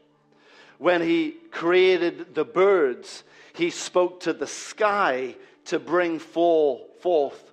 When 0.78 1.02
He 1.02 1.32
created 1.50 2.34
the 2.34 2.46
birds, 2.46 3.22
He 3.52 3.68
spoke 3.68 4.20
to 4.20 4.32
the 4.32 4.46
sky 4.46 5.36
to 5.66 5.78
bring 5.78 6.18
forth, 6.18 7.52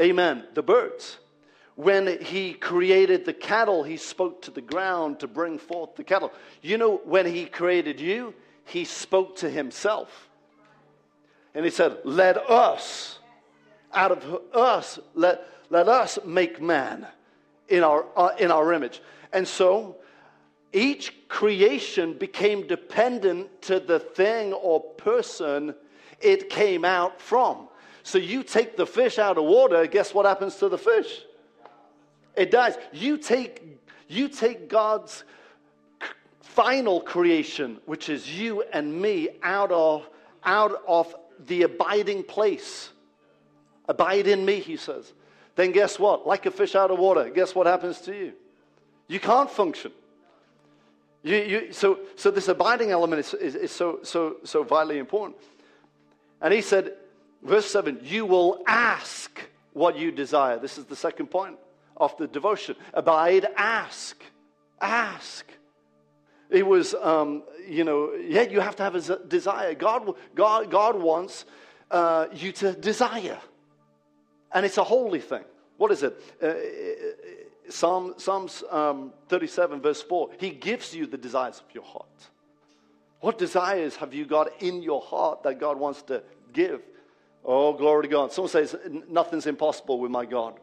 amen, 0.00 0.44
the 0.54 0.62
birds. 0.62 1.18
When 1.74 2.20
he 2.20 2.52
created 2.52 3.24
the 3.24 3.32
cattle, 3.32 3.82
he 3.82 3.96
spoke 3.96 4.42
to 4.42 4.50
the 4.50 4.60
ground 4.60 5.20
to 5.20 5.26
bring 5.26 5.58
forth 5.58 5.96
the 5.96 6.04
cattle. 6.04 6.32
You 6.60 6.76
know, 6.76 7.00
when 7.04 7.26
he 7.26 7.46
created 7.46 7.98
you, 7.98 8.34
he 8.64 8.84
spoke 8.84 9.36
to 9.36 9.48
himself. 9.48 10.28
And 11.54 11.64
he 11.64 11.70
said, 11.70 11.98
Let 12.04 12.36
us, 12.50 13.18
out 13.92 14.12
of 14.12 14.40
us, 14.54 14.98
let, 15.14 15.46
let 15.70 15.88
us 15.88 16.18
make 16.24 16.60
man 16.60 17.06
in 17.68 17.82
our, 17.82 18.06
uh, 18.16 18.30
in 18.38 18.50
our 18.50 18.72
image. 18.72 19.00
And 19.32 19.48
so 19.48 19.96
each 20.72 21.28
creation 21.28 22.14
became 22.14 22.66
dependent 22.66 23.62
to 23.62 23.80
the 23.80 23.98
thing 23.98 24.52
or 24.52 24.80
person 24.80 25.74
it 26.20 26.50
came 26.50 26.84
out 26.84 27.20
from. 27.20 27.68
So 28.02 28.18
you 28.18 28.42
take 28.42 28.76
the 28.76 28.86
fish 28.86 29.18
out 29.18 29.38
of 29.38 29.44
water, 29.44 29.86
guess 29.86 30.12
what 30.12 30.26
happens 30.26 30.56
to 30.56 30.68
the 30.68 30.78
fish? 30.78 31.22
It 32.36 32.50
dies. 32.50 32.76
You 32.92 33.18
take, 33.18 33.80
you 34.08 34.28
take 34.28 34.68
God's 34.68 35.24
final 36.40 37.00
creation, 37.00 37.78
which 37.86 38.08
is 38.08 38.38
you 38.38 38.62
and 38.72 39.00
me, 39.00 39.28
out 39.42 39.70
of, 39.70 40.08
out 40.44 40.82
of 40.86 41.14
the 41.46 41.62
abiding 41.62 42.22
place. 42.22 42.90
Abide 43.88 44.26
in 44.26 44.44
me, 44.44 44.60
he 44.60 44.76
says. 44.76 45.12
Then 45.56 45.72
guess 45.72 45.98
what? 45.98 46.26
Like 46.26 46.46
a 46.46 46.50
fish 46.50 46.74
out 46.74 46.90
of 46.90 46.98
water, 46.98 47.30
guess 47.30 47.54
what 47.54 47.66
happens 47.66 48.00
to 48.02 48.16
you? 48.16 48.32
You 49.08 49.20
can't 49.20 49.50
function. 49.50 49.92
You, 51.22 51.36
you, 51.36 51.72
so, 51.72 52.00
so 52.16 52.30
this 52.30 52.48
abiding 52.48 52.90
element 52.90 53.20
is, 53.20 53.34
is, 53.34 53.54
is 53.54 53.70
so, 53.70 54.00
so, 54.02 54.36
so 54.44 54.62
vitally 54.62 54.98
important. 54.98 55.38
And 56.40 56.52
he 56.52 56.60
said, 56.62 56.94
verse 57.42 57.70
7, 57.70 58.00
you 58.02 58.26
will 58.26 58.62
ask 58.66 59.40
what 59.72 59.96
you 59.96 60.10
desire. 60.10 60.58
This 60.58 60.78
is 60.78 60.86
the 60.86 60.96
second 60.96 61.26
point 61.26 61.58
of 62.02 62.16
the 62.16 62.26
devotion. 62.26 62.76
Abide, 62.92 63.46
ask. 63.56 64.22
Ask. 64.80 65.46
It 66.50 66.66
was, 66.66 66.94
um, 66.94 67.44
you 67.66 67.84
know, 67.84 68.12
yeah, 68.14 68.42
you 68.42 68.60
have 68.60 68.76
to 68.76 68.82
have 68.82 68.94
a 68.94 69.26
desire. 69.26 69.74
God, 69.74 70.14
God, 70.34 70.70
God 70.70 71.00
wants 71.00 71.46
uh, 71.90 72.26
you 72.32 72.52
to 72.52 72.72
desire. 72.72 73.38
And 74.52 74.66
it's 74.66 74.76
a 74.76 74.84
holy 74.84 75.20
thing. 75.20 75.44
What 75.78 75.90
is 75.92 76.02
it? 76.02 76.20
Uh, 76.42 76.46
uh 76.46 76.54
Psalm, 77.68 78.14
Psalms 78.18 78.64
um, 78.70 79.12
37, 79.28 79.80
verse 79.80 80.02
4. 80.02 80.30
He 80.38 80.50
gives 80.50 80.94
you 80.94 81.06
the 81.06 81.16
desires 81.16 81.62
of 81.66 81.74
your 81.74 81.84
heart. 81.84 82.06
What 83.20 83.38
desires 83.38 83.96
have 83.96 84.12
you 84.12 84.26
got 84.26 84.60
in 84.60 84.82
your 84.82 85.00
heart 85.00 85.44
that 85.44 85.60
God 85.60 85.78
wants 85.78 86.02
to 86.02 86.22
give? 86.52 86.82
Oh, 87.44 87.72
glory 87.72 88.02
to 88.02 88.08
God. 88.08 88.32
Someone 88.32 88.50
says, 88.50 88.76
Nothing's 89.08 89.46
impossible 89.46 90.00
with 90.00 90.10
my 90.10 90.26
God. 90.26 90.58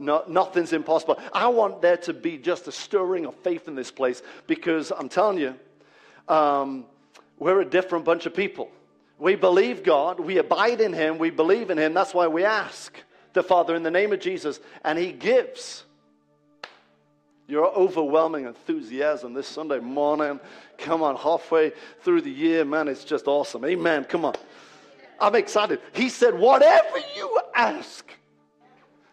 No, 0.00 0.24
nothing's 0.26 0.72
impossible. 0.72 1.18
I 1.32 1.48
want 1.48 1.82
there 1.82 1.98
to 1.98 2.14
be 2.14 2.38
just 2.38 2.66
a 2.66 2.72
stirring 2.72 3.26
of 3.26 3.34
faith 3.36 3.68
in 3.68 3.74
this 3.74 3.90
place 3.90 4.22
because 4.46 4.90
I'm 4.90 5.10
telling 5.10 5.38
you, 5.38 5.54
um, 6.26 6.86
we're 7.38 7.60
a 7.60 7.64
different 7.64 8.04
bunch 8.04 8.24
of 8.26 8.34
people. 8.34 8.70
We 9.18 9.34
believe 9.34 9.82
God, 9.82 10.18
we 10.18 10.38
abide 10.38 10.80
in 10.80 10.94
Him, 10.94 11.18
we 11.18 11.28
believe 11.30 11.68
in 11.70 11.78
Him. 11.78 11.92
That's 11.92 12.14
why 12.14 12.26
we 12.28 12.44
ask 12.44 12.96
the 13.34 13.42
Father 13.42 13.74
in 13.74 13.82
the 13.82 13.90
name 13.90 14.12
of 14.12 14.20
Jesus, 14.20 14.58
and 14.84 14.98
He 14.98 15.12
gives. 15.12 15.84
Your 17.46 17.66
overwhelming 17.74 18.46
enthusiasm 18.46 19.34
this 19.34 19.48
Sunday 19.48 19.80
morning. 19.80 20.38
Come 20.78 21.02
on, 21.02 21.16
halfway 21.16 21.72
through 22.02 22.20
the 22.20 22.30
year, 22.30 22.64
man, 22.64 22.86
it's 22.86 23.02
just 23.02 23.26
awesome. 23.26 23.64
Amen. 23.64 24.04
Come 24.04 24.24
on. 24.24 24.34
I'm 25.18 25.34
excited. 25.34 25.80
He 25.92 26.08
said, 26.08 26.38
Whatever 26.38 26.98
you 27.16 27.40
ask, 27.54 28.08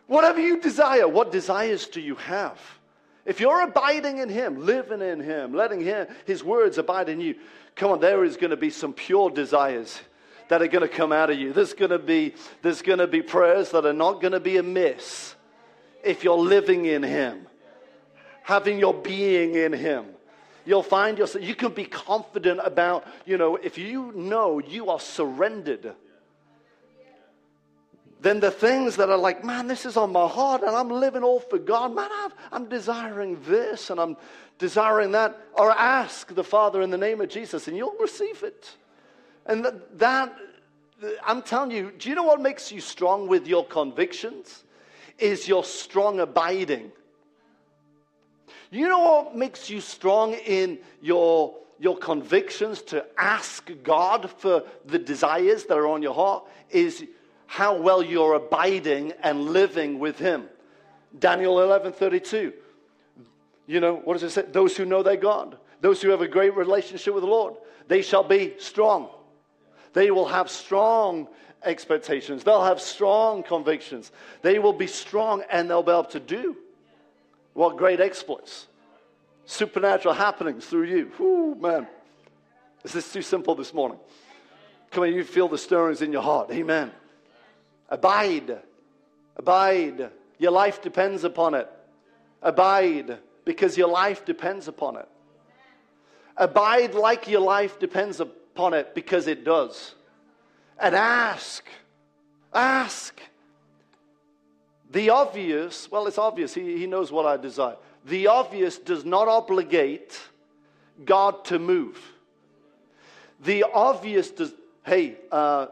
whatever 0.07 0.39
you 0.39 0.59
desire, 0.59 1.07
what 1.07 1.31
desires 1.31 1.87
do 1.87 2.01
you 2.01 2.15
have? 2.15 2.59
If 3.25 3.39
you're 3.39 3.61
abiding 3.61 4.19
in 4.19 4.29
Him, 4.29 4.65
living 4.65 5.01
in 5.01 5.19
Him, 5.19 5.53
letting 5.53 5.81
him, 5.81 6.07
His 6.25 6.43
words 6.43 6.77
abide 6.77 7.09
in 7.09 7.19
you, 7.19 7.35
come 7.75 7.91
on, 7.91 7.99
there 7.99 8.23
is 8.23 8.37
going 8.37 8.51
to 8.51 8.57
be 8.57 8.69
some 8.69 8.93
pure 8.93 9.29
desires 9.29 9.99
that 10.47 10.61
are 10.61 10.67
going 10.67 10.87
to 10.87 10.93
come 10.93 11.11
out 11.11 11.29
of 11.29 11.37
you. 11.37 11.51
There's 11.51 11.73
going 11.73 11.91
to 11.91 11.99
be, 11.99 12.33
there's 12.61 12.81
going 12.81 12.99
to 12.99 13.07
be 13.07 13.21
prayers 13.21 13.71
that 13.71 13.85
are 13.85 13.93
not 13.93 14.21
going 14.21 14.31
to 14.31 14.39
be 14.39 14.57
amiss 14.57 15.35
if 16.03 16.23
you're 16.23 16.37
living 16.37 16.85
in 16.85 17.03
Him, 17.03 17.47
having 18.43 18.79
your 18.79 18.93
being 18.93 19.55
in 19.55 19.73
Him 19.73 20.05
you'll 20.67 20.83
find 20.83 21.17
yourself, 21.17 21.43
you 21.43 21.55
can 21.55 21.71
be 21.71 21.85
confident 21.85 22.59
about, 22.63 23.07
you 23.25 23.37
know, 23.37 23.55
if 23.55 23.77
you 23.77 24.11
know 24.13 24.59
you 24.59 24.89
are 24.89 24.99
surrendered, 24.99 25.95
then 28.19 28.39
the 28.39 28.51
things 28.51 28.95
that 28.95 29.09
are 29.09 29.17
like, 29.17 29.43
man, 29.43 29.67
this 29.67 29.85
is 29.85 29.95
on 29.95 30.11
my 30.11 30.27
heart 30.27 30.63
and 30.63 30.75
I'm 30.75 30.89
living 30.89 31.23
all 31.23 31.39
for 31.39 31.59
God, 31.59 31.93
man, 31.93 32.09
I'm, 32.11 32.31
I'm 32.51 32.65
desiring 32.69 33.37
this 33.43 33.89
and 33.89 33.99
I'm 33.99 34.17
desiring 34.57 35.11
that, 35.11 35.37
or 35.53 35.71
ask 35.71 36.33
the 36.33 36.43
Father 36.43 36.81
in 36.81 36.89
the 36.89 36.97
name 36.97 37.21
of 37.21 37.29
Jesus 37.29 37.67
and 37.67 37.77
you'll 37.77 37.95
receive 37.99 38.41
it. 38.41 38.75
And 39.45 39.63
that, 39.63 39.99
that 39.99 40.35
I'm 41.25 41.43
telling 41.43 41.71
you, 41.71 41.91
do 41.97 42.09
you 42.09 42.15
know 42.15 42.23
what 42.23 42.41
makes 42.41 42.71
you 42.71 42.81
strong 42.81 43.27
with 43.27 43.47
your 43.47 43.65
convictions? 43.65 44.63
Is 45.19 45.47
your 45.47 45.63
strong 45.63 46.19
abiding. 46.19 46.91
You 48.71 48.89
know 48.89 48.99
what 48.99 49.35
makes 49.35 49.69
you 49.69 49.79
strong 49.79 50.33
in 50.33 50.79
your, 51.01 51.55
your 51.79 51.97
convictions 51.97 52.81
to 52.83 53.05
ask 53.17 53.69
God 53.83 54.29
for 54.29 54.63
the 54.85 54.99
desires 54.99 55.65
that 55.65 55.77
are 55.77 55.87
on 55.87 56.01
your 56.01 56.13
heart? 56.13 56.45
Is 56.69 57.05
how 57.47 57.75
well 57.75 58.03
you're 58.03 58.35
abiding 58.35 59.13
and 59.23 59.45
living 59.45 59.99
with 59.99 60.19
Him. 60.19 60.45
Daniel 61.17 61.59
11 61.61 61.93
32. 61.93 62.53
You 63.65 63.79
know, 63.79 63.95
what 63.95 64.13
does 64.13 64.23
it 64.23 64.29
say? 64.31 64.43
Those 64.43 64.77
who 64.77 64.85
know 64.85 65.03
their 65.03 65.17
God, 65.17 65.57
those 65.81 66.01
who 66.01 66.09
have 66.09 66.21
a 66.21 66.27
great 66.27 66.55
relationship 66.55 67.13
with 67.13 67.23
the 67.23 67.29
Lord, 67.29 67.55
they 67.87 68.01
shall 68.01 68.23
be 68.23 68.53
strong. 68.59 69.09
They 69.93 70.11
will 70.11 70.27
have 70.27 70.49
strong 70.49 71.27
expectations. 71.63 72.43
They'll 72.43 72.63
have 72.63 72.79
strong 72.79 73.43
convictions. 73.43 74.11
They 74.41 74.59
will 74.59 74.73
be 74.73 74.87
strong 74.87 75.43
and 75.49 75.69
they'll 75.69 75.83
be 75.83 75.91
able 75.91 76.05
to 76.05 76.19
do 76.19 76.55
what 77.53 77.77
great 77.77 77.99
exploits, 77.99 78.67
supernatural 79.45 80.13
happenings 80.13 80.65
through 80.65 80.83
you. 80.83 81.11
Whoo, 81.17 81.55
man. 81.55 81.87
Is 82.83 82.93
this 82.93 83.11
too 83.11 83.23
simple 83.23 83.55
this 83.55 83.73
morning? 83.73 83.97
Come 84.91 85.03
on, 85.03 85.13
you 85.13 85.23
feel 85.23 85.47
the 85.47 85.57
stirrings 85.57 86.01
in 86.01 86.11
your 86.11 86.21
heart. 86.21 86.51
Amen. 86.51 86.91
Abide. 87.89 88.59
Abide. 89.35 90.11
Your 90.37 90.51
life 90.51 90.81
depends 90.81 91.23
upon 91.23 91.53
it. 91.55 91.69
Abide 92.41 93.19
because 93.45 93.77
your 93.77 93.87
life 93.87 94.25
depends 94.25 94.67
upon 94.67 94.97
it. 94.97 95.07
Abide 96.35 96.93
like 96.93 97.27
your 97.27 97.41
life 97.41 97.79
depends 97.79 98.19
upon 98.19 98.73
it 98.73 98.93
because 98.93 99.27
it 99.27 99.43
does. 99.43 99.95
And 100.79 100.93
ask. 100.95 101.65
Ask. 102.53 103.19
The 104.91 105.09
obvious, 105.09 105.89
well, 105.91 106.07
it's 106.07 106.17
obvious. 106.17 106.53
He, 106.53 106.77
he 106.77 106.87
knows 106.87 107.11
what 107.11 107.25
I 107.25 107.37
desire. 107.37 107.75
The 108.05 108.27
obvious 108.27 108.77
does 108.77 109.03
not 109.03 109.27
obligate 109.27 110.19
God 111.03 111.43
to 111.45 111.59
move. 111.59 111.99
The 113.43 113.65
obvious 113.73 114.31
does, 114.31 114.53
hey, 114.85 115.17
uh, 115.31 115.67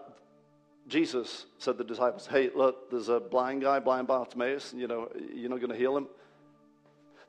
Jesus 0.88 1.46
said 1.58 1.74
to 1.74 1.78
the 1.80 1.84
disciples, 1.84 2.28
hey, 2.28 2.52
look, 2.54 2.92
there's 2.92 3.10
a 3.10 3.20
blind 3.20 3.62
guy, 3.62 3.80
blind 3.80 4.08
Bartimaeus, 4.08 4.72
and, 4.72 4.82
you 4.82 4.88
know, 4.88 5.10
you're 5.34 5.50
not 5.50 5.60
going 5.60 5.72
to 5.72 5.78
heal 5.78 5.98
him. 5.98 6.08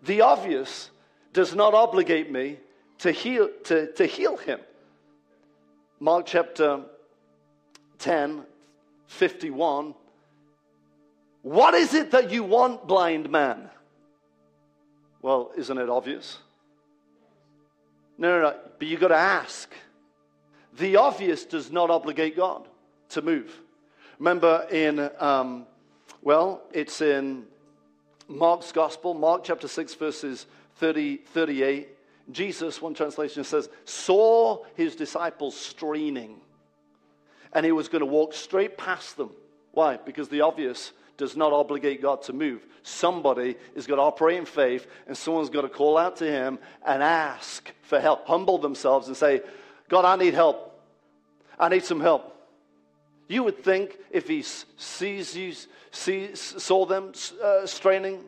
The 0.03 0.21
obvious 0.21 0.91
does 1.33 1.55
not 1.55 1.73
obligate 1.73 2.31
me 2.31 2.59
to 2.99 3.13
heal, 3.13 3.49
to, 3.65 3.93
to 3.93 4.07
heal 4.07 4.37
him. 4.37 4.61
Mark 6.01 6.27
chapter 6.27 6.83
10, 7.99 8.43
51 9.07 9.95
what 11.47 11.75
is 11.75 11.95
it 11.95 12.11
that 12.11 12.33
you 12.33 12.43
want, 12.43 12.89
blind 12.89 13.31
man? 13.31 13.71
Well, 15.23 15.53
isn't 15.57 15.79
it 15.79 15.89
obvious? 15.89 16.39
No, 18.19 18.41
no, 18.41 18.51
no. 18.51 18.57
But 18.81 18.89
you've 18.89 18.99
got 18.99 19.09
to 19.09 19.15
ask. 19.15 19.73
The 20.77 20.97
obvious 20.97 21.45
does 21.45 21.71
not 21.71 21.89
obligate 21.89 22.37
God 22.37 22.67
to 23.11 23.23
move. 23.23 23.61
Remember 24.19 24.67
in, 24.71 25.11
um, 25.19 25.67
well, 26.23 26.63
it's 26.73 27.01
in 27.01 27.45
Mark's 28.29 28.73
Gospel, 28.73 29.15
Mark 29.15 29.45
chapter 29.45 29.69
6, 29.69 29.95
verses 29.95 30.47
30, 30.77 31.19
38. 31.19 31.89
Jesus, 32.33 32.83
one 32.83 32.95
translation 32.95 33.45
says, 33.45 33.69
saw 33.85 34.65
his 34.75 34.97
disciples 34.97 35.57
straining, 35.57 36.37
and 37.53 37.65
he 37.65 37.73
was 37.73 37.89
going 37.89 38.01
to 38.01 38.07
walk 38.07 38.35
straight 38.35 38.77
past 38.77 39.17
them. 39.17 39.31
Why? 39.73 39.97
Because 39.97 40.29
the 40.29 40.41
obvious 40.41 40.93
does 41.17 41.37
not 41.37 41.53
obligate 41.53 42.03
God 42.03 42.23
to 42.23 42.33
move. 42.33 42.67
Somebody 42.83 43.57
is 43.75 43.87
going 43.87 43.99
to 43.99 44.05
operate 44.05 44.39
in 44.39 44.45
faith, 44.45 44.87
and 45.07 45.17
someone's 45.17 45.51
got 45.51 45.63
to 45.63 45.69
call 45.69 45.97
out 45.97 46.17
to 46.17 46.25
Him 46.25 46.59
and 46.85 47.03
ask 47.03 47.73
for 47.83 48.01
help, 48.01 48.27
humble 48.27 48.59
themselves, 48.59 49.09
and 49.09 49.17
say, 49.17 49.41
God, 49.89 50.05
I 50.05 50.17
need 50.17 50.35
help. 50.35 50.81
I 51.59 51.69
need 51.69 51.85
some 51.85 52.01
help. 52.01 52.36
You 53.29 53.43
would 53.43 53.63
think 53.63 53.99
if 54.11 54.29
He 54.29 54.43
sees 54.43 55.37
you, 55.37 55.53
sees, 55.91 56.41
saw 56.63 56.87
them 56.87 57.13
uh, 57.43 57.67
straining 57.67 58.23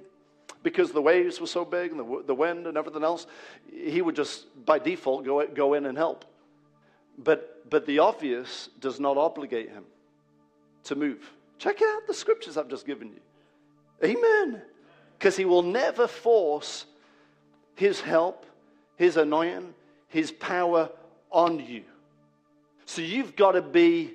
because 0.62 0.90
the 0.90 1.02
waves 1.02 1.40
were 1.40 1.46
so 1.46 1.64
big 1.64 1.92
and 1.92 2.00
the, 2.00 2.22
the 2.26 2.34
wind 2.34 2.66
and 2.66 2.76
everything 2.76 3.04
else, 3.04 3.26
He 3.72 4.02
would 4.02 4.16
just 4.16 4.46
by 4.66 4.78
default 4.78 5.24
go, 5.24 5.46
go 5.46 5.74
in 5.74 5.86
and 5.86 5.96
help. 5.96 6.24
But, 7.16 7.68
but 7.70 7.86
the 7.86 8.00
obvious 8.00 8.68
does 8.80 8.98
not 8.98 9.16
obligate 9.16 9.70
Him 9.70 9.84
to 10.84 10.94
move. 10.94 11.30
Check 11.58 11.82
out 11.82 12.06
the 12.06 12.14
scriptures 12.14 12.56
I've 12.56 12.68
just 12.68 12.86
given 12.86 13.08
you. 13.08 13.20
Amen. 14.02 14.62
Because 15.18 15.36
he 15.36 15.44
will 15.44 15.62
never 15.62 16.06
force 16.06 16.86
his 17.74 18.00
help, 18.00 18.46
his 18.96 19.16
anointing, 19.16 19.74
his 20.08 20.30
power 20.30 20.90
on 21.30 21.60
you. 21.60 21.82
So 22.86 23.02
you've 23.02 23.36
got 23.36 23.52
to 23.52 23.62
be, 23.62 24.12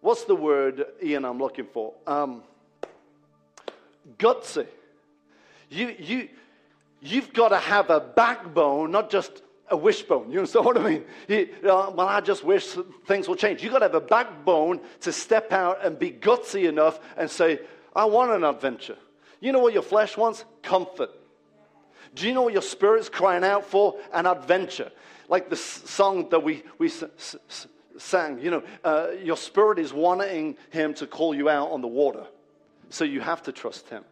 what's 0.00 0.24
the 0.24 0.34
word, 0.34 0.84
Ian, 1.02 1.24
I'm 1.24 1.38
looking 1.38 1.66
for? 1.66 1.94
Um, 2.06 2.42
gutsy. 4.18 4.66
You, 5.70 5.94
you, 5.98 6.28
you've 7.00 7.32
got 7.32 7.48
to 7.48 7.58
have 7.58 7.90
a 7.90 8.00
backbone, 8.00 8.90
not 8.90 9.10
just 9.10 9.42
a 9.70 9.76
wishbone. 9.76 10.30
You 10.30 10.38
understand 10.38 10.64
what 10.64 10.78
I 10.78 10.90
mean? 10.90 11.04
You, 11.28 11.48
uh, 11.64 11.92
well, 11.94 12.08
I 12.08 12.20
just 12.20 12.42
wish 12.42 12.76
things 13.06 13.28
will 13.28 13.36
change. 13.36 13.62
You've 13.62 13.72
got 13.72 13.80
to 13.80 13.86
have 13.86 13.94
a 13.94 14.00
backbone 14.00 14.80
to 15.00 15.12
step 15.12 15.52
out 15.52 15.84
and 15.84 15.98
be 15.98 16.10
gutsy 16.10 16.68
enough 16.68 17.00
and 17.16 17.30
say, 17.30 17.60
I 17.94 18.06
want 18.06 18.30
an 18.32 18.44
adventure. 18.44 18.96
You 19.40 19.52
know 19.52 19.60
what 19.60 19.72
your 19.72 19.82
flesh 19.82 20.16
wants? 20.16 20.44
Comfort. 20.62 21.10
Do 22.14 22.26
you 22.26 22.32
know 22.32 22.42
what 22.42 22.52
your 22.52 22.62
spirit's 22.62 23.08
crying 23.08 23.44
out 23.44 23.64
for? 23.66 23.96
An 24.12 24.26
adventure. 24.26 24.90
Like 25.28 25.50
the 25.50 25.56
song 25.56 26.30
that 26.30 26.42
we, 26.42 26.62
we 26.78 26.88
sang, 27.98 28.40
you 28.40 28.50
know, 28.50 28.62
uh, 28.84 29.08
your 29.22 29.36
spirit 29.36 29.78
is 29.78 29.92
wanting 29.92 30.56
him 30.70 30.94
to 30.94 31.06
call 31.06 31.34
you 31.34 31.48
out 31.48 31.70
on 31.70 31.80
the 31.80 31.88
water. 31.88 32.24
So 32.90 33.04
you 33.04 33.20
have 33.20 33.42
to 33.42 33.52
trust 33.52 33.88
him. 33.88 34.04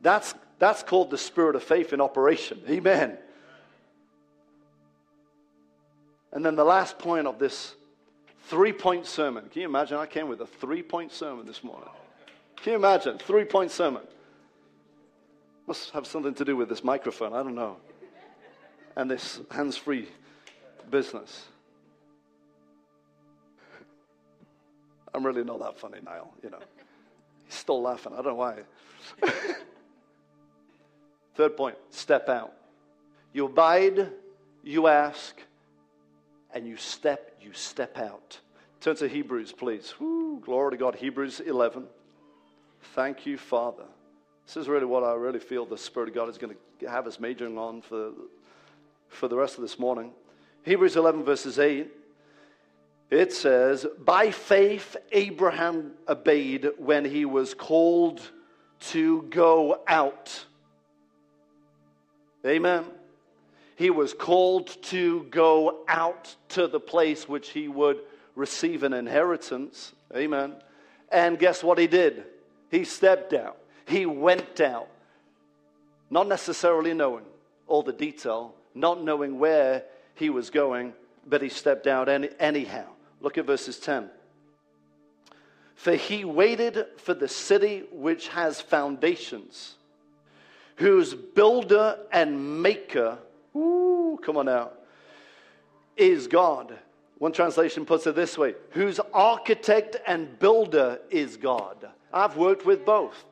That's, 0.00 0.34
that's 0.58 0.82
called 0.82 1.10
the 1.10 1.18
spirit 1.18 1.56
of 1.56 1.62
faith 1.62 1.92
in 1.92 2.00
operation. 2.00 2.60
Amen. 2.68 3.16
And 6.32 6.44
then 6.44 6.56
the 6.56 6.64
last 6.64 6.98
point 6.98 7.26
of 7.26 7.38
this 7.38 7.74
three 8.48 8.72
point 8.72 9.06
sermon. 9.06 9.48
Can 9.50 9.62
you 9.62 9.68
imagine? 9.68 9.96
I 9.98 10.06
came 10.06 10.28
with 10.28 10.40
a 10.40 10.46
three 10.46 10.82
point 10.82 11.12
sermon 11.12 11.46
this 11.46 11.62
morning. 11.62 11.88
Can 12.56 12.72
you 12.72 12.78
imagine? 12.78 13.18
Three 13.18 13.44
point 13.44 13.70
sermon. 13.70 14.02
Must 15.66 15.90
have 15.90 16.06
something 16.06 16.34
to 16.34 16.44
do 16.44 16.56
with 16.56 16.68
this 16.68 16.82
microphone. 16.82 17.32
I 17.32 17.42
don't 17.42 17.54
know. 17.54 17.76
And 18.96 19.10
this 19.10 19.40
hands 19.50 19.76
free 19.76 20.08
business. 20.90 21.46
I'm 25.14 25.24
really 25.24 25.44
not 25.44 25.60
that 25.60 25.78
funny, 25.78 25.98
Niall, 26.04 26.34
you 26.42 26.50
know. 26.50 26.58
He's 27.46 27.54
still 27.54 27.80
laughing. 27.80 28.12
I 28.12 28.16
don't 28.16 28.26
know 28.26 28.34
why. 28.34 28.62
Third 31.36 31.56
point 31.56 31.76
step 31.90 32.28
out. 32.28 32.52
You 33.32 33.46
abide, 33.46 34.10
you 34.62 34.86
ask, 34.86 35.40
and 36.52 36.66
you 36.66 36.76
step, 36.76 37.36
you 37.40 37.52
step 37.52 37.98
out. 37.98 38.38
Turn 38.80 38.96
to 38.96 39.08
Hebrews, 39.08 39.52
please. 39.52 39.94
Woo, 39.98 40.40
glory 40.40 40.72
to 40.72 40.76
God. 40.76 40.96
Hebrews 40.96 41.40
11. 41.40 41.86
Thank 42.94 43.26
you, 43.26 43.38
Father. 43.38 43.84
This 44.46 44.56
is 44.56 44.68
really 44.68 44.84
what 44.84 45.02
I 45.02 45.14
really 45.14 45.38
feel 45.38 45.64
the 45.64 45.78
Spirit 45.78 46.10
of 46.10 46.14
God 46.14 46.28
is 46.28 46.38
going 46.38 46.54
to 46.80 46.90
have 46.90 47.06
us 47.06 47.18
majoring 47.18 47.56
on 47.56 47.80
for, 47.80 48.12
for 49.08 49.26
the 49.26 49.36
rest 49.36 49.56
of 49.56 49.62
this 49.62 49.78
morning. 49.78 50.12
Hebrews 50.64 50.96
11, 50.96 51.24
verses 51.24 51.58
8. 51.58 51.90
It 53.14 53.32
says, 53.32 53.86
By 54.04 54.32
faith, 54.32 54.96
Abraham 55.12 55.92
obeyed 56.08 56.68
when 56.78 57.04
he 57.04 57.24
was 57.24 57.54
called 57.54 58.20
to 58.90 59.22
go 59.30 59.82
out. 59.86 60.44
Amen. 62.44 62.84
He 63.76 63.90
was 63.90 64.14
called 64.14 64.66
to 64.84 65.28
go 65.30 65.84
out 65.86 66.34
to 66.50 66.66
the 66.66 66.80
place 66.80 67.28
which 67.28 67.50
he 67.50 67.68
would 67.68 68.00
receive 68.34 68.82
an 68.82 68.92
inheritance. 68.92 69.92
Amen. 70.12 70.56
And 71.12 71.38
guess 71.38 71.62
what 71.62 71.78
he 71.78 71.86
did? 71.86 72.24
He 72.68 72.82
stepped 72.82 73.32
out. 73.32 73.58
He 73.86 74.06
went 74.06 74.60
out, 74.60 74.88
not 76.10 76.26
necessarily 76.26 76.94
knowing 76.94 77.26
all 77.68 77.84
the 77.84 77.92
detail, 77.92 78.56
not 78.74 79.04
knowing 79.04 79.38
where 79.38 79.84
he 80.16 80.30
was 80.30 80.50
going, 80.50 80.94
but 81.24 81.42
he 81.42 81.48
stepped 81.48 81.86
out 81.86 82.08
any, 82.08 82.28
anyhow. 82.40 82.86
Look 83.24 83.38
at 83.38 83.46
verses 83.46 83.78
10. 83.78 84.10
For 85.76 85.94
he 85.94 86.26
waited 86.26 86.84
for 86.98 87.14
the 87.14 87.26
city 87.26 87.84
which 87.90 88.28
has 88.28 88.60
foundations, 88.60 89.76
whose 90.76 91.14
builder 91.14 92.00
and 92.12 92.60
maker, 92.60 93.16
ooh, 93.56 94.20
come 94.22 94.36
on 94.36 94.44
now, 94.44 94.72
is 95.96 96.26
God. 96.26 96.78
One 97.16 97.32
translation 97.32 97.86
puts 97.86 98.06
it 98.06 98.14
this 98.14 98.36
way 98.36 98.56
whose 98.72 99.00
architect 99.14 99.96
and 100.06 100.38
builder 100.38 100.98
is 101.08 101.38
God. 101.38 101.78
I've 102.12 102.36
worked 102.36 102.66
with 102.66 102.84
both. 102.84 103.24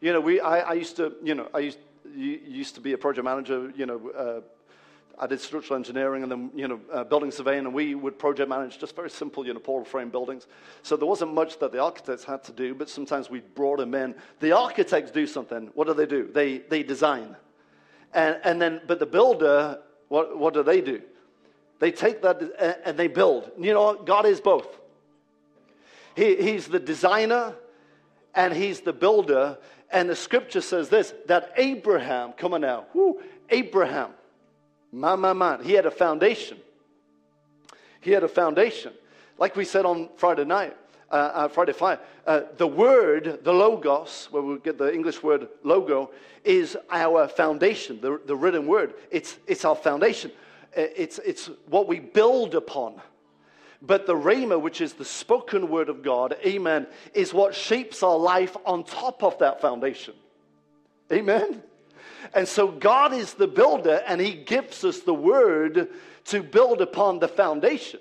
You 0.00 0.14
know, 0.14 0.20
we, 0.20 0.40
I, 0.40 0.60
I 0.60 0.72
used 0.72 0.96
to, 0.96 1.12
you 1.22 1.34
know, 1.34 1.48
I 1.52 1.58
used, 1.58 1.78
used 2.14 2.74
to 2.76 2.80
be 2.80 2.94
a 2.94 2.98
project 2.98 3.26
manager, 3.26 3.70
you 3.76 3.84
know, 3.84 4.10
uh, 4.16 4.40
I 5.18 5.26
did 5.26 5.40
structural 5.40 5.78
engineering 5.78 6.22
and 6.22 6.30
then, 6.30 6.50
you 6.54 6.68
know, 6.68 6.80
uh, 6.92 7.04
building 7.04 7.30
surveying, 7.30 7.64
and 7.64 7.72
we 7.72 7.94
would 7.94 8.18
project 8.18 8.50
manage 8.50 8.78
just 8.78 8.94
very 8.94 9.08
simple, 9.08 9.46
you 9.46 9.54
know, 9.54 9.60
portal 9.60 9.84
frame 9.84 10.10
buildings. 10.10 10.46
So 10.82 10.96
there 10.96 11.06
wasn't 11.06 11.32
much 11.32 11.58
that 11.60 11.72
the 11.72 11.80
architects 11.80 12.24
had 12.24 12.44
to 12.44 12.52
do, 12.52 12.74
but 12.74 12.90
sometimes 12.90 13.30
we 13.30 13.40
brought 13.40 13.78
them 13.78 13.94
in. 13.94 14.14
The 14.40 14.52
architects 14.52 15.10
do 15.10 15.26
something. 15.26 15.70
What 15.74 15.86
do 15.86 15.94
they 15.94 16.06
do? 16.06 16.28
They, 16.32 16.58
they 16.58 16.82
design. 16.82 17.34
And, 18.12 18.38
and 18.44 18.60
then, 18.60 18.82
but 18.86 18.98
the 18.98 19.06
builder, 19.06 19.80
what, 20.08 20.38
what 20.38 20.52
do 20.52 20.62
they 20.62 20.80
do? 20.80 21.00
They 21.78 21.92
take 21.92 22.22
that 22.22 22.42
and 22.84 22.96
they 22.96 23.08
build. 23.08 23.50
You 23.58 23.74
know, 23.74 23.94
God 23.94 24.26
is 24.26 24.40
both. 24.40 24.68
He, 26.14 26.36
he's 26.36 26.66
the 26.66 26.78
designer 26.78 27.54
and 28.34 28.52
he's 28.52 28.80
the 28.80 28.92
builder. 28.92 29.58
And 29.90 30.08
the 30.08 30.16
scripture 30.16 30.60
says 30.62 30.88
this 30.88 31.14
that 31.26 31.52
Abraham, 31.56 32.32
come 32.32 32.54
on 32.54 32.62
now, 32.62 32.86
whoo, 32.94 33.20
Abraham, 33.50 34.10
man, 34.92 35.20
man, 35.20 35.38
man, 35.38 35.62
he 35.62 35.72
had 35.72 35.86
a 35.86 35.90
foundation. 35.90 36.58
He 38.00 38.12
had 38.12 38.22
a 38.22 38.28
foundation. 38.28 38.92
Like 39.38 39.56
we 39.56 39.64
said 39.64 39.84
on 39.84 40.08
Friday 40.16 40.44
night, 40.44 40.76
uh, 41.10 41.14
uh, 41.14 41.48
Friday 41.48 41.72
5, 41.72 41.98
uh, 42.26 42.40
the 42.56 42.66
word, 42.66 43.40
the 43.44 43.52
logos, 43.52 44.28
where 44.30 44.42
we 44.42 44.58
get 44.58 44.78
the 44.78 44.92
English 44.92 45.22
word 45.22 45.48
logo, 45.62 46.10
is 46.44 46.76
our 46.90 47.28
foundation, 47.28 48.00
the, 48.00 48.20
the 48.26 48.34
written 48.34 48.66
word. 48.66 48.94
It's, 49.10 49.38
it's 49.46 49.64
our 49.64 49.76
foundation, 49.76 50.32
uh, 50.76 50.82
it's, 50.96 51.18
it's 51.20 51.50
what 51.68 51.86
we 51.86 52.00
build 52.00 52.54
upon. 52.54 53.00
But 53.82 54.06
the 54.06 54.14
Rhema, 54.14 54.60
which 54.60 54.80
is 54.80 54.94
the 54.94 55.04
spoken 55.04 55.68
word 55.68 55.88
of 55.88 56.02
God, 56.02 56.36
amen, 56.44 56.86
is 57.14 57.32
what 57.32 57.54
shapes 57.54 58.02
our 58.02 58.18
life 58.18 58.56
on 58.64 58.82
top 58.82 59.22
of 59.22 59.38
that 59.38 59.60
foundation. 59.60 60.14
Amen? 61.12 61.62
And 62.34 62.46
so 62.46 62.68
God 62.68 63.12
is 63.12 63.34
the 63.34 63.48
builder, 63.48 64.02
and 64.06 64.20
He 64.20 64.32
gives 64.32 64.84
us 64.84 65.00
the 65.00 65.14
word 65.14 65.88
to 66.26 66.42
build 66.42 66.80
upon 66.80 67.18
the 67.18 67.28
foundation. 67.28 68.00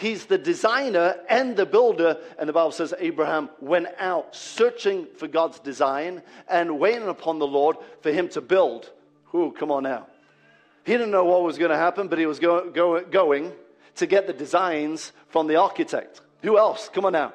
He's 0.00 0.24
the 0.24 0.38
designer 0.38 1.16
and 1.28 1.54
the 1.54 1.66
builder. 1.66 2.16
And 2.38 2.48
the 2.48 2.54
Bible 2.54 2.72
says 2.72 2.94
Abraham 2.98 3.50
went 3.60 3.88
out 3.98 4.34
searching 4.34 5.06
for 5.18 5.28
God's 5.28 5.58
design 5.58 6.22
and 6.48 6.78
waiting 6.78 7.08
upon 7.08 7.38
the 7.38 7.46
Lord 7.46 7.76
for 8.00 8.10
him 8.10 8.28
to 8.30 8.40
build. 8.40 8.90
Who, 9.26 9.52
come 9.52 9.70
on 9.70 9.82
now. 9.82 10.06
He 10.84 10.92
didn't 10.92 11.10
know 11.10 11.26
what 11.26 11.42
was 11.42 11.58
going 11.58 11.70
to 11.70 11.76
happen, 11.76 12.08
but 12.08 12.18
he 12.18 12.24
was 12.24 12.38
go, 12.38 12.70
go, 12.70 13.02
going 13.02 13.52
to 13.96 14.06
get 14.06 14.26
the 14.26 14.32
designs 14.32 15.12
from 15.28 15.46
the 15.46 15.56
architect. 15.56 16.22
Who 16.42 16.56
else? 16.56 16.88
Come 16.88 17.04
on 17.04 17.12
now. 17.12 17.34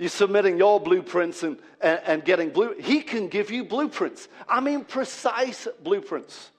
You're 0.00 0.08
submitting 0.08 0.56
your 0.56 0.80
blueprints 0.80 1.42
and, 1.42 1.58
and, 1.82 2.00
and 2.06 2.24
getting 2.24 2.48
blue. 2.48 2.74
He 2.80 3.02
can 3.02 3.28
give 3.28 3.50
you 3.50 3.64
blueprints. 3.64 4.28
I 4.48 4.58
mean, 4.60 4.82
precise 4.82 5.68
blueprints. 5.84 6.52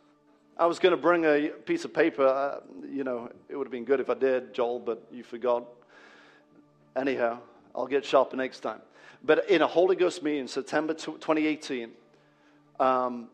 I 0.56 0.67
was 0.67 0.77
going 0.77 0.91
to 0.91 1.01
bring 1.01 1.25
a 1.25 1.47
piece 1.47 1.84
of 1.84 1.91
paper. 1.91 2.23
Uh, 2.23 2.60
you 2.88 3.04
know, 3.04 3.32
it 3.49 3.56
would 3.56 3.65
have 3.65 3.71
been 3.71 3.84
good 3.84 3.99
if 3.99 4.12
I 4.12 4.13
did, 4.13 4.54
Joel, 4.54 4.80
but 4.80 5.01
you 5.12 5.23
forgot. 5.23 5.65
Anyhow, 6.95 7.39
I'll 7.73 7.88
get 7.88 8.06
sharper 8.06 8.38
next 8.38 8.60
time. 8.60 8.80
But 9.23 9.49
in 9.49 9.63
a 9.63 9.67
Holy 9.67 9.95
Ghost 9.95 10.21
meeting, 10.21 10.47
September 10.47 10.93
2018, 10.93 11.89
um, 12.80 13.27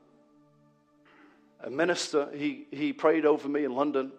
a 1.66 1.70
minister, 1.70 2.30
he, 2.34 2.66
he 2.72 2.94
prayed 2.94 3.26
over 3.26 3.50
me 3.50 3.66
in 3.66 3.76
London 3.76 4.14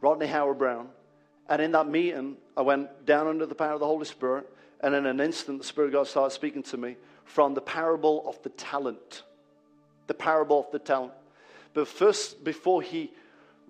Rodney 0.00 0.28
Howard 0.28 0.58
Browne. 0.58 0.90
And 1.48 1.60
in 1.60 1.72
that 1.72 1.88
meeting, 1.88 2.36
I 2.56 2.62
went 2.62 3.04
down 3.04 3.26
under 3.26 3.46
the 3.46 3.56
power 3.56 3.72
of 3.72 3.80
the 3.80 3.86
Holy 3.86 4.04
Spirit. 4.04 4.48
And 4.80 4.94
in 4.94 5.06
an 5.06 5.20
instant, 5.20 5.58
the 5.58 5.64
Spirit 5.64 5.88
of 5.88 5.92
God 5.94 6.06
started 6.06 6.34
speaking 6.34 6.62
to 6.64 6.76
me 6.76 6.96
from 7.24 7.54
the 7.54 7.60
parable 7.60 8.28
of 8.28 8.40
the 8.42 8.50
talent. 8.50 9.22
The 10.06 10.14
parable 10.14 10.60
of 10.60 10.70
the 10.70 10.78
talent. 10.78 11.12
But 11.74 11.88
first, 11.88 12.44
before 12.44 12.82
he 12.82 13.12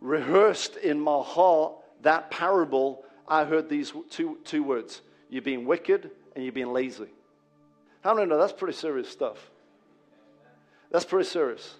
rehearsed 0.00 0.76
in 0.76 1.00
my 1.00 1.20
heart 1.22 1.74
that 2.02 2.30
parable, 2.30 3.04
I 3.26 3.44
heard 3.44 3.68
these 3.68 3.92
two, 4.10 4.38
two 4.44 4.62
words 4.62 5.02
You're 5.28 5.42
being 5.42 5.66
wicked 5.66 6.10
and 6.34 6.44
you're 6.44 6.52
being 6.52 6.72
lazy. 6.72 7.08
How 8.02 8.16
you 8.16 8.26
know? 8.26 8.38
That's 8.38 8.52
pretty 8.52 8.76
serious 8.76 9.08
stuff. 9.08 9.50
That's 10.90 11.04
pretty 11.04 11.28
serious. 11.28 11.74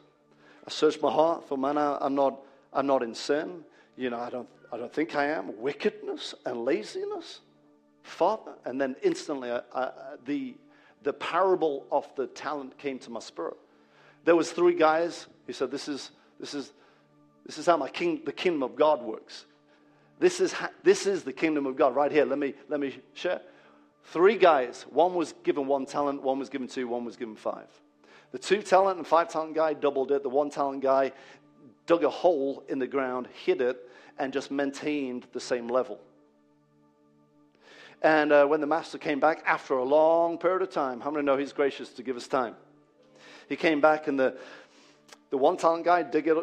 I 0.67 0.71
searched 0.71 1.01
my 1.01 1.11
heart 1.11 1.49
for 1.49 1.57
man, 1.57 1.79
I, 1.79 1.97
I'm 2.01 2.15
not, 2.15 2.41
I'm 2.73 2.87
not 2.87 3.03
in 3.03 3.15
sin. 3.15 3.65
You 3.97 4.11
know, 4.11 4.19
I 4.19 4.29
don't, 4.31 4.49
I 4.71 4.77
don't 4.77 4.93
think 4.93 5.17
I 5.17 5.27
am. 5.27 5.59
Wickedness 5.61 6.35
and 6.45 6.65
laziness, 6.65 7.41
Father. 8.03 8.53
And 8.65 8.81
then 8.81 8.97
instantly, 9.03 9.51
I, 9.51 9.61
I, 9.75 9.91
the, 10.25 10.55
the 11.03 11.13
parable 11.13 11.87
of 11.91 12.07
the 12.17 12.27
talent 12.27 12.79
came 12.79 12.99
to 13.01 13.11
my 13.11 13.21
spirit. 13.21 13.57
There 14.25 14.37
was 14.37 14.51
three 14.51 14.75
guys. 14.75 15.27
He 15.47 15.53
said, 15.53 15.71
"This 15.71 15.89
is, 15.89 16.11
this 16.39 16.55
is, 16.55 16.73
this 17.47 17.59
is 17.59 17.67
how 17.67 17.77
my 17.77 17.89
king, 17.89 18.23
the 18.25 18.33
kingdom 18.33 18.63
of 18.63 18.77
God 18.77 19.03
works. 19.03 19.47
This 20.19 20.41
is, 20.41 20.55
this 20.83 21.07
is 21.07 21.23
the 21.23 21.33
kingdom 21.33 21.67
of 21.67 21.77
God 21.77 21.95
right 21.95 22.11
here. 22.11 22.25
Let 22.25 22.39
me, 22.39 22.55
let 22.69 22.81
me 22.81 22.99
share. 23.15 23.41
Three 24.05 24.37
guys. 24.37 24.85
One 24.91 25.15
was 25.15 25.35
given 25.45 25.67
one 25.67 25.87
talent. 25.87 26.23
One 26.23 26.39
was 26.39 26.49
given 26.49 26.67
two. 26.67 26.89
One 26.89 27.05
was 27.05 27.17
given 27.17 27.37
five. 27.37 27.69
The 28.33 28.39
two 28.39 28.63
talent 28.63 28.99
and 28.99 29.07
five 29.07 29.29
talent 29.29 29.55
guy 29.55 29.75
doubled 29.75 30.13
it. 30.13 30.23
The 30.23 30.29
one 30.29 30.51
talent 30.51 30.83
guy 30.83 31.13
dug 31.87 32.05
a 32.05 32.11
hole 32.11 32.63
in 32.69 32.79
the 32.79 32.87
ground, 32.87 33.29
hid 33.45 33.61
it, 33.61 33.89
and 34.19 34.33
just 34.33 34.51
maintained 34.51 35.27
the 35.33 35.41
same 35.41 35.69
level. 35.69 36.01
And 38.03 38.33
uh, 38.33 38.47
when 38.47 38.61
the 38.61 38.67
master 38.67 38.99
came 38.99 39.19
back 39.19 39.43
after 39.45 39.75
a 39.75 39.85
long 39.85 40.39
period 40.39 40.63
of 40.63 40.71
time, 40.71 41.01
how 41.01 41.11
many 41.11 41.25
know 41.25 41.37
he's 41.37 41.53
gracious 41.53 41.89
to 41.95 42.03
give 42.03 42.17
us 42.17 42.29
time? 42.29 42.55
He 43.49 43.57
came 43.57 43.81
back, 43.81 44.07
and 44.07 44.19
the, 44.19 44.37
the 45.31 45.39
one 45.39 45.57
talent 45.57 45.85
guy 45.85 46.03
dug, 46.03 46.29
it, 46.29 46.37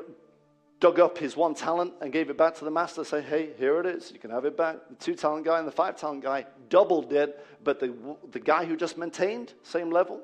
dug 0.79 0.99
up 0.99 1.17
his 1.17 1.37
one 1.37 1.53
talent 1.53 1.93
and 2.01 2.11
gave 2.11 2.29
it 2.29 2.37
back 2.37 2.55
to 2.55 2.65
the 2.65 2.71
master. 2.71 3.03
Say, 3.05 3.21
hey, 3.21 3.51
here 3.57 3.79
it 3.79 3.85
is. 3.85 4.11
You 4.11 4.19
can 4.19 4.31
have 4.31 4.43
it 4.43 4.57
back. 4.57 4.77
The 4.89 4.95
two 4.95 5.15
talent 5.15 5.45
guy 5.45 5.59
and 5.59 5.67
the 5.67 5.71
five 5.71 5.97
talent 5.97 6.23
guy 6.23 6.45
doubled 6.69 7.13
it, 7.13 7.45
but 7.63 7.79
the, 7.79 7.93
the 8.31 8.39
guy 8.39 8.65
who 8.65 8.75
just 8.75 8.97
maintained, 8.97 9.53
same 9.63 9.91
level. 9.91 10.21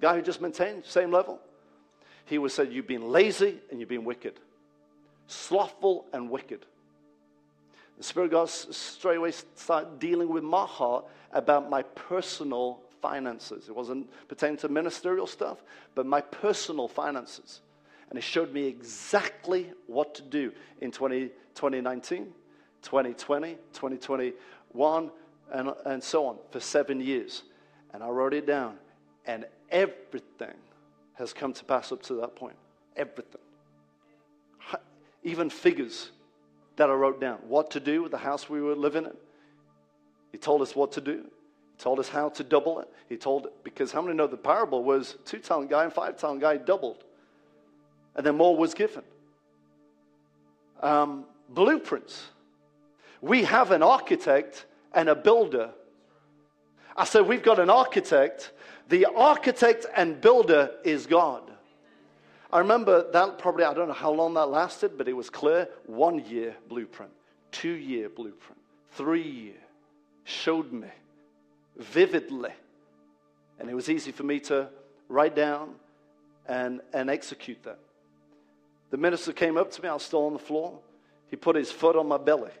Guy 0.00 0.16
who 0.16 0.22
just 0.22 0.40
maintained, 0.40 0.84
same 0.84 1.12
level. 1.12 1.38
He 2.24 2.38
was 2.38 2.52
said, 2.52 2.72
You've 2.72 2.86
been 2.86 3.10
lazy 3.10 3.60
and 3.70 3.78
you've 3.78 3.88
been 3.88 4.04
wicked, 4.04 4.40
slothful 5.28 6.06
and 6.12 6.28
wicked. 6.28 6.66
The 7.98 8.04
Spirit 8.04 8.26
of 8.26 8.30
God 8.32 8.50
straight 8.50 9.16
away 9.16 9.32
started 9.54 9.98
dealing 9.98 10.28
with 10.28 10.42
my 10.42 10.66
heart 10.66 11.04
about 11.32 11.70
my 11.70 11.82
personal 11.82 12.80
finances. 13.00 13.68
It 13.68 13.76
wasn't 13.76 14.08
pertaining 14.28 14.56
to 14.58 14.68
ministerial 14.68 15.26
stuff, 15.26 15.62
but 15.94 16.06
my 16.06 16.20
personal 16.20 16.88
finances. 16.88 17.60
And 18.08 18.18
He 18.18 18.22
showed 18.22 18.52
me 18.52 18.66
exactly 18.66 19.70
what 19.86 20.14
to 20.16 20.22
do 20.22 20.52
in 20.80 20.90
20, 20.90 21.28
2019, 21.54 22.32
2020, 22.82 23.52
2021, 23.72 25.10
and, 25.52 25.72
and 25.86 26.02
so 26.02 26.26
on 26.26 26.36
for 26.50 26.60
seven 26.60 27.00
years. 27.00 27.44
And 27.92 28.02
I 28.02 28.08
wrote 28.08 28.34
it 28.34 28.46
down. 28.46 28.76
And 29.26 29.46
everything 29.70 30.54
has 31.14 31.32
come 31.32 31.52
to 31.52 31.64
pass 31.64 31.92
up 31.92 32.02
to 32.04 32.14
that 32.14 32.34
point. 32.36 32.56
Everything. 32.96 33.40
Even 35.22 35.48
figures 35.48 36.10
that 36.76 36.90
I 36.90 36.92
wrote 36.92 37.20
down. 37.20 37.38
What 37.46 37.70
to 37.72 37.80
do 37.80 38.02
with 38.02 38.12
the 38.12 38.18
house 38.18 38.48
we 38.48 38.60
were 38.60 38.74
living 38.74 39.04
in. 39.04 39.16
He 40.32 40.38
told 40.38 40.62
us 40.62 40.74
what 40.74 40.92
to 40.92 41.00
do. 41.00 41.22
He 41.22 41.82
told 41.82 41.98
us 41.98 42.08
how 42.08 42.28
to 42.30 42.44
double 42.44 42.80
it. 42.80 42.88
He 43.08 43.16
told, 43.16 43.48
because 43.62 43.92
how 43.92 44.02
many 44.02 44.16
know 44.16 44.26
the 44.26 44.36
parable 44.36 44.82
was 44.82 45.16
two 45.24 45.38
talent 45.38 45.70
guy 45.70 45.84
and 45.84 45.92
five 45.92 46.18
talent 46.18 46.40
guy 46.40 46.56
doubled. 46.56 47.04
And 48.16 48.24
then 48.24 48.36
more 48.36 48.56
was 48.56 48.74
given. 48.74 49.02
Um, 50.82 51.24
blueprints. 51.48 52.24
We 53.20 53.44
have 53.44 53.70
an 53.70 53.82
architect 53.82 54.66
and 54.92 55.08
a 55.08 55.14
builder. 55.14 55.70
I 56.96 57.04
said, 57.04 57.26
we've 57.26 57.42
got 57.42 57.58
an 57.58 57.70
architect. 57.70 58.52
The 58.88 59.06
architect 59.06 59.86
and 59.96 60.20
builder 60.20 60.70
is 60.84 61.06
God. 61.06 61.50
I 62.54 62.60
remember 62.60 63.10
that 63.10 63.38
probably, 63.40 63.64
I 63.64 63.74
don't 63.74 63.88
know 63.88 63.94
how 63.94 64.12
long 64.12 64.34
that 64.34 64.46
lasted, 64.46 64.96
but 64.96 65.08
it 65.08 65.12
was 65.12 65.28
clear. 65.28 65.68
One 65.86 66.24
year 66.24 66.54
blueprint, 66.68 67.10
two 67.50 67.72
year 67.72 68.08
blueprint, 68.08 68.60
three 68.92 69.28
year. 69.28 69.60
Showed 70.22 70.72
me 70.72 70.86
vividly. 71.76 72.52
And 73.58 73.68
it 73.68 73.74
was 73.74 73.90
easy 73.90 74.12
for 74.12 74.22
me 74.22 74.38
to 74.40 74.68
write 75.08 75.34
down 75.34 75.74
and, 76.46 76.80
and 76.92 77.10
execute 77.10 77.60
that. 77.64 77.80
The 78.90 78.98
minister 78.98 79.32
came 79.32 79.56
up 79.56 79.72
to 79.72 79.82
me, 79.82 79.88
I 79.88 79.94
was 79.94 80.04
still 80.04 80.24
on 80.24 80.32
the 80.32 80.38
floor. 80.38 80.78
He 81.26 81.34
put 81.34 81.56
his 81.56 81.72
foot 81.72 81.96
on 81.96 82.06
my 82.06 82.18
belly. 82.18 82.52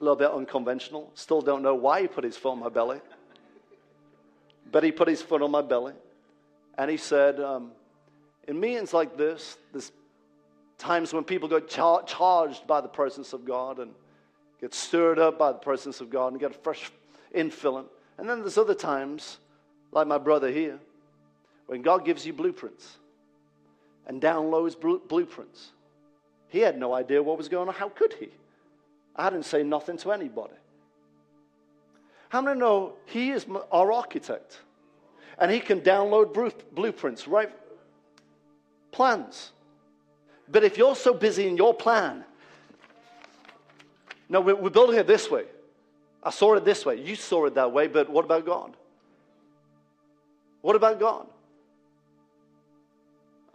A 0.00 0.04
little 0.04 0.16
bit 0.16 0.32
unconventional. 0.32 1.12
Still 1.14 1.42
don't 1.42 1.62
know 1.62 1.76
why 1.76 2.02
he 2.02 2.08
put 2.08 2.24
his 2.24 2.36
foot 2.36 2.50
on 2.50 2.58
my 2.58 2.70
belly. 2.70 3.00
But 4.72 4.82
he 4.82 4.90
put 4.90 5.06
his 5.06 5.22
foot 5.22 5.42
on 5.42 5.52
my 5.52 5.62
belly. 5.62 5.92
And 6.76 6.90
he 6.90 6.96
said, 6.96 7.38
um, 7.38 7.70
in 8.46 8.60
meetings 8.60 8.92
like 8.92 9.16
this, 9.16 9.56
there's 9.72 9.92
times 10.78 11.12
when 11.12 11.24
people 11.24 11.48
get 11.48 11.68
char- 11.68 12.02
charged 12.04 12.66
by 12.66 12.80
the 12.80 12.88
presence 12.88 13.32
of 13.32 13.44
God 13.44 13.78
and 13.78 13.92
get 14.60 14.74
stirred 14.74 15.18
up 15.18 15.38
by 15.38 15.52
the 15.52 15.58
presence 15.58 16.00
of 16.00 16.10
God 16.10 16.32
and 16.32 16.40
get 16.40 16.50
a 16.50 16.58
fresh 16.58 16.90
infilling. 17.34 17.86
And 18.18 18.28
then 18.28 18.40
there's 18.40 18.58
other 18.58 18.74
times, 18.74 19.38
like 19.92 20.06
my 20.06 20.18
brother 20.18 20.50
here, 20.50 20.78
when 21.66 21.82
God 21.82 22.04
gives 22.04 22.26
you 22.26 22.32
blueprints 22.32 22.98
and 24.06 24.20
downloads 24.20 24.78
blueprints. 25.08 25.70
He 26.48 26.60
had 26.60 26.78
no 26.78 26.94
idea 26.94 27.22
what 27.22 27.38
was 27.38 27.48
going 27.48 27.68
on. 27.68 27.74
How 27.74 27.88
could 27.88 28.12
he? 28.14 28.28
I 29.16 29.30
didn't 29.30 29.46
say 29.46 29.62
nothing 29.62 29.96
to 29.98 30.12
anybody. 30.12 30.54
How 32.28 32.40
many 32.40 32.58
know 32.58 32.94
he 33.06 33.30
is 33.30 33.46
our 33.72 33.92
architect? 33.92 34.60
And 35.38 35.50
he 35.50 35.60
can 35.60 35.80
download 35.80 36.32
blueprints, 36.74 37.26
right? 37.26 37.50
Plans. 38.94 39.50
But 40.48 40.62
if 40.62 40.78
you're 40.78 40.94
so 40.94 41.12
busy 41.12 41.48
in 41.48 41.56
your 41.56 41.74
plan, 41.74 42.24
no, 44.28 44.40
we're 44.40 44.70
building 44.70 44.96
it 44.96 45.06
this 45.06 45.30
way. 45.30 45.44
I 46.22 46.30
saw 46.30 46.54
it 46.54 46.64
this 46.64 46.86
way. 46.86 47.00
You 47.00 47.16
saw 47.16 47.46
it 47.46 47.54
that 47.56 47.72
way, 47.72 47.88
but 47.88 48.08
what 48.08 48.24
about 48.24 48.46
God? 48.46 48.76
What 50.62 50.76
about 50.76 50.98
God? 50.98 51.26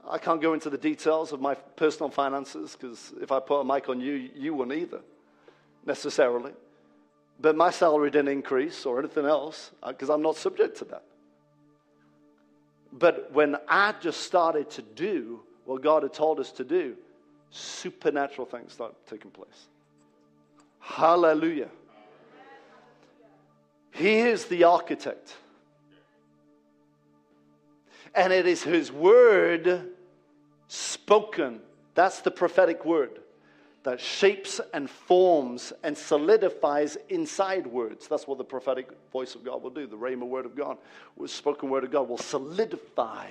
I 0.07 0.17
can't 0.17 0.41
go 0.41 0.53
into 0.53 0.69
the 0.69 0.77
details 0.77 1.31
of 1.31 1.39
my 1.39 1.55
personal 1.55 2.09
finances 2.09 2.75
because 2.75 3.13
if 3.21 3.31
I 3.31 3.39
put 3.39 3.61
a 3.61 3.63
mic 3.63 3.89
on 3.89 4.01
you, 4.01 4.29
you 4.35 4.53
wouldn't 4.53 4.77
either, 4.77 5.01
necessarily. 5.85 6.51
But 7.39 7.55
my 7.55 7.71
salary 7.71 8.11
didn't 8.11 8.29
increase 8.29 8.85
or 8.85 8.99
anything 8.99 9.25
else 9.25 9.71
because 9.87 10.09
uh, 10.09 10.15
I'm 10.15 10.21
not 10.21 10.35
subject 10.35 10.77
to 10.79 10.85
that. 10.85 11.03
But 12.91 13.31
when 13.33 13.55
I 13.67 13.93
just 14.01 14.21
started 14.21 14.69
to 14.71 14.81
do 14.81 15.41
what 15.65 15.81
God 15.81 16.03
had 16.03 16.13
told 16.13 16.39
us 16.39 16.51
to 16.53 16.63
do, 16.63 16.95
supernatural 17.51 18.47
things 18.47 18.73
started 18.73 18.95
taking 19.07 19.31
place. 19.31 19.67
Hallelujah. 20.79 21.69
He 23.91 24.19
is 24.19 24.45
the 24.45 24.63
architect. 24.63 25.35
And 28.15 28.33
it 28.33 28.47
is 28.47 28.63
His 28.63 28.91
word 28.91 29.89
spoken. 30.67 31.59
That's 31.93 32.21
the 32.21 32.31
prophetic 32.31 32.85
word 32.85 33.19
that 33.83 33.99
shapes 33.99 34.59
and 34.73 34.89
forms 34.89 35.71
and 35.83 35.97
solidifies 35.97 36.97
inside 37.07 37.65
words. 37.65 38.07
That's 38.07 38.27
what 38.27 38.37
the 38.37 38.43
prophetic 38.43 38.89
voice 39.11 39.35
of 39.35 39.43
God 39.43 39.63
will 39.63 39.69
do. 39.69 39.87
The 39.87 39.95
Rhema 39.95 40.27
word 40.27 40.45
of 40.45 40.55
God, 40.55 40.77
the 41.19 41.27
spoken 41.27 41.69
word 41.69 41.85
of 41.85 41.91
God 41.91 42.09
will 42.09 42.17
solidify. 42.17 43.27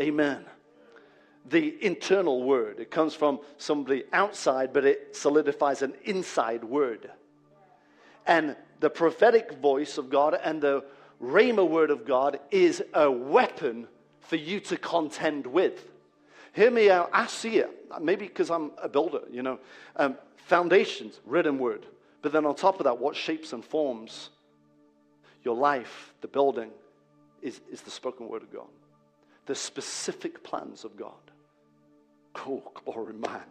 Amen. 0.00 0.44
The 1.46 1.76
internal 1.84 2.44
word. 2.44 2.78
It 2.78 2.90
comes 2.90 3.14
from 3.14 3.40
somebody 3.58 4.04
outside, 4.12 4.72
but 4.72 4.84
it 4.84 5.16
solidifies 5.16 5.82
an 5.82 5.94
inside 6.04 6.64
word. 6.64 7.10
And 8.26 8.56
the 8.80 8.88
prophetic 8.90 9.58
voice 9.58 9.98
of 9.98 10.10
God 10.10 10.38
and 10.42 10.62
the 10.62 10.84
Rhema 11.22 11.68
word 11.68 11.90
of 11.90 12.06
God 12.06 12.38
is 12.50 12.82
a 12.94 13.10
weapon 13.10 13.88
for 14.20 14.36
you 14.36 14.60
to 14.60 14.76
contend 14.76 15.46
with. 15.46 15.90
Hear 16.54 16.70
me 16.70 16.90
out. 16.90 17.10
I 17.12 17.26
see 17.26 17.58
it. 17.58 17.83
Maybe 18.00 18.26
because 18.26 18.50
I'm 18.50 18.72
a 18.82 18.88
builder, 18.88 19.20
you 19.30 19.42
know. 19.42 19.58
Um, 19.96 20.16
foundations, 20.36 21.20
written 21.24 21.58
word. 21.58 21.86
But 22.22 22.32
then 22.32 22.46
on 22.46 22.54
top 22.54 22.80
of 22.80 22.84
that, 22.84 22.98
what 22.98 23.16
shapes 23.16 23.52
and 23.52 23.64
forms 23.64 24.30
your 25.42 25.54
life, 25.54 26.14
the 26.20 26.28
building, 26.28 26.70
is, 27.42 27.60
is 27.70 27.82
the 27.82 27.90
spoken 27.90 28.28
word 28.28 28.42
of 28.42 28.52
God. 28.52 28.68
The 29.46 29.54
specific 29.54 30.42
plans 30.42 30.84
of 30.84 30.96
God. 30.96 31.12
Oh, 32.36 32.62
glory, 32.84 33.12
man. 33.12 33.42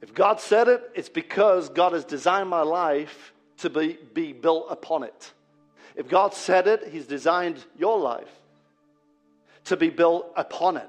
If 0.00 0.14
God 0.14 0.40
said 0.40 0.68
it, 0.68 0.90
it's 0.94 1.08
because 1.08 1.68
God 1.68 1.92
has 1.92 2.04
designed 2.04 2.48
my 2.48 2.62
life 2.62 3.32
to 3.58 3.70
be, 3.70 3.98
be 4.14 4.32
built 4.32 4.66
upon 4.70 5.02
it. 5.02 5.32
If 5.96 6.08
God 6.08 6.32
said 6.34 6.68
it, 6.68 6.88
He's 6.92 7.06
designed 7.06 7.64
your 7.76 7.98
life 7.98 8.30
to 9.64 9.76
be 9.76 9.90
built 9.90 10.32
upon 10.36 10.76
it. 10.76 10.88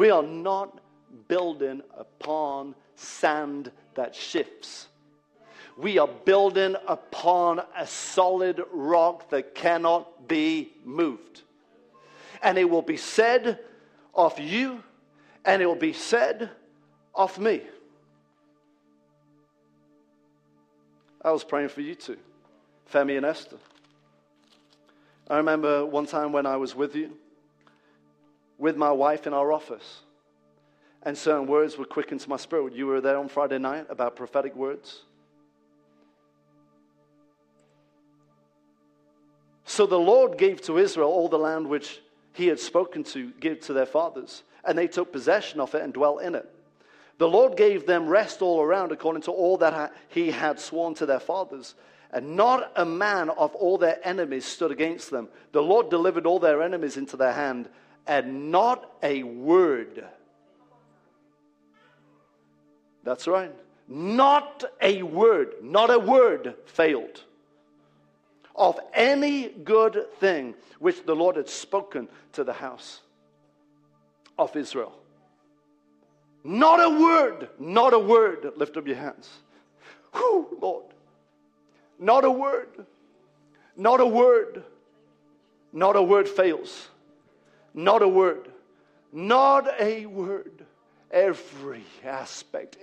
We 0.00 0.08
are 0.10 0.22
not 0.22 0.80
building 1.28 1.82
upon 1.94 2.74
sand 2.94 3.70
that 3.96 4.14
shifts. 4.14 4.88
We 5.76 5.98
are 5.98 6.08
building 6.08 6.74
upon 6.88 7.60
a 7.76 7.86
solid 7.86 8.62
rock 8.72 9.28
that 9.28 9.54
cannot 9.54 10.26
be 10.26 10.72
moved. 10.86 11.42
And 12.42 12.56
it 12.56 12.64
will 12.64 12.80
be 12.80 12.96
said 12.96 13.58
of 14.14 14.40
you, 14.40 14.82
and 15.44 15.60
it 15.60 15.66
will 15.66 15.74
be 15.74 15.92
said 15.92 16.48
of 17.14 17.38
me. 17.38 17.60
I 21.20 21.30
was 21.30 21.44
praying 21.44 21.68
for 21.68 21.82
you 21.82 21.94
too, 21.94 22.16
Femi 22.90 23.18
and 23.18 23.26
Esther. 23.26 23.58
I 25.28 25.36
remember 25.36 25.84
one 25.84 26.06
time 26.06 26.32
when 26.32 26.46
I 26.46 26.56
was 26.56 26.74
with 26.74 26.96
you, 26.96 27.18
with 28.60 28.76
my 28.76 28.92
wife 28.92 29.26
in 29.26 29.32
our 29.34 29.52
office. 29.52 30.02
And 31.02 31.16
certain 31.16 31.46
words 31.46 31.78
were 31.78 31.86
quickened 31.86 32.20
to 32.20 32.28
my 32.28 32.36
spirit. 32.36 32.74
You 32.74 32.86
were 32.86 33.00
there 33.00 33.16
on 33.16 33.28
Friday 33.28 33.58
night 33.58 33.86
about 33.88 34.14
prophetic 34.14 34.54
words. 34.54 35.00
So 39.64 39.86
the 39.86 39.98
Lord 39.98 40.36
gave 40.36 40.60
to 40.62 40.78
Israel 40.78 41.08
all 41.08 41.28
the 41.28 41.38
land 41.38 41.68
which 41.68 42.00
he 42.34 42.48
had 42.48 42.60
spoken 42.60 43.02
to 43.04 43.30
give 43.40 43.60
to 43.62 43.72
their 43.72 43.86
fathers, 43.86 44.42
and 44.64 44.76
they 44.76 44.88
took 44.88 45.12
possession 45.12 45.58
of 45.58 45.74
it 45.74 45.82
and 45.82 45.92
dwelt 45.92 46.22
in 46.22 46.34
it. 46.34 46.48
The 47.18 47.28
Lord 47.28 47.56
gave 47.56 47.86
them 47.86 48.08
rest 48.08 48.42
all 48.42 48.60
around 48.60 48.92
according 48.92 49.22
to 49.22 49.30
all 49.30 49.56
that 49.58 49.92
he 50.08 50.30
had 50.30 50.58
sworn 50.58 50.94
to 50.94 51.06
their 51.06 51.20
fathers. 51.20 51.74
And 52.12 52.34
not 52.34 52.72
a 52.76 52.84
man 52.84 53.30
of 53.30 53.54
all 53.54 53.78
their 53.78 54.00
enemies 54.02 54.44
stood 54.44 54.72
against 54.72 55.10
them. 55.10 55.28
The 55.52 55.62
Lord 55.62 55.90
delivered 55.90 56.26
all 56.26 56.40
their 56.40 56.62
enemies 56.62 56.96
into 56.96 57.16
their 57.16 57.32
hand, 57.32 57.68
and 58.06 58.50
not 58.50 58.92
a 59.02 59.22
word. 59.22 60.04
That's 63.04 63.26
right. 63.26 63.54
Not 63.88 64.64
a 64.80 65.02
word, 65.02 65.54
not 65.62 65.90
a 65.90 65.98
word 65.98 66.54
failed 66.66 67.24
of 68.54 68.78
any 68.92 69.48
good 69.48 70.06
thing 70.18 70.54
which 70.78 71.04
the 71.04 71.14
Lord 71.14 71.36
had 71.36 71.48
spoken 71.48 72.08
to 72.32 72.44
the 72.44 72.52
house 72.52 73.00
of 74.38 74.54
Israel. 74.54 74.96
Not 76.44 76.80
a 76.80 76.90
word, 77.00 77.48
not 77.58 77.92
a 77.92 77.98
word. 77.98 78.52
Lift 78.56 78.76
up 78.76 78.86
your 78.86 78.96
hands. 78.96 79.28
Whew, 80.14 80.58
Lord. 80.60 80.84
Not 81.98 82.24
a 82.24 82.30
word, 82.30 82.86
not 83.76 84.00
a 84.00 84.06
word, 84.06 84.62
not 85.72 85.96
a 85.96 86.02
word 86.02 86.28
fails. 86.28 86.88
Not 87.74 88.02
a 88.02 88.08
word, 88.08 88.48
not 89.12 89.68
a 89.80 90.06
word. 90.06 90.64
Every 91.10 91.84
aspect, 92.04 92.76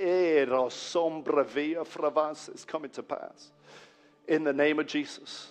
is 2.50 2.66
coming 2.66 2.92
to 2.92 3.04
pass 3.04 3.52
in 4.28 4.44
the 4.44 4.52
name 4.52 4.80
of 4.80 4.88
Jesus. 4.88 5.48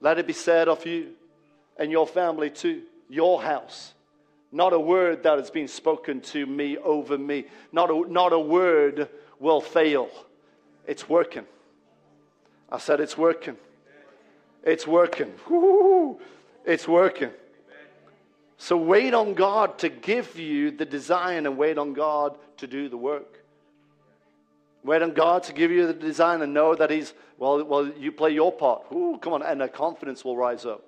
Let 0.00 0.18
it 0.18 0.26
be 0.26 0.32
said 0.32 0.68
of 0.68 0.86
you 0.86 1.10
and 1.78 1.90
your 1.90 2.06
family 2.06 2.48
too, 2.50 2.82
your 3.10 3.42
house. 3.42 3.92
Not 4.50 4.72
a 4.72 4.80
word 4.80 5.24
that 5.24 5.38
has 5.38 5.50
been 5.50 5.68
spoken 5.68 6.22
to 6.22 6.46
me 6.46 6.78
over 6.78 7.18
me. 7.18 7.44
Not 7.72 7.90
a, 7.90 8.10
not 8.10 8.32
a 8.32 8.38
word 8.38 9.08
will 9.38 9.60
fail. 9.60 10.08
It's 10.86 11.08
working. 11.08 11.44
I 12.70 12.78
said 12.78 13.00
it's 13.00 13.18
working. 13.18 13.56
It's 14.64 14.86
working. 14.86 15.32
Woo-hoo. 15.48 16.18
It's 16.64 16.88
working. 16.88 17.30
So 18.58 18.76
wait 18.76 19.14
on 19.14 19.34
God 19.34 19.78
to 19.78 19.88
give 19.88 20.36
you 20.36 20.72
the 20.72 20.84
design 20.84 21.46
and 21.46 21.56
wait 21.56 21.78
on 21.78 21.94
God 21.94 22.36
to 22.58 22.66
do 22.66 22.88
the 22.88 22.96
work. 22.96 23.44
Wait 24.82 25.00
on 25.00 25.14
God 25.14 25.44
to 25.44 25.52
give 25.52 25.70
you 25.70 25.86
the 25.86 25.94
design 25.94 26.42
and 26.42 26.52
know 26.52 26.74
that 26.74 26.90
He's, 26.90 27.14
well, 27.38 27.64
well 27.64 27.86
you 27.86 28.10
play 28.10 28.32
your 28.32 28.52
part. 28.52 28.82
Ooh, 28.92 29.16
come 29.22 29.32
on, 29.32 29.42
and 29.42 29.60
the 29.60 29.68
confidence 29.68 30.24
will 30.24 30.36
rise 30.36 30.66
up. 30.66 30.82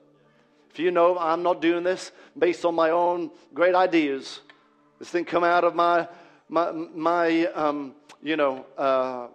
If 0.69 0.81
you 0.81 0.91
know 0.91 1.17
I'm 1.17 1.43
not 1.43 1.61
doing 1.61 1.85
this 1.85 2.11
based 2.37 2.65
on 2.65 2.75
my 2.75 2.91
own 2.91 3.31
great 3.55 3.75
ideas, 3.75 4.41
this 4.99 5.09
thing 5.09 5.25
come 5.25 5.45
out 5.45 5.63
of 5.63 5.75
my, 5.75 6.09
my, 6.49 6.73
my 6.73 7.47
um, 7.47 7.95
you 8.21 8.37
know, 8.37 8.67
uh, 8.77 9.29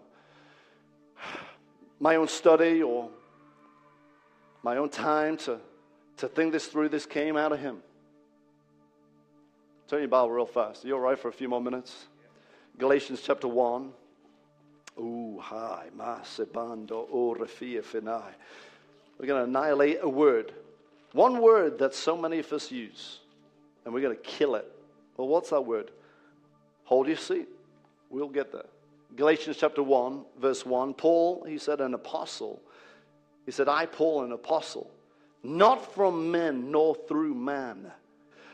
my 1.99 2.17
own 2.17 2.27
study 2.27 2.83
or 2.83 3.09
my 4.61 4.77
own 4.77 4.89
time 4.89 5.37
to, 5.37 5.59
to 6.17 6.27
think 6.27 6.51
this 6.51 6.67
through, 6.67 6.89
this 6.89 7.05
came 7.05 7.37
out 7.37 7.53
of 7.53 7.59
Him. 7.59 7.77
Turn 9.87 9.99
your 9.99 10.07
Bible 10.07 10.31
real 10.31 10.47
fast. 10.47 10.83
You 10.83 10.95
all 10.95 10.99
right 10.99 11.17
for 11.17 11.27
a 11.27 11.33
few 11.33 11.47
more 11.47 11.61
minutes? 11.61 12.07
Galatians 12.79 13.21
chapter 13.23 13.47
1. 13.47 13.91
Ooh, 14.97 15.39
hi, 15.39 15.89
masebando, 15.95 17.07
orefia 17.13 17.83
finai. 17.83 18.23
We're 19.19 19.27
going 19.27 19.43
to 19.43 19.43
annihilate 19.43 19.99
a 20.01 20.09
word. 20.09 20.53
One 21.11 21.39
word 21.39 21.77
that 21.79 21.93
so 21.93 22.17
many 22.17 22.39
of 22.39 22.51
us 22.51 22.71
use, 22.71 23.19
and 23.83 23.93
we're 23.93 24.01
going 24.01 24.15
to 24.15 24.23
kill 24.23 24.55
it. 24.55 24.71
Well, 25.17 25.27
what's 25.27 25.51
that 25.51 25.61
word? 25.61 25.91
Hold 26.85 27.07
your 27.07 27.17
seat. 27.17 27.47
We'll 28.09 28.27
get 28.27 28.51
there. 28.51 28.65
Galatians 29.15 29.57
chapter 29.59 29.83
1, 29.83 30.25
verse 30.39 30.65
1. 30.65 30.95
Paul, 30.95 31.45
he 31.47 31.59
said, 31.59 31.79
an 31.79 31.93
apostle. 31.93 32.59
He 33.45 33.51
said, 33.51 33.69
I, 33.69 33.85
Paul, 33.85 34.23
an 34.23 34.31
apostle, 34.31 34.89
not 35.43 35.93
from 35.93 36.31
men 36.31 36.71
nor 36.71 36.95
through 36.95 37.35
man 37.35 37.91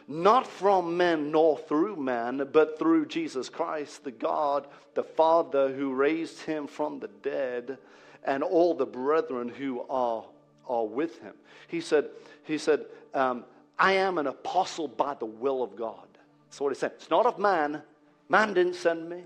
not 0.07 0.47
from 0.47 0.97
men 0.97 1.31
nor 1.31 1.57
through 1.57 1.95
man, 1.95 2.47
but 2.51 2.77
through 2.77 3.05
Jesus 3.05 3.49
Christ, 3.49 4.03
the 4.03 4.11
God, 4.11 4.67
the 4.93 5.03
Father 5.03 5.73
who 5.73 5.93
raised 5.93 6.41
him 6.41 6.67
from 6.67 6.99
the 6.99 7.07
dead, 7.07 7.77
and 8.23 8.43
all 8.43 8.73
the 8.73 8.85
brethren 8.85 9.49
who 9.49 9.81
are, 9.89 10.23
are 10.67 10.85
with 10.85 11.19
him. 11.21 11.33
He 11.67 11.81
said, 11.81 12.09
he 12.43 12.57
said 12.57 12.85
um, 13.13 13.45
I 13.79 13.93
am 13.93 14.17
an 14.17 14.27
apostle 14.27 14.87
by 14.87 15.15
the 15.15 15.25
will 15.25 15.63
of 15.63 15.75
God. 15.75 16.07
That's 16.47 16.61
what 16.61 16.69
he 16.73 16.77
said. 16.77 16.91
It's 16.95 17.09
not 17.09 17.25
of 17.25 17.39
man. 17.39 17.81
Man 18.29 18.53
didn't 18.53 18.75
send 18.75 19.09
me. 19.09 19.23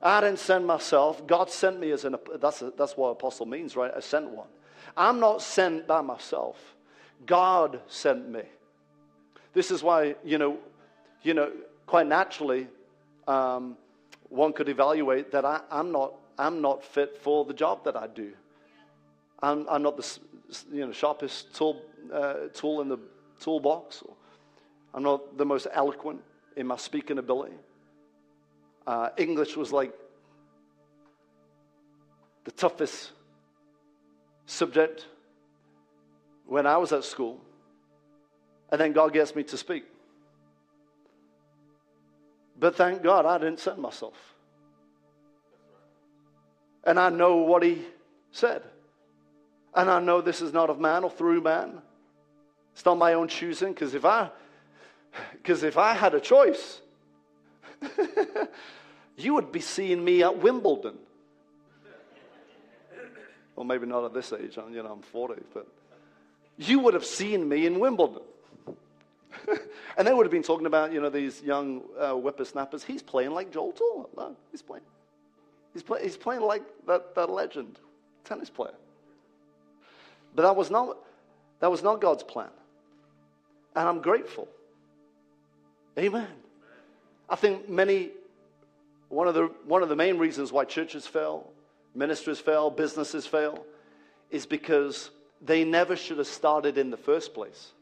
I 0.00 0.20
didn't 0.20 0.38
send 0.38 0.66
myself. 0.66 1.26
God 1.26 1.50
sent 1.50 1.80
me 1.80 1.90
as 1.90 2.04
an, 2.04 2.16
that's, 2.40 2.62
a, 2.62 2.72
that's 2.76 2.96
what 2.96 3.08
apostle 3.08 3.46
means, 3.46 3.76
right? 3.76 3.92
I 3.96 4.00
sent 4.00 4.30
one. 4.30 4.48
I'm 4.96 5.20
not 5.20 5.42
sent 5.42 5.86
by 5.86 6.00
myself. 6.00 6.56
God 7.26 7.80
sent 7.88 8.28
me. 8.28 8.42
This 9.52 9.70
is 9.70 9.82
why, 9.82 10.14
you 10.24 10.38
know, 10.38 10.58
you 11.22 11.34
know 11.34 11.50
quite 11.86 12.06
naturally, 12.06 12.68
um, 13.26 13.76
one 14.28 14.52
could 14.52 14.68
evaluate 14.68 15.32
that 15.32 15.44
I, 15.44 15.60
am 15.70 15.90
not, 15.90 16.14
I'm 16.38 16.60
not 16.60 16.84
fit 16.84 17.16
for 17.16 17.44
the 17.44 17.54
job 17.54 17.84
that 17.84 17.96
I 17.96 18.06
do. 18.06 18.32
I'm, 19.42 19.66
I'm 19.68 19.82
not 19.82 19.96
the 19.96 20.18
you 20.72 20.86
know, 20.86 20.92
sharpest 20.92 21.54
tool, 21.54 21.80
uh, 22.12 22.48
tool 22.52 22.82
in 22.82 22.88
the 22.88 22.98
toolbox. 23.40 24.02
I'm 24.92 25.02
not 25.02 25.38
the 25.38 25.46
most 25.46 25.66
eloquent 25.72 26.20
in 26.56 26.66
my 26.66 26.76
speaking 26.76 27.18
ability. 27.18 27.54
Uh, 28.86 29.10
English 29.16 29.56
was 29.56 29.72
like 29.72 29.92
the 32.44 32.50
toughest 32.50 33.12
subject 34.46 35.06
when 36.46 36.66
I 36.66 36.76
was 36.78 36.92
at 36.92 37.04
school. 37.04 37.40
And 38.70 38.80
then 38.80 38.92
God 38.92 39.12
gets 39.12 39.34
me 39.34 39.42
to 39.44 39.56
speak. 39.56 39.84
But 42.58 42.76
thank 42.76 43.02
God 43.02 43.24
I 43.24 43.38
didn't 43.38 43.60
send 43.60 43.78
myself. 43.78 44.16
And 46.84 46.98
I 46.98 47.08
know 47.08 47.36
what 47.36 47.62
he 47.62 47.82
said. 48.32 48.62
And 49.74 49.90
I 49.90 50.00
know 50.00 50.20
this 50.20 50.40
is 50.40 50.52
not 50.52 50.70
of 50.70 50.80
man 50.80 51.04
or 51.04 51.10
through 51.10 51.40
man. 51.42 51.80
It's 52.72 52.84
not 52.84 52.96
my 52.96 53.14
own 53.14 53.28
choosing, 53.28 53.72
because 53.72 53.94
if 53.94 54.04
I 54.04 54.30
because 55.32 55.62
if 55.62 55.76
I 55.76 55.94
had 55.94 56.14
a 56.14 56.20
choice, 56.20 56.80
you 59.16 59.34
would 59.34 59.50
be 59.50 59.60
seeing 59.60 60.04
me 60.04 60.22
at 60.22 60.38
Wimbledon. 60.38 60.96
Well, 63.56 63.64
maybe 63.64 63.86
not 63.86 64.04
at 64.04 64.14
this 64.14 64.32
age, 64.32 64.56
you 64.70 64.82
know, 64.82 64.92
I'm 64.92 65.02
40, 65.02 65.42
but 65.52 65.66
you 66.56 66.78
would 66.80 66.94
have 66.94 67.04
seen 67.04 67.48
me 67.48 67.66
in 67.66 67.80
Wimbledon. 67.80 68.22
and 69.96 70.06
they 70.06 70.12
would 70.12 70.24
have 70.26 70.30
been 70.30 70.42
talking 70.42 70.66
about, 70.66 70.92
you 70.92 71.00
know, 71.00 71.10
these 71.10 71.42
young 71.42 71.82
uh, 71.98 72.12
whippersnappers. 72.12 72.84
He's 72.84 73.02
playing 73.02 73.30
like 73.30 73.52
Joel 73.52 73.72
Taller. 73.72 74.06
No, 74.16 74.36
he's 74.50 74.62
playing. 74.62 74.84
He's, 75.72 75.82
play, 75.82 76.02
he's 76.02 76.16
playing 76.16 76.42
like 76.42 76.62
that, 76.86 77.14
that 77.14 77.30
legend 77.30 77.78
tennis 78.24 78.50
player. 78.50 78.74
But 80.34 80.42
that 80.42 80.56
was, 80.56 80.70
not, 80.70 80.98
that 81.60 81.70
was 81.70 81.82
not 81.82 82.00
God's 82.00 82.22
plan. 82.22 82.50
And 83.74 83.88
I'm 83.88 84.00
grateful. 84.00 84.48
Amen. 85.98 86.28
I 87.28 87.36
think 87.36 87.68
many, 87.68 88.10
one 89.08 89.28
of 89.28 89.34
the, 89.34 89.50
one 89.66 89.82
of 89.82 89.88
the 89.88 89.96
main 89.96 90.18
reasons 90.18 90.52
why 90.52 90.64
churches 90.64 91.06
fail, 91.06 91.50
ministers 91.94 92.38
fail, 92.38 92.70
businesses 92.70 93.26
fail, 93.26 93.64
is 94.30 94.46
because 94.46 95.10
they 95.40 95.64
never 95.64 95.96
should 95.96 96.18
have 96.18 96.26
started 96.26 96.78
in 96.78 96.90
the 96.90 96.96
first 96.96 97.34
place 97.34 97.72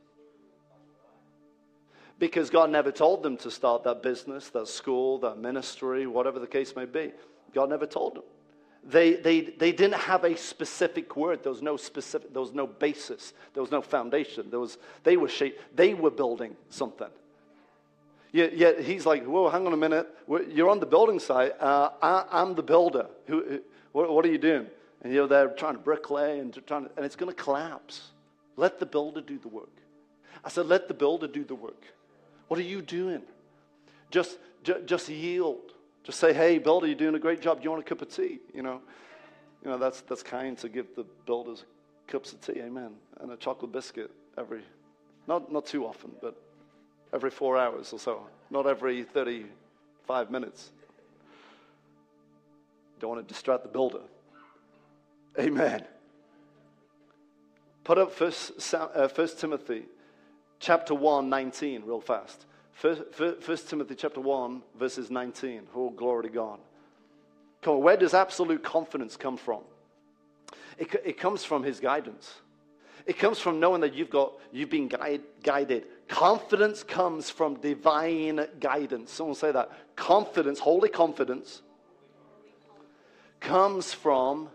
because 2.19 2.51
God 2.51 2.71
never 2.71 2.91
told 2.91 3.23
them 3.23 3.37
to 3.39 3.51
start 3.51 3.85
that 3.85 4.03
business, 4.03 4.49
that 4.51 4.69
school, 4.69 5.19
that 5.19 5.39
ministry, 5.39 6.07
whatever 6.07 6.39
the 6.39 6.47
case 6.47 6.75
may 6.75 6.87
be. 6.87 7.13
God 7.53 7.69
never 7.69 7.87
told 7.87 8.17
them. 8.17 8.25
They, 8.89 9.15
they, 9.15 9.41
they 9.41 9.73
didn't 9.73 10.01
have 10.01 10.25
a 10.25 10.37
specific 10.37 11.17
word. 11.17 11.43
There 11.43 11.51
was 11.51 11.63
no 11.63 11.77
specific, 11.77 12.33
there 12.33 12.41
was 12.41 12.53
no 12.53 12.67
basis. 12.67 13.33
There 13.53 13.63
was 13.63 13.73
no 13.73 13.83
foundation. 13.83 14.49
There 14.49 14.61
was, 14.61 14.79
they 15.03 15.17
were 15.17 15.29
shape, 15.29 15.59
they 15.75 15.93
were 15.93 16.11
building 16.11 16.57
something. 16.71 17.09
Yet, 18.33 18.57
yet 18.57 18.81
he's 18.81 19.05
like, 19.05 19.25
whoa, 19.25 19.49
hang 19.49 19.67
on 19.67 19.73
a 19.73 19.77
minute. 19.77 20.09
You're 20.51 20.69
on 20.69 20.79
the 20.79 20.87
building 20.87 21.19
site. 21.19 21.61
Uh, 21.61 21.91
I, 22.01 22.43
am 22.43 22.55
the 22.55 22.63
builder. 22.63 23.07
Who, 23.27 23.45
who 23.45 23.61
what, 23.93 24.13
what, 24.13 24.25
are 24.25 24.31
you 24.31 24.39
doing? 24.39 24.67
And 25.03 25.13
you're 25.13 25.27
there 25.27 25.49
trying 25.49 25.75
to 25.75 25.81
bricklay 25.81 26.41
and 26.41 26.53
trying 26.67 26.85
to, 26.85 26.91
and 26.97 27.05
it's 27.05 27.17
going 27.17 27.35
to 27.35 27.43
collapse. 27.43 28.11
Let 28.57 28.79
the 28.79 28.87
builder 28.87 29.21
do 29.21 29.39
the 29.39 29.49
work. 29.49 29.73
I 30.45 30.49
said, 30.49 30.67
let 30.67 30.87
the 30.87 30.95
builder 30.95 31.27
do 31.27 31.45
the 31.45 31.55
work. 31.55 31.83
What 32.49 32.59
are 32.61 32.65
you 32.65 32.83
doing? 32.83 33.23
Just, 34.11 34.39
just 34.85 35.09
yield. 35.09 35.73
Just 36.05 36.21
say, 36.21 36.33
hey, 36.33 36.59
builder, 36.59 36.87
you're 36.87 36.97
doing 36.97 37.15
a 37.15 37.19
great 37.19 37.41
job. 37.41 37.59
Do 37.59 37.65
you 37.65 37.71
want 37.71 37.83
a 37.83 37.89
cup 37.89 38.03
of 38.03 38.15
tea? 38.15 38.39
You 38.55 38.63
know, 38.63 38.81
you 39.65 39.71
know 39.71 39.79
that's, 39.79 40.03
that's 40.03 40.23
kind 40.23 40.57
to 40.59 40.69
give 40.69 40.95
the 40.95 41.05
builders 41.27 41.65
cups 42.07 42.33
of 42.33 42.41
tea, 42.41 42.61
amen, 42.61 42.93
and 43.21 43.33
a 43.33 43.37
chocolate 43.37 43.73
biscuit 43.73 44.11
every, 44.39 44.63
not, 45.27 45.53
not 45.53 45.67
too 45.67 45.85
often, 45.85 46.13
but 46.23 46.41
every 47.13 47.31
four 47.31 47.59
hours 47.59 47.93
or 47.93 47.99
so, 47.99 48.27
not 48.51 48.67
every 48.67 49.03
35 49.03 50.31
minutes. 50.31 50.71
Don't 53.01 53.11
want 53.11 53.27
to 53.27 53.35
distract 53.35 53.65
the 53.65 53.69
builder. 53.69 54.03
Amen. 55.39 55.85
Put 57.85 57.99
up 57.99 58.13
First, 58.13 58.75
uh, 58.75 59.09
First 59.09 59.39
Timothy 59.39 59.83
chapter 60.59 60.95
1, 60.95 61.29
19, 61.29 61.83
real 61.85 62.01
fast. 62.01 62.47
First, 62.73 63.71
Timothy 63.71 63.95
chapter 63.95 64.21
1, 64.21 64.63
verses 64.79 65.11
19. 65.11 65.63
Oh, 65.75 65.91
glory 65.91 66.25
to 66.25 66.29
God. 66.29 66.59
Come 67.63 67.77
on, 67.77 67.83
where 67.83 67.97
does 67.97 68.13
absolute 68.13 68.63
confidence 68.63 69.17
come 69.17 69.37
from? 69.37 69.63
It, 70.79 70.95
it 71.05 71.19
comes 71.19 71.43
from 71.43 71.63
his 71.63 71.81
guidance. 71.81 72.35
It 73.07 73.19
comes 73.19 73.39
from 73.39 73.61
knowing 73.61 73.81
that 73.83 73.95
you've 73.95 74.11
got 74.11 74.33
you've 74.53 74.69
been 74.69 74.89
guide, 74.89 75.23
guided. 75.43 75.87
Confidence 76.09 76.83
comes 76.83 77.31
from 77.31 77.55
divine 77.61 78.47
guidance. 78.61 79.13
Someone 79.13 79.37
say 79.37 79.53
that. 79.53 79.71
Confidence, 79.95 80.59
holy 80.59 80.89
confidence, 80.89 81.63
comes 83.41 83.95
from 83.95 84.51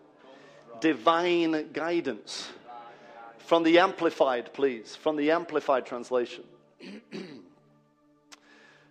divine 0.82 1.72
guidance. 1.72 2.50
From 3.52 3.64
the 3.64 3.80
Amplified, 3.80 4.54
please. 4.54 4.96
From 4.96 5.18
the 5.18 5.32
Amplified 5.32 5.86
translation. 5.86 6.46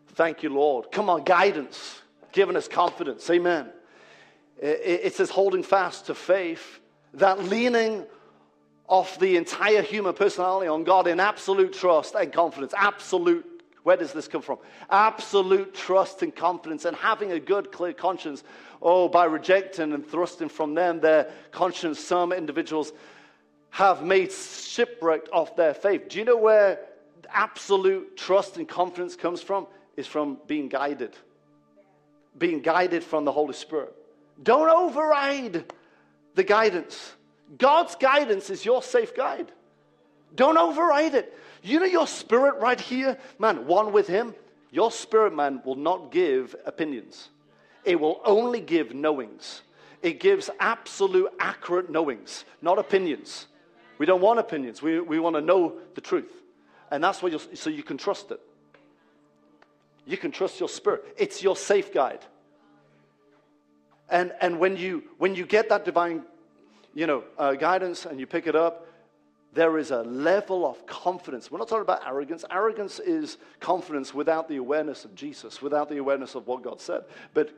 Thank 0.08 0.42
you, 0.42 0.50
Lord. 0.50 0.92
Come 0.92 1.08
on, 1.08 1.24
guidance, 1.24 2.02
giving 2.32 2.56
us 2.56 2.68
confidence. 2.68 3.30
Amen. 3.30 3.70
It 4.60 5.14
says 5.14 5.30
holding 5.30 5.62
fast 5.62 6.08
to 6.08 6.14
faith, 6.14 6.78
that 7.14 7.42
leaning 7.44 8.04
off 8.86 9.18
the 9.18 9.38
entire 9.38 9.80
human 9.80 10.12
personality 10.12 10.68
on 10.68 10.84
God 10.84 11.06
in 11.06 11.20
absolute 11.20 11.72
trust 11.72 12.14
and 12.14 12.30
confidence. 12.30 12.74
Absolute. 12.76 13.46
Where 13.82 13.96
does 13.96 14.12
this 14.12 14.28
come 14.28 14.42
from? 14.42 14.58
Absolute 14.90 15.74
trust 15.74 16.22
and 16.22 16.36
confidence 16.36 16.84
and 16.84 16.94
having 16.98 17.32
a 17.32 17.40
good, 17.40 17.72
clear 17.72 17.94
conscience. 17.94 18.44
Oh, 18.82 19.08
by 19.08 19.24
rejecting 19.24 19.94
and 19.94 20.06
thrusting 20.06 20.50
from 20.50 20.74
them 20.74 21.00
their 21.00 21.30
conscience, 21.50 21.98
some 21.98 22.30
individuals 22.30 22.92
have 23.70 24.02
made 24.02 24.32
shipwreck 24.32 25.22
of 25.32 25.54
their 25.56 25.74
faith. 25.74 26.08
Do 26.08 26.18
you 26.18 26.24
know 26.24 26.36
where 26.36 26.80
absolute 27.32 28.16
trust 28.16 28.56
and 28.56 28.68
confidence 28.68 29.16
comes 29.16 29.40
from? 29.40 29.66
Is 29.96 30.06
from 30.06 30.38
being 30.46 30.68
guided. 30.68 31.16
Being 32.38 32.60
guided 32.60 33.04
from 33.04 33.24
the 33.24 33.32
Holy 33.32 33.54
Spirit. 33.54 33.94
Don't 34.42 34.68
override 34.68 35.72
the 36.34 36.44
guidance. 36.44 37.12
God's 37.58 37.96
guidance 37.96 38.50
is 38.50 38.64
your 38.64 38.82
safe 38.82 39.14
guide. 39.14 39.50
Don't 40.34 40.56
override 40.56 41.14
it. 41.14 41.36
You 41.62 41.80
know 41.80 41.86
your 41.86 42.06
spirit 42.06 42.60
right 42.60 42.80
here, 42.80 43.18
man, 43.38 43.66
one 43.66 43.92
with 43.92 44.06
Him, 44.06 44.34
your 44.70 44.90
spirit, 44.90 45.34
man, 45.34 45.60
will 45.64 45.74
not 45.74 46.12
give 46.12 46.54
opinions. 46.64 47.28
It 47.84 48.00
will 48.00 48.20
only 48.24 48.60
give 48.60 48.94
knowings. 48.94 49.62
It 50.02 50.20
gives 50.20 50.48
absolute, 50.60 51.30
accurate 51.38 51.90
knowings, 51.90 52.44
not 52.62 52.78
opinions. 52.78 53.46
We 54.00 54.06
don't 54.06 54.22
want 54.22 54.38
opinions. 54.38 54.80
We, 54.80 54.98
we 54.98 55.20
want 55.20 55.36
to 55.36 55.42
know 55.42 55.74
the 55.94 56.00
truth. 56.00 56.32
And 56.90 57.04
that's 57.04 57.22
what 57.22 57.32
you 57.32 57.40
so 57.52 57.68
you 57.68 57.82
can 57.82 57.98
trust 57.98 58.30
it. 58.30 58.40
You 60.06 60.16
can 60.16 60.30
trust 60.30 60.58
your 60.58 60.70
spirit. 60.70 61.04
It's 61.18 61.42
your 61.42 61.54
safe 61.54 61.92
guide. 61.92 62.24
And, 64.08 64.32
and 64.40 64.58
when, 64.58 64.78
you, 64.78 65.02
when 65.18 65.34
you 65.34 65.44
get 65.44 65.68
that 65.68 65.84
divine 65.84 66.22
you 66.94 67.06
know, 67.06 67.24
uh, 67.36 67.52
guidance 67.52 68.06
and 68.06 68.18
you 68.18 68.26
pick 68.26 68.46
it 68.46 68.56
up, 68.56 68.86
there 69.52 69.76
is 69.76 69.90
a 69.90 70.00
level 70.00 70.64
of 70.64 70.86
confidence. 70.86 71.50
We're 71.50 71.58
not 71.58 71.68
talking 71.68 71.82
about 71.82 72.06
arrogance. 72.08 72.42
Arrogance 72.50 73.00
is 73.00 73.36
confidence 73.60 74.14
without 74.14 74.48
the 74.48 74.56
awareness 74.56 75.04
of 75.04 75.14
Jesus, 75.14 75.60
without 75.60 75.90
the 75.90 75.98
awareness 75.98 76.34
of 76.34 76.46
what 76.46 76.62
God 76.62 76.80
said. 76.80 77.02
But 77.34 77.50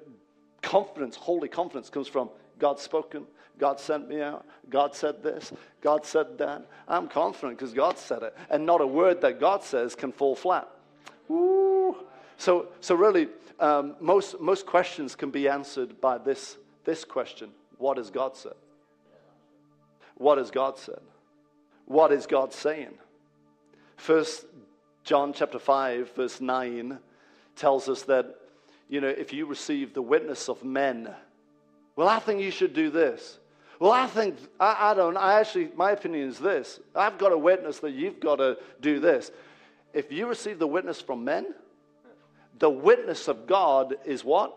confidence, 0.62 1.16
holy 1.16 1.48
confidence, 1.48 1.90
comes 1.90 2.08
from 2.08 2.30
God 2.58 2.78
spoken, 2.78 3.26
God 3.58 3.78
sent 3.78 4.08
me 4.08 4.20
out. 4.20 4.46
God 4.70 4.94
said 4.94 5.22
this. 5.22 5.52
God 5.80 6.06
said 6.06 6.38
that. 6.38 6.66
I'm 6.88 7.08
confident 7.08 7.58
because 7.58 7.74
God 7.74 7.98
said 7.98 8.22
it. 8.22 8.36
And 8.50 8.64
not 8.64 8.80
a 8.80 8.86
word 8.86 9.20
that 9.20 9.38
God 9.38 9.62
says 9.62 9.94
can 9.94 10.12
fall 10.12 10.34
flat. 10.34 10.68
Ooh. 11.30 11.96
So, 12.38 12.68
so 12.80 12.94
really, 12.94 13.28
um, 13.60 13.94
most, 14.00 14.40
most 14.40 14.66
questions 14.66 15.14
can 15.14 15.30
be 15.30 15.48
answered 15.48 16.00
by 16.00 16.18
this, 16.18 16.56
this 16.84 17.04
question 17.04 17.50
What 17.78 17.98
has 17.98 18.10
God 18.10 18.36
said? 18.36 18.54
What 20.16 20.38
has 20.38 20.50
God 20.50 20.78
said? 20.78 21.00
What 21.86 22.12
is 22.12 22.26
God 22.26 22.52
saying? 22.52 22.98
First 23.96 24.46
John 25.04 25.32
chapter 25.32 25.58
5, 25.58 26.14
verse 26.14 26.40
9 26.40 26.98
tells 27.56 27.88
us 27.88 28.02
that, 28.02 28.36
you 28.93 29.01
know, 29.01 29.09
if 29.09 29.32
you 29.32 29.47
receive 29.47 29.95
the 29.95 30.03
witness 30.03 30.51
of 30.51 30.62
men, 30.62 31.09
well, 31.97 32.09
I 32.09 32.18
think 32.18 32.43
you 32.43 32.51
should 32.51 32.74
do 32.74 32.90
this. 32.90 33.38
Well, 33.80 33.90
I 33.90 34.07
think, 34.07 34.36
I, 34.61 34.90
I 34.90 34.95
don't, 34.95 35.16
I 35.16 35.40
actually, 35.40 35.70
my 35.74 35.93
opinion 35.93 36.28
is 36.28 36.38
this. 36.38 36.78
I've 36.95 37.16
got 37.16 37.32
a 37.32 37.38
witness 37.38 37.78
that 37.78 37.93
you've 37.93 38.20
got 38.20 38.36
to 38.36 38.59
do 38.82 39.01
this. 39.01 39.30
If 39.95 40.12
you 40.12 40.26
receive 40.26 40.59
the 40.59 40.66
witness 40.66 41.01
from 41.01 41.24
men, 41.24 41.55
the 42.59 42.68
witness 42.68 43.28
of 43.28 43.47
God 43.47 43.95
is 44.05 44.26
what? 44.26 44.55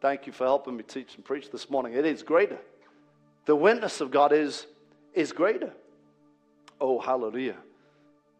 Thank 0.00 0.26
you 0.26 0.32
for 0.32 0.44
helping 0.44 0.74
me 0.74 0.84
teach 0.84 1.16
and 1.16 1.24
preach 1.24 1.50
this 1.50 1.68
morning. 1.68 1.92
It 1.92 2.06
is 2.06 2.22
greater. 2.22 2.58
The 3.44 3.54
witness 3.54 4.00
of 4.00 4.10
God 4.10 4.32
is, 4.32 4.66
is 5.12 5.32
greater. 5.32 5.74
Oh, 6.80 6.98
hallelujah. 6.98 7.56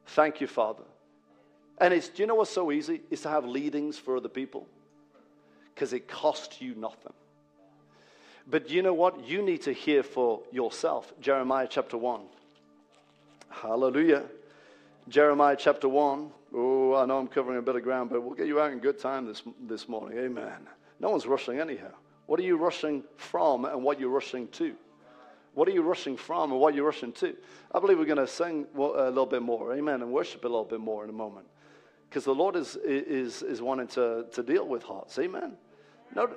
Thank 0.06 0.40
you, 0.40 0.46
Father. 0.46 0.84
And 1.78 1.92
it's, 1.92 2.08
do 2.08 2.22
you 2.22 2.26
know 2.26 2.36
what's 2.36 2.50
so 2.50 2.70
easy? 2.70 3.00
Is 3.10 3.22
to 3.22 3.28
have 3.28 3.44
leadings 3.44 3.98
for 3.98 4.16
other 4.16 4.28
people 4.28 4.66
because 5.74 5.92
it 5.92 6.08
costs 6.08 6.60
you 6.60 6.74
nothing. 6.74 7.12
But 8.46 8.70
you 8.70 8.82
know 8.82 8.94
what? 8.94 9.26
You 9.26 9.42
need 9.42 9.62
to 9.62 9.72
hear 9.72 10.02
for 10.02 10.40
yourself. 10.52 11.12
Jeremiah 11.20 11.66
chapter 11.68 11.96
1. 11.96 12.20
Hallelujah. 13.48 14.24
Jeremiah 15.08 15.56
chapter 15.58 15.88
1. 15.88 16.30
Oh, 16.56 16.94
I 16.94 17.06
know 17.06 17.18
I'm 17.18 17.26
covering 17.26 17.58
a 17.58 17.62
bit 17.62 17.74
of 17.74 17.82
ground, 17.82 18.10
but 18.10 18.22
we'll 18.22 18.34
get 18.34 18.46
you 18.46 18.60
out 18.60 18.70
in 18.70 18.78
good 18.78 18.98
time 18.98 19.26
this, 19.26 19.42
this 19.66 19.88
morning. 19.88 20.18
Amen. 20.18 20.68
No 21.00 21.10
one's 21.10 21.26
rushing 21.26 21.58
anyhow. 21.58 21.90
What 22.26 22.38
are 22.38 22.44
you 22.44 22.56
rushing 22.56 23.02
from 23.16 23.64
and 23.64 23.82
what 23.82 23.98
you're 23.98 24.10
rushing 24.10 24.48
to? 24.48 24.74
What 25.54 25.68
are 25.68 25.72
you 25.72 25.82
rushing 25.82 26.16
from 26.16 26.52
and 26.52 26.60
what 26.60 26.74
you're 26.74 26.84
rushing 26.84 27.12
to? 27.12 27.34
I 27.72 27.80
believe 27.80 27.98
we're 27.98 28.04
going 28.04 28.18
to 28.18 28.26
sing 28.26 28.66
a 28.74 28.78
little 28.78 29.26
bit 29.26 29.42
more, 29.42 29.74
amen, 29.74 30.02
and 30.02 30.12
worship 30.12 30.44
a 30.44 30.48
little 30.48 30.64
bit 30.64 30.80
more 30.80 31.04
in 31.04 31.10
a 31.10 31.14
moment. 31.14 31.46
Because 32.14 32.26
the 32.26 32.32
Lord 32.32 32.54
is, 32.54 32.76
is, 32.76 33.42
is 33.42 33.60
wanting 33.60 33.88
to, 33.88 34.26
to 34.30 34.42
deal 34.44 34.68
with 34.68 34.84
hearts, 34.84 35.18
amen. 35.18 35.56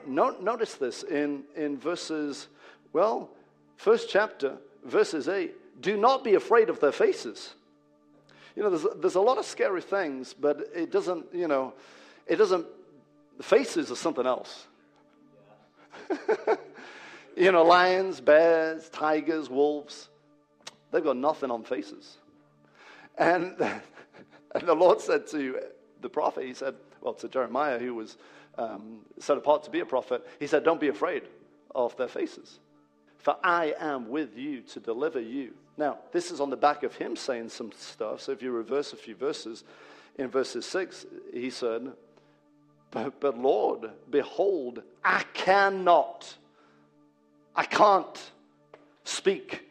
Notice 0.08 0.74
this 0.74 1.04
in, 1.04 1.44
in 1.56 1.78
verses, 1.78 2.48
well, 2.94 3.30
first 3.76 4.10
chapter, 4.10 4.58
verses 4.84 5.28
8. 5.28 5.54
Do 5.80 5.96
not 5.96 6.24
be 6.24 6.34
afraid 6.34 6.72
of 6.72 6.80
their 6.80 6.92
faces. 6.92 7.54
You 8.56 8.64
know, 8.64 8.72
there's, 8.72 8.88
there's 9.00 9.14
a 9.14 9.22
lot 9.22 9.38
of 9.38 9.46
scary 9.46 9.84
things, 9.84 10.34
but 10.34 10.62
it 10.74 10.92
doesn't, 10.92 11.28
you 11.32 11.48
know, 11.48 11.76
it 12.26 12.38
doesn't, 12.38 12.66
faces 13.40 13.92
are 13.92 13.96
something 13.96 14.26
else. 14.26 14.66
you 17.38 17.52
know, 17.52 17.64
lions, 17.64 18.20
bears, 18.20 18.90
tigers, 18.90 19.48
wolves, 19.48 20.10
they've 20.90 21.04
got 21.04 21.18
nothing 21.18 21.52
on 21.52 21.64
faces. 21.64 22.18
And, 23.16 23.64
and 24.60 24.68
the 24.68 24.76
Lord 24.76 25.02
said 25.02 25.28
to 25.28 25.60
the 26.02 26.10
prophet, 26.10 26.46
He 26.46 26.54
said, 26.54 26.76
well, 27.02 27.14
to 27.16 27.28
Jeremiah, 27.28 27.80
who 27.80 27.96
was 27.96 28.18
um, 28.58 29.00
set 29.20 29.38
apart 29.38 29.64
to 29.64 29.70
be 29.70 29.80
a 29.80 29.86
prophet, 29.86 30.26
he 30.40 30.48
said, 30.48 30.64
Don't 30.64 30.82
be 30.82 30.88
afraid 30.88 31.24
of 31.74 31.96
their 31.98 32.08
faces, 32.08 32.60
for 33.18 33.36
I 33.44 33.76
am 33.80 34.10
with 34.10 34.38
you 34.38 34.62
to 34.62 34.80
deliver 34.80 35.20
you. 35.20 35.54
Now, 35.78 36.00
this 36.12 36.32
is 36.32 36.42
on 36.42 36.50
the 36.50 36.58
back 36.58 36.84
of 36.84 36.96
him 36.96 37.16
saying 37.16 37.50
some 37.50 37.72
stuff. 37.72 38.22
So 38.22 38.32
if 38.32 38.42
you 38.42 38.52
reverse 38.52 38.94
a 38.94 38.96
few 38.96 39.16
verses, 39.16 39.64
in 40.18 40.30
verses 40.30 40.66
6, 40.66 41.06
he 41.32 41.50
said, 41.50 41.92
But, 42.90 43.20
but 43.20 43.38
Lord, 43.38 43.92
behold, 44.10 44.82
I 45.04 45.24
cannot, 45.34 46.36
I 47.56 47.64
can't 47.64 48.32
speak, 49.04 49.70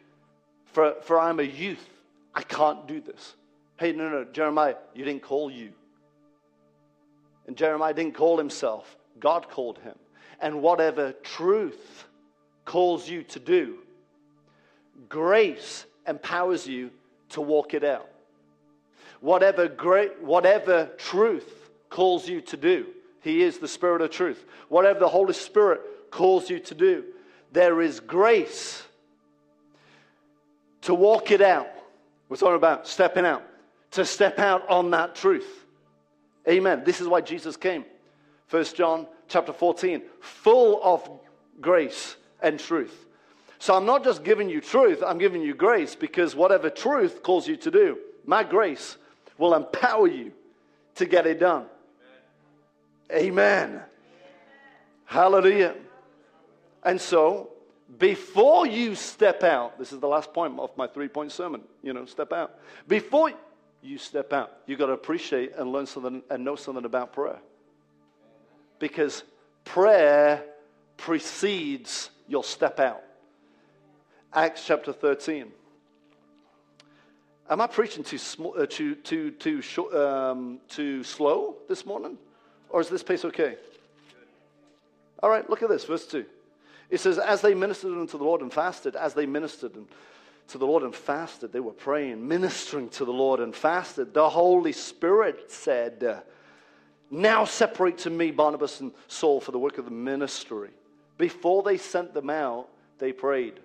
for, 0.65 0.95
for 1.01 1.19
I'm 1.19 1.39
a 1.39 1.43
youth. 1.43 1.85
I 2.33 2.43
can't 2.43 2.87
do 2.87 3.01
this. 3.01 3.35
Hey, 3.79 3.91
no, 3.91 4.09
no, 4.09 4.23
Jeremiah, 4.25 4.75
you 4.95 5.05
didn't 5.05 5.21
call 5.23 5.51
you. 5.51 5.71
And 7.45 7.55
Jeremiah 7.55 7.93
didn't 7.93 8.15
call 8.15 8.37
himself, 8.37 8.97
God 9.19 9.49
called 9.49 9.79
him. 9.79 9.95
And 10.39 10.61
whatever 10.61 11.13
truth 11.23 12.07
calls 12.65 13.09
you 13.09 13.23
to 13.23 13.39
do, 13.39 13.79
grace 15.09 15.85
empowers 16.07 16.67
you 16.67 16.91
to 17.29 17.41
walk 17.41 17.73
it 17.73 17.83
out. 17.83 18.09
Whatever 19.21 19.67
great, 19.67 20.21
whatever 20.21 20.89
truth 20.97 21.69
calls 21.89 22.27
you 22.27 22.41
to 22.41 22.57
do, 22.57 22.87
He 23.21 23.41
is 23.41 23.57
the 23.57 23.67
Spirit 23.67 24.01
of 24.01 24.11
truth. 24.11 24.45
Whatever 24.69 24.99
the 24.99 25.07
Holy 25.07 25.33
Spirit 25.33 25.81
calls 26.11 26.49
you 26.49 26.59
to 26.59 26.75
do, 26.75 27.03
there 27.51 27.81
is 27.81 27.99
grace 27.99 28.83
to 30.81 30.93
walk 30.93 31.31
it 31.31 31.41
out. 31.41 31.69
We're 32.29 32.37
talking 32.37 32.55
about 32.55 32.87
stepping 32.87 33.25
out, 33.25 33.43
to 33.91 34.05
step 34.05 34.39
out 34.39 34.67
on 34.69 34.91
that 34.91 35.15
truth. 35.15 35.65
Amen. 36.47 36.83
This 36.85 37.01
is 37.01 37.07
why 37.07 37.21
Jesus 37.21 37.57
came. 37.57 37.85
First 38.47 38.75
John 38.75 39.07
chapter 39.27 39.51
14, 39.51 40.01
full 40.21 40.81
of 40.83 41.09
grace 41.59 42.15
and 42.41 42.59
truth. 42.59 43.05
So 43.59 43.75
I'm 43.75 43.85
not 43.85 44.03
just 44.03 44.23
giving 44.23 44.49
you 44.49 44.61
truth, 44.61 45.03
I'm 45.05 45.17
giving 45.17 45.41
you 45.41 45.53
grace 45.53 45.95
because 45.95 46.35
whatever 46.35 46.69
truth 46.69 47.23
calls 47.23 47.47
you 47.47 47.57
to 47.57 47.71
do, 47.71 47.97
my 48.25 48.43
grace 48.43 48.97
will 49.37 49.53
empower 49.53 50.07
you 50.07 50.31
to 50.95 51.05
get 51.05 51.25
it 51.25 51.39
done. 51.39 51.65
Amen. 53.11 53.69
Amen. 53.69 53.81
Hallelujah. 55.05 55.75
And 56.83 56.99
so, 56.99 57.49
before 57.97 58.67
you 58.67 58.95
step 58.95 59.43
out, 59.43 59.79
this 59.79 59.91
is 59.91 59.99
the 59.99 60.07
last 60.07 60.33
point 60.33 60.59
of 60.59 60.75
my 60.77 60.87
three 60.87 61.07
point 61.07 61.31
sermon, 61.31 61.61
you 61.81 61.93
know, 61.93 62.05
step 62.05 62.33
out. 62.33 62.59
Before 62.87 63.31
you 63.81 63.97
step 63.97 64.33
out, 64.33 64.51
you've 64.65 64.79
got 64.79 64.87
to 64.87 64.93
appreciate 64.93 65.53
and 65.55 65.71
learn 65.71 65.85
something 65.85 66.23
and 66.29 66.43
know 66.43 66.55
something 66.55 66.85
about 66.85 67.13
prayer. 67.13 67.39
Because 68.79 69.23
prayer 69.65 70.43
precedes 70.97 72.09
your 72.27 72.43
step 72.43 72.79
out. 72.79 73.03
Acts 74.33 74.65
chapter 74.65 74.93
13. 74.93 75.51
Am 77.49 77.61
I 77.61 77.67
preaching 77.67 78.03
too, 78.03 78.17
sm- 78.17 78.47
uh, 78.57 78.65
too, 78.65 78.95
too, 78.95 79.31
too, 79.31 79.63
um, 79.97 80.59
too 80.67 81.03
slow 81.03 81.55
this 81.69 81.85
morning? 81.85 82.17
Or 82.69 82.81
is 82.81 82.89
this 82.89 83.03
pace 83.03 83.23
okay? 83.23 83.55
All 85.23 85.29
right, 85.29 85.49
look 85.49 85.63
at 85.63 85.69
this, 85.69 85.85
verse 85.85 86.05
2. 86.07 86.25
It 86.89 86.99
says, 86.99 87.17
As 87.17 87.41
they 87.41 87.53
ministered 87.53 87.93
unto 87.93 88.17
the 88.17 88.23
Lord 88.23 88.41
and 88.41 88.51
fasted, 88.51 88.95
as 88.95 89.13
they 89.13 89.25
ministered 89.25 89.73
to 90.49 90.57
the 90.57 90.65
Lord 90.65 90.83
and 90.83 90.95
fasted, 90.95 91.51
they 91.51 91.59
were 91.59 91.73
praying, 91.73 92.27
ministering 92.27 92.89
to 92.89 93.05
the 93.05 93.11
Lord 93.11 93.39
and 93.39 93.55
fasted. 93.55 94.13
The 94.13 94.29
Holy 94.29 94.71
Spirit 94.71 95.51
said, 95.51 96.23
Now 97.11 97.45
separate 97.45 97.97
to 97.99 98.09
me 98.09 98.31
Barnabas 98.31 98.79
and 98.79 98.91
Saul 99.07 99.41
for 99.41 99.51
the 99.51 99.59
work 99.59 99.77
of 99.77 99.85
the 99.85 99.91
ministry. 99.91 100.69
Before 101.17 101.63
they 101.63 101.77
sent 101.77 102.13
them 102.13 102.29
out, 102.29 102.69
they 102.99 103.11
prayed. 103.11 103.59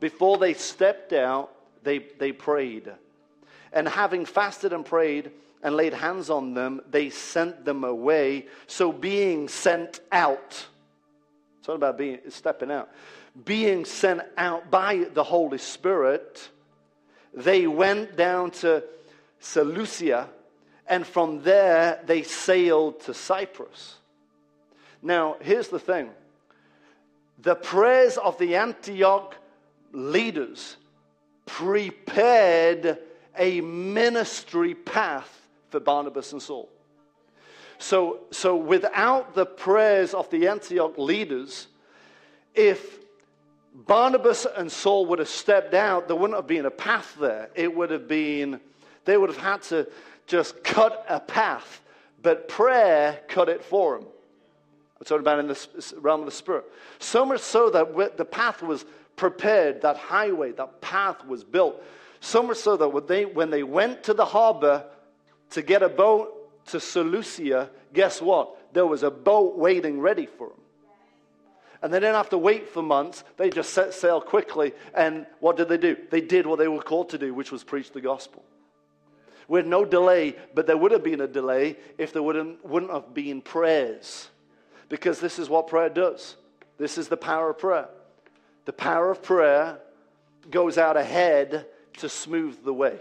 Before 0.00 0.38
they 0.38 0.54
stepped 0.54 1.12
out, 1.12 1.52
they, 1.82 1.98
they 2.18 2.32
prayed. 2.32 2.90
And 3.72 3.88
having 3.88 4.24
fasted 4.26 4.72
and 4.72 4.84
prayed 4.84 5.30
and 5.62 5.76
laid 5.76 5.94
hands 5.94 6.30
on 6.30 6.54
them, 6.54 6.80
they 6.90 7.10
sent 7.10 7.64
them 7.64 7.84
away. 7.84 8.46
So 8.66 8.92
being 8.92 9.48
sent 9.48 10.00
out, 10.10 10.66
it's 11.58 11.68
not 11.68 11.74
about 11.74 11.98
being 11.98 12.18
stepping 12.28 12.70
out. 12.70 12.90
Being 13.44 13.84
sent 13.84 14.22
out 14.36 14.70
by 14.70 15.08
the 15.12 15.24
Holy 15.24 15.58
Spirit, 15.58 16.48
they 17.32 17.66
went 17.66 18.16
down 18.16 18.50
to 18.50 18.82
Seleucia, 19.38 20.28
and 20.86 21.06
from 21.06 21.42
there 21.42 22.00
they 22.06 22.22
sailed 22.22 23.00
to 23.02 23.14
Cyprus. 23.14 23.96
Now, 25.02 25.36
here's 25.40 25.68
the 25.68 25.78
thing 25.78 26.10
the 27.38 27.54
prayers 27.54 28.18
of 28.18 28.36
the 28.38 28.56
Antioch 28.56 29.36
leaders 29.92 30.76
prepared 31.46 32.98
a 33.38 33.60
ministry 33.60 34.74
path 34.74 35.48
for 35.70 35.80
Barnabas 35.80 36.32
and 36.32 36.42
Saul. 36.42 36.68
So, 37.78 38.20
so 38.30 38.56
without 38.56 39.34
the 39.34 39.46
prayers 39.46 40.12
of 40.12 40.28
the 40.30 40.48
Antioch 40.48 40.98
leaders, 40.98 41.68
if 42.54 42.99
Barnabas 43.86 44.46
and 44.56 44.70
Saul 44.70 45.06
would 45.06 45.18
have 45.18 45.28
stepped 45.28 45.74
out, 45.74 46.06
there 46.06 46.16
wouldn't 46.16 46.36
have 46.36 46.46
been 46.46 46.66
a 46.66 46.70
path 46.70 47.16
there. 47.18 47.50
It 47.54 47.74
would 47.74 47.90
have 47.90 48.06
been, 48.08 48.60
they 49.04 49.16
would 49.16 49.30
have 49.30 49.38
had 49.38 49.62
to 49.62 49.88
just 50.26 50.62
cut 50.62 51.04
a 51.08 51.20
path. 51.20 51.82
But 52.22 52.48
prayer 52.48 53.20
cut 53.28 53.48
it 53.48 53.64
for 53.64 53.98
them. 53.98 54.06
I'm 54.98 55.04
talking 55.06 55.20
about 55.20 55.38
in 55.38 55.48
the 55.48 55.94
realm 55.98 56.20
of 56.20 56.26
the 56.26 56.32
Spirit. 56.32 56.64
So 56.98 57.24
much 57.24 57.40
so 57.40 57.70
that 57.70 58.16
the 58.18 58.24
path 58.24 58.62
was 58.62 58.84
prepared, 59.16 59.80
that 59.82 59.96
highway, 59.96 60.52
that 60.52 60.80
path 60.82 61.24
was 61.24 61.42
built. 61.42 61.82
So 62.20 62.42
much 62.42 62.58
so 62.58 62.76
that 62.76 62.88
when 62.88 63.06
they, 63.06 63.24
when 63.24 63.48
they 63.48 63.62
went 63.62 64.02
to 64.04 64.14
the 64.14 64.26
harbor 64.26 64.84
to 65.50 65.62
get 65.62 65.82
a 65.82 65.88
boat 65.88 66.66
to 66.66 66.80
Seleucia, 66.80 67.70
guess 67.94 68.20
what? 68.20 68.74
There 68.74 68.86
was 68.86 69.02
a 69.02 69.10
boat 69.10 69.56
waiting 69.56 70.00
ready 70.00 70.26
for 70.26 70.48
them. 70.48 70.59
And 71.82 71.92
they 71.92 71.98
didn't 71.98 72.16
have 72.16 72.30
to 72.30 72.38
wait 72.38 72.68
for 72.68 72.82
months. 72.82 73.24
They 73.36 73.48
just 73.48 73.72
set 73.72 73.94
sail 73.94 74.20
quickly. 74.20 74.72
And 74.94 75.26
what 75.40 75.56
did 75.56 75.68
they 75.68 75.78
do? 75.78 75.96
They 76.10 76.20
did 76.20 76.46
what 76.46 76.58
they 76.58 76.68
were 76.68 76.82
called 76.82 77.08
to 77.10 77.18
do, 77.18 77.32
which 77.32 77.50
was 77.50 77.64
preach 77.64 77.92
the 77.92 78.00
gospel. 78.00 78.44
With 79.48 79.66
no 79.66 79.84
delay, 79.84 80.36
but 80.54 80.66
there 80.66 80.76
would 80.76 80.92
have 80.92 81.02
been 81.02 81.22
a 81.22 81.26
delay 81.26 81.76
if 81.98 82.12
there 82.12 82.22
wouldn't, 82.22 82.64
wouldn't 82.64 82.92
have 82.92 83.14
been 83.14 83.40
prayers. 83.40 84.28
Because 84.88 85.20
this 85.20 85.38
is 85.38 85.48
what 85.48 85.68
prayer 85.68 85.88
does. 85.88 86.36
This 86.78 86.98
is 86.98 87.08
the 87.08 87.16
power 87.16 87.50
of 87.50 87.58
prayer. 87.58 87.88
The 88.66 88.72
power 88.72 89.10
of 89.10 89.22
prayer 89.22 89.78
goes 90.50 90.78
out 90.78 90.96
ahead 90.96 91.66
to 91.98 92.08
smooth 92.08 92.62
the 92.64 92.74
way. 92.74 92.98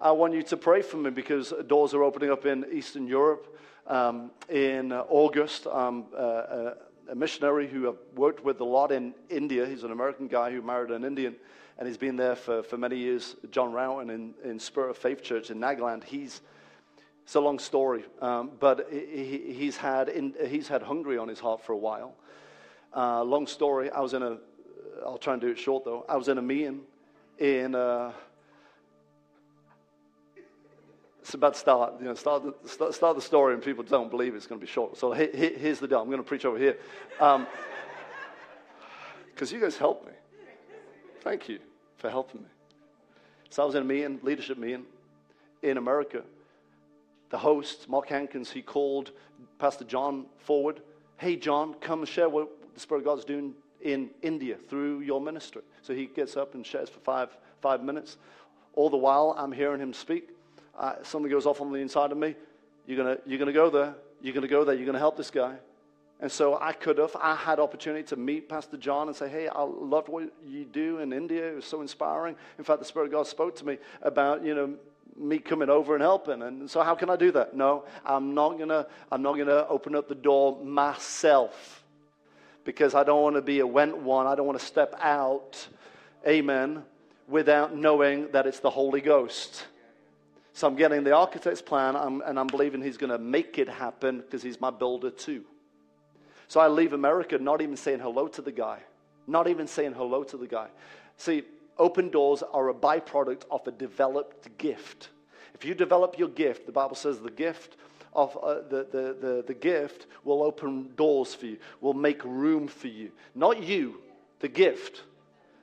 I 0.00 0.10
want 0.12 0.34
you 0.34 0.42
to 0.42 0.56
pray 0.56 0.82
for 0.82 0.96
me 0.96 1.10
because 1.10 1.52
doors 1.68 1.94
are 1.94 2.02
opening 2.02 2.30
up 2.30 2.44
in 2.44 2.66
Eastern 2.72 3.06
Europe. 3.06 3.56
Um, 3.86 4.32
in 4.48 4.92
August, 4.92 5.68
um, 5.68 6.06
uh, 6.16 6.72
a 7.08 7.14
missionary 7.14 7.68
who 7.68 7.88
I've 7.88 7.98
worked 8.16 8.44
with 8.44 8.60
a 8.60 8.64
lot 8.64 8.92
in 8.92 9.14
India. 9.28 9.66
He's 9.66 9.84
an 9.84 9.92
American 9.92 10.28
guy 10.28 10.50
who 10.50 10.62
married 10.62 10.90
an 10.90 11.04
Indian, 11.04 11.36
and 11.78 11.86
he's 11.86 11.96
been 11.96 12.16
there 12.16 12.36
for, 12.36 12.62
for 12.62 12.76
many 12.76 12.96
years. 12.96 13.36
John 13.50 13.72
Rowan 13.72 14.10
in, 14.10 14.34
in 14.44 14.58
Spirit 14.58 14.90
of 14.90 14.98
Faith 14.98 15.22
Church 15.22 15.50
in 15.50 15.58
Nagaland. 15.58 16.04
He's 16.04 16.40
it's 17.26 17.34
a 17.34 17.40
long 17.40 17.58
story, 17.58 18.04
um, 18.22 18.52
but 18.60 18.86
he, 18.88 19.52
he's, 19.52 19.76
had 19.76 20.08
in, 20.08 20.32
he's 20.46 20.68
had 20.68 20.80
Hungary 20.80 21.18
on 21.18 21.26
his 21.26 21.40
heart 21.40 21.60
for 21.60 21.72
a 21.72 21.76
while. 21.76 22.14
Uh, 22.94 23.24
long 23.24 23.48
story. 23.48 23.90
I 23.90 23.98
was 23.98 24.14
in 24.14 24.22
a, 24.22 24.38
I'll 25.04 25.18
try 25.18 25.32
and 25.32 25.42
do 25.42 25.48
it 25.48 25.58
short 25.58 25.84
though. 25.84 26.06
I 26.08 26.16
was 26.16 26.28
in 26.28 26.38
a 26.38 26.42
meeting 26.42 26.82
in, 27.40 27.74
uh, 27.74 28.12
it's 31.26 31.34
about 31.34 31.54
to 31.54 31.58
start, 31.58 31.94
you 31.98 32.04
know, 32.04 32.14
start 32.14 32.44
the, 32.44 32.92
start, 32.92 33.16
the 33.16 33.20
story 33.20 33.52
and 33.52 33.60
people 33.60 33.82
don't 33.82 34.12
believe 34.12 34.36
it's 34.36 34.46
going 34.46 34.60
to 34.60 34.64
be 34.64 34.70
short. 34.70 34.96
So 34.96 35.12
he, 35.12 35.26
he, 35.34 35.48
here's 35.54 35.80
the 35.80 35.88
deal. 35.88 36.00
I'm 36.00 36.06
going 36.06 36.18
to 36.18 36.22
preach 36.22 36.44
over 36.44 36.56
here. 36.56 36.76
Because 37.18 37.34
um, 37.34 37.48
you 39.50 39.60
guys 39.60 39.76
helped 39.76 40.06
me. 40.06 40.12
Thank 41.22 41.48
you 41.48 41.58
for 41.96 42.10
helping 42.10 42.42
me. 42.42 42.46
So 43.50 43.64
I 43.64 43.66
was 43.66 43.74
in 43.74 43.82
a 43.82 43.84
meeting, 43.84 44.20
leadership 44.22 44.56
meeting 44.56 44.84
in 45.62 45.78
America. 45.78 46.22
The 47.30 47.38
host, 47.38 47.88
Mark 47.88 48.08
Hankins, 48.08 48.52
he 48.52 48.62
called 48.62 49.10
Pastor 49.58 49.84
John 49.84 50.26
forward. 50.38 50.80
Hey, 51.16 51.34
John, 51.34 51.74
come 51.80 52.04
share 52.04 52.28
what 52.28 52.50
the 52.72 52.78
Spirit 52.78 53.00
of 53.00 53.04
God's 53.04 53.24
doing 53.24 53.52
in 53.80 54.10
India 54.22 54.58
through 54.68 55.00
your 55.00 55.20
ministry. 55.20 55.62
So 55.82 55.92
he 55.92 56.06
gets 56.06 56.36
up 56.36 56.54
and 56.54 56.64
shares 56.64 56.88
for 56.88 57.00
five, 57.00 57.36
five 57.60 57.82
minutes. 57.82 58.16
All 58.74 58.90
the 58.90 58.96
while, 58.96 59.34
I'm 59.36 59.50
hearing 59.50 59.80
him 59.80 59.92
speak 59.92 60.35
uh, 60.78 60.94
something 61.02 61.30
goes 61.30 61.46
off 61.46 61.60
on 61.60 61.72
the 61.72 61.78
inside 61.78 62.12
of 62.12 62.18
me. 62.18 62.34
You're 62.86 63.02
going 63.02 63.18
you're 63.26 63.38
gonna 63.38 63.52
go 63.52 63.70
there. 63.70 63.94
You're 64.20 64.34
going 64.34 64.42
to 64.42 64.48
go 64.48 64.64
there. 64.64 64.74
You're 64.74 64.86
going 64.86 64.94
to 64.94 64.98
help 64.98 65.16
this 65.16 65.30
guy. 65.30 65.54
And 66.20 66.32
so 66.32 66.58
I 66.60 66.72
could 66.72 66.98
have, 66.98 67.14
I 67.20 67.34
had 67.34 67.60
opportunity 67.60 68.02
to 68.04 68.16
meet 68.16 68.48
Pastor 68.48 68.78
John 68.78 69.08
and 69.08 69.16
say, 69.16 69.28
hey, 69.28 69.48
I 69.48 69.60
loved 69.62 70.08
what 70.08 70.32
you 70.46 70.64
do 70.64 70.98
in 70.98 71.12
India. 71.12 71.46
It 71.52 71.56
was 71.56 71.66
so 71.66 71.82
inspiring. 71.82 72.36
In 72.56 72.64
fact, 72.64 72.78
the 72.78 72.86
Spirit 72.86 73.06
of 73.06 73.12
God 73.12 73.26
spoke 73.26 73.54
to 73.56 73.66
me 73.66 73.78
about, 74.00 74.42
you 74.42 74.54
know, 74.54 74.74
me 75.18 75.38
coming 75.38 75.68
over 75.68 75.94
and 75.94 76.02
helping. 76.02 76.42
And 76.42 76.70
so 76.70 76.82
how 76.82 76.94
can 76.94 77.10
I 77.10 77.16
do 77.16 77.30
that? 77.32 77.54
No, 77.54 77.84
I'm 78.04 78.34
not 78.34 78.56
going 78.56 78.70
to, 78.70 78.86
I'm 79.12 79.22
not 79.22 79.34
going 79.34 79.48
to 79.48 79.68
open 79.68 79.94
up 79.94 80.08
the 80.08 80.14
door 80.14 80.64
myself 80.64 81.84
because 82.64 82.94
I 82.94 83.04
don't 83.04 83.22
want 83.22 83.36
to 83.36 83.42
be 83.42 83.60
a 83.60 83.66
went 83.66 83.98
one. 83.98 84.26
I 84.26 84.34
don't 84.34 84.46
want 84.46 84.58
to 84.58 84.64
step 84.64 84.94
out, 85.00 85.68
amen, 86.26 86.82
without 87.28 87.76
knowing 87.76 88.28
that 88.32 88.46
it's 88.46 88.60
the 88.60 88.70
Holy 88.70 89.02
Ghost. 89.02 89.66
So 90.56 90.66
I'm 90.66 90.74
getting 90.74 91.04
the 91.04 91.12
architect's 91.12 91.60
plan, 91.60 91.94
I'm, 91.94 92.22
and 92.22 92.40
I'm 92.40 92.46
believing 92.46 92.80
he's 92.80 92.96
going 92.96 93.12
to 93.12 93.18
make 93.18 93.58
it 93.58 93.68
happen 93.68 94.20
because 94.20 94.42
he's 94.42 94.58
my 94.58 94.70
builder 94.70 95.10
too. 95.10 95.44
So 96.48 96.60
I 96.60 96.68
leave 96.68 96.94
America 96.94 97.36
not 97.36 97.60
even 97.60 97.76
saying 97.76 98.00
hello 98.00 98.26
to 98.28 98.40
the 98.40 98.52
guy, 98.52 98.78
not 99.26 99.48
even 99.48 99.66
saying 99.66 99.92
hello 99.92 100.24
to 100.24 100.38
the 100.38 100.46
guy. 100.46 100.68
See, 101.18 101.42
open 101.76 102.08
doors 102.08 102.42
are 102.42 102.70
a 102.70 102.74
byproduct 102.74 103.42
of 103.50 103.68
a 103.68 103.70
developed 103.70 104.56
gift. 104.56 105.10
If 105.52 105.66
you 105.66 105.74
develop 105.74 106.18
your 106.18 106.28
gift, 106.28 106.64
the 106.64 106.72
Bible 106.72 106.96
says 106.96 107.20
the 107.20 107.30
gift 107.30 107.76
of 108.14 108.34
uh, 108.42 108.62
the, 108.70 108.86
the, 108.90 109.16
the, 109.20 109.44
the 109.48 109.54
gift 109.54 110.06
will 110.24 110.42
open 110.42 110.88
doors 110.96 111.34
for 111.34 111.44
you, 111.44 111.58
will 111.82 111.92
make 111.92 112.24
room 112.24 112.66
for 112.66 112.88
you. 112.88 113.12
Not 113.34 113.62
you, 113.62 114.00
the 114.40 114.48
gift. 114.48 115.02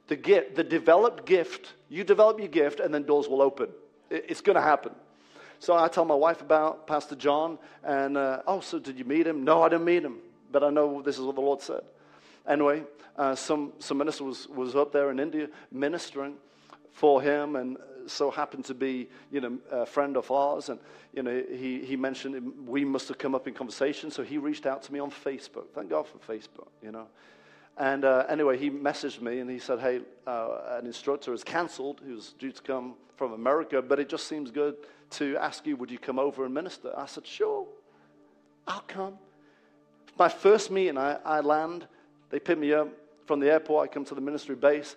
The 0.08 0.18
gift, 0.18 0.54
the 0.54 0.64
developed 0.64 1.26
gift, 1.26 1.74
you 1.89 2.04
develop 2.04 2.38
your 2.38 2.50
gift, 2.50 2.80
and 2.80 2.94
then 2.94 3.06
doors 3.06 3.28
will 3.28 3.41
open. 3.41 3.70
It's 4.14 4.41
going 4.41 4.55
to 4.55 4.61
happen. 4.61 4.93
So 5.59 5.76
I 5.76 5.88
tell 5.88 6.05
my 6.05 6.16
wife 6.16 6.41
about 6.41 6.88
Pastor 6.88 7.16
John, 7.16 7.57
and 7.84 8.18
uh, 8.18 8.41
oh, 8.45 8.59
so 8.59 8.80
did 8.80 8.99
you 8.99 9.05
meet 9.05 9.26
him? 9.26 9.43
No, 9.43 9.64
I 9.64 9.70
didn't 9.70 9.86
meet 9.86 10.03
him, 10.03 10.18
but 10.51 10.64
I 10.64 10.70
know 10.70 11.01
this 11.01 11.18
is 11.18 11.24
what 11.24 11.36
the 11.36 11.41
Lord 11.41 11.61
said. 11.61 11.82
Anyway, 12.47 12.84
uh, 13.18 13.34
some, 13.36 13.74
some 13.80 13.97
minister 13.97 14.26
was, 14.26 14.47
was 14.49 14.76
up 14.76 14.91
there 14.91 15.09
in 15.09 15.20
India 15.20 15.47
ministering, 15.72 16.36
for 16.93 17.22
him, 17.22 17.55
and 17.55 17.78
so 18.05 18.32
happened 18.32 18.66
to 18.66 18.74
be, 18.74 19.09
you 19.32 19.41
know, 19.41 19.57
a 19.72 19.86
friend 19.86 20.16
of 20.16 20.30
ours. 20.32 20.70
And, 20.70 20.80
you 21.14 21.24
know, 21.24 21.43
he, 21.49 21.84
he 21.84 21.95
mentioned 21.95 22.68
we 22.68 22.86
must 22.86 23.07
have 23.07 23.18
come 23.18 23.36
up 23.36 23.47
in 23.47 23.53
conversation. 23.53 24.11
So 24.11 24.24
he 24.24 24.38
reached 24.38 24.66
out 24.66 24.84
to 24.84 24.93
me 24.93 24.99
on 24.99 25.11
Facebook. 25.11 25.66
Thank 25.74 25.89
God 25.89 26.05
for 26.07 26.20
Facebook, 26.20 26.68
you 26.82 26.91
know. 26.91 27.07
And 27.78 28.05
uh, 28.05 28.26
anyway, 28.30 28.57
he 28.57 28.69
messaged 28.69 29.21
me 29.21 29.39
and 29.39 29.49
he 29.49 29.59
said, 29.59 29.80
Hey, 29.80 30.01
uh, 30.28 30.78
an 30.80 30.86
instructor 30.86 31.34
is 31.34 31.43
canceled 31.43 32.01
who's 32.05 32.34
due 32.34 32.51
to 32.51 32.61
come 32.61 32.95
from 33.17 33.34
America, 33.34 33.82
but 33.82 33.99
it 33.99 34.09
just 34.09 34.28
seems 34.28 34.51
good 34.51 34.76
to 35.11 35.38
ask 35.38 35.65
you, 35.65 35.76
would 35.76 35.91
you 35.91 35.99
come 35.99 36.19
over 36.19 36.45
and 36.45 36.53
minister? 36.53 36.93
I 36.97 37.05
said, 37.05 37.26
Sure, 37.26 37.65
I'll 38.67 38.84
come. 38.88 39.17
My 40.17 40.30
first 40.30 40.69
meeting, 40.69 40.97
I, 40.97 41.17
I 41.26 41.39
land, 41.41 41.88
they 42.30 42.39
pick 42.39 42.57
me 42.57 42.74
up 42.74 42.89
from 43.26 43.39
the 43.39 43.51
airport, 43.51 43.89
I 43.89 43.93
come 43.93 44.05
to 44.05 44.15
the 44.15 44.21
ministry 44.21 44.55
base. 44.55 44.95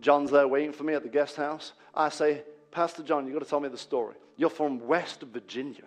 John's 0.00 0.30
there 0.30 0.48
waiting 0.48 0.72
for 0.72 0.84
me 0.84 0.94
at 0.94 1.02
the 1.02 1.08
guest 1.08 1.36
house. 1.36 1.72
I 1.94 2.08
say, 2.08 2.42
Pastor 2.70 3.02
John, 3.02 3.26
you've 3.26 3.34
got 3.34 3.42
to 3.42 3.48
tell 3.48 3.60
me 3.60 3.68
the 3.68 3.78
story. 3.78 4.14
You're 4.36 4.50
from 4.50 4.86
West 4.86 5.22
Virginia. 5.22 5.84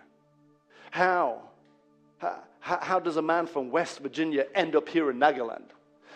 How? 0.90 1.42
How, 2.18 2.42
how 2.60 3.00
does 3.00 3.16
a 3.16 3.22
man 3.22 3.46
from 3.46 3.70
West 3.70 4.00
Virginia 4.00 4.46
end 4.54 4.76
up 4.76 4.88
here 4.88 5.10
in 5.10 5.18
Nagaland? 5.18 5.70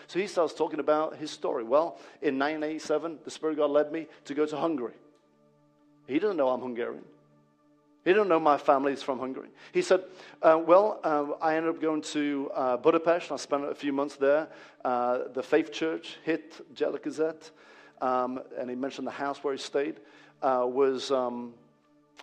So 0.07 0.19
he 0.19 0.27
starts 0.27 0.53
talking 0.53 0.79
about 0.79 1.17
his 1.17 1.31
story. 1.31 1.63
Well, 1.63 1.97
in 2.21 2.39
1987, 2.39 3.19
the 3.25 3.31
Spirit 3.31 3.53
of 3.53 3.57
God 3.57 3.71
led 3.71 3.91
me 3.91 4.07
to 4.25 4.33
go 4.33 4.45
to 4.45 4.57
Hungary. 4.57 4.93
He 6.07 6.19
doesn't 6.19 6.37
know 6.37 6.49
I'm 6.49 6.61
Hungarian. 6.61 7.03
He 8.07 8.13
didn't 8.13 8.29
know 8.29 8.39
my 8.39 8.57
family 8.57 8.93
is 8.93 9.03
from 9.03 9.19
Hungary. 9.19 9.49
He 9.73 9.81
said, 9.81 10.05
uh, 10.41 10.57
Well, 10.65 11.01
uh, 11.03 11.25
I 11.41 11.57
ended 11.57 11.75
up 11.75 11.81
going 11.81 12.01
to 12.03 12.49
uh, 12.55 12.77
Budapest. 12.77 13.33
I 13.33 13.35
spent 13.35 13.65
a 13.65 13.75
few 13.75 13.91
months 13.91 14.15
there. 14.15 14.47
Uh, 14.85 15.23
the 15.33 15.43
Faith 15.43 15.73
Church 15.73 16.15
hit 16.23 16.73
Gyülekezet, 16.73 17.51
um, 17.99 18.39
and 18.57 18.69
he 18.69 18.77
mentioned 18.77 19.07
the 19.07 19.11
house 19.11 19.43
where 19.43 19.53
he 19.53 19.59
stayed, 19.59 19.97
uh, 20.41 20.65
was, 20.65 21.11
um, 21.11 21.53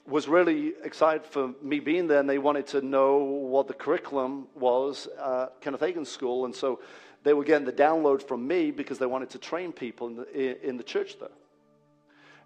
was 0.07 0.27
really 0.27 0.73
excited 0.85 1.27
for 1.27 1.53
me 1.61 1.81
being 1.81 2.07
there, 2.07 2.21
and 2.21 2.31
they 2.31 2.39
wanted 2.39 2.67
to 2.69 2.81
know 2.81 3.19
what 3.19 3.69
the 3.69 3.75
curriculum 3.75 4.47
was 4.55 5.07
at 5.23 5.61
Kenneth 5.61 5.83
Hagin 5.83 6.07
School. 6.07 6.47
And 6.47 6.55
so 6.55 6.81
they 7.25 7.33
were 7.33 7.45
getting 7.45 7.67
the 7.67 7.73
download 7.73 8.23
from 8.23 8.47
me 8.47 8.71
because 8.71 8.99
they 8.99 9.07
wanted 9.07 9.31
to 9.31 9.39
train 9.39 9.73
people 9.73 10.07
in 10.07 10.17
the, 10.17 10.69
in 10.69 10.77
the 10.77 10.85
church 10.85 11.19
there. 11.19 11.29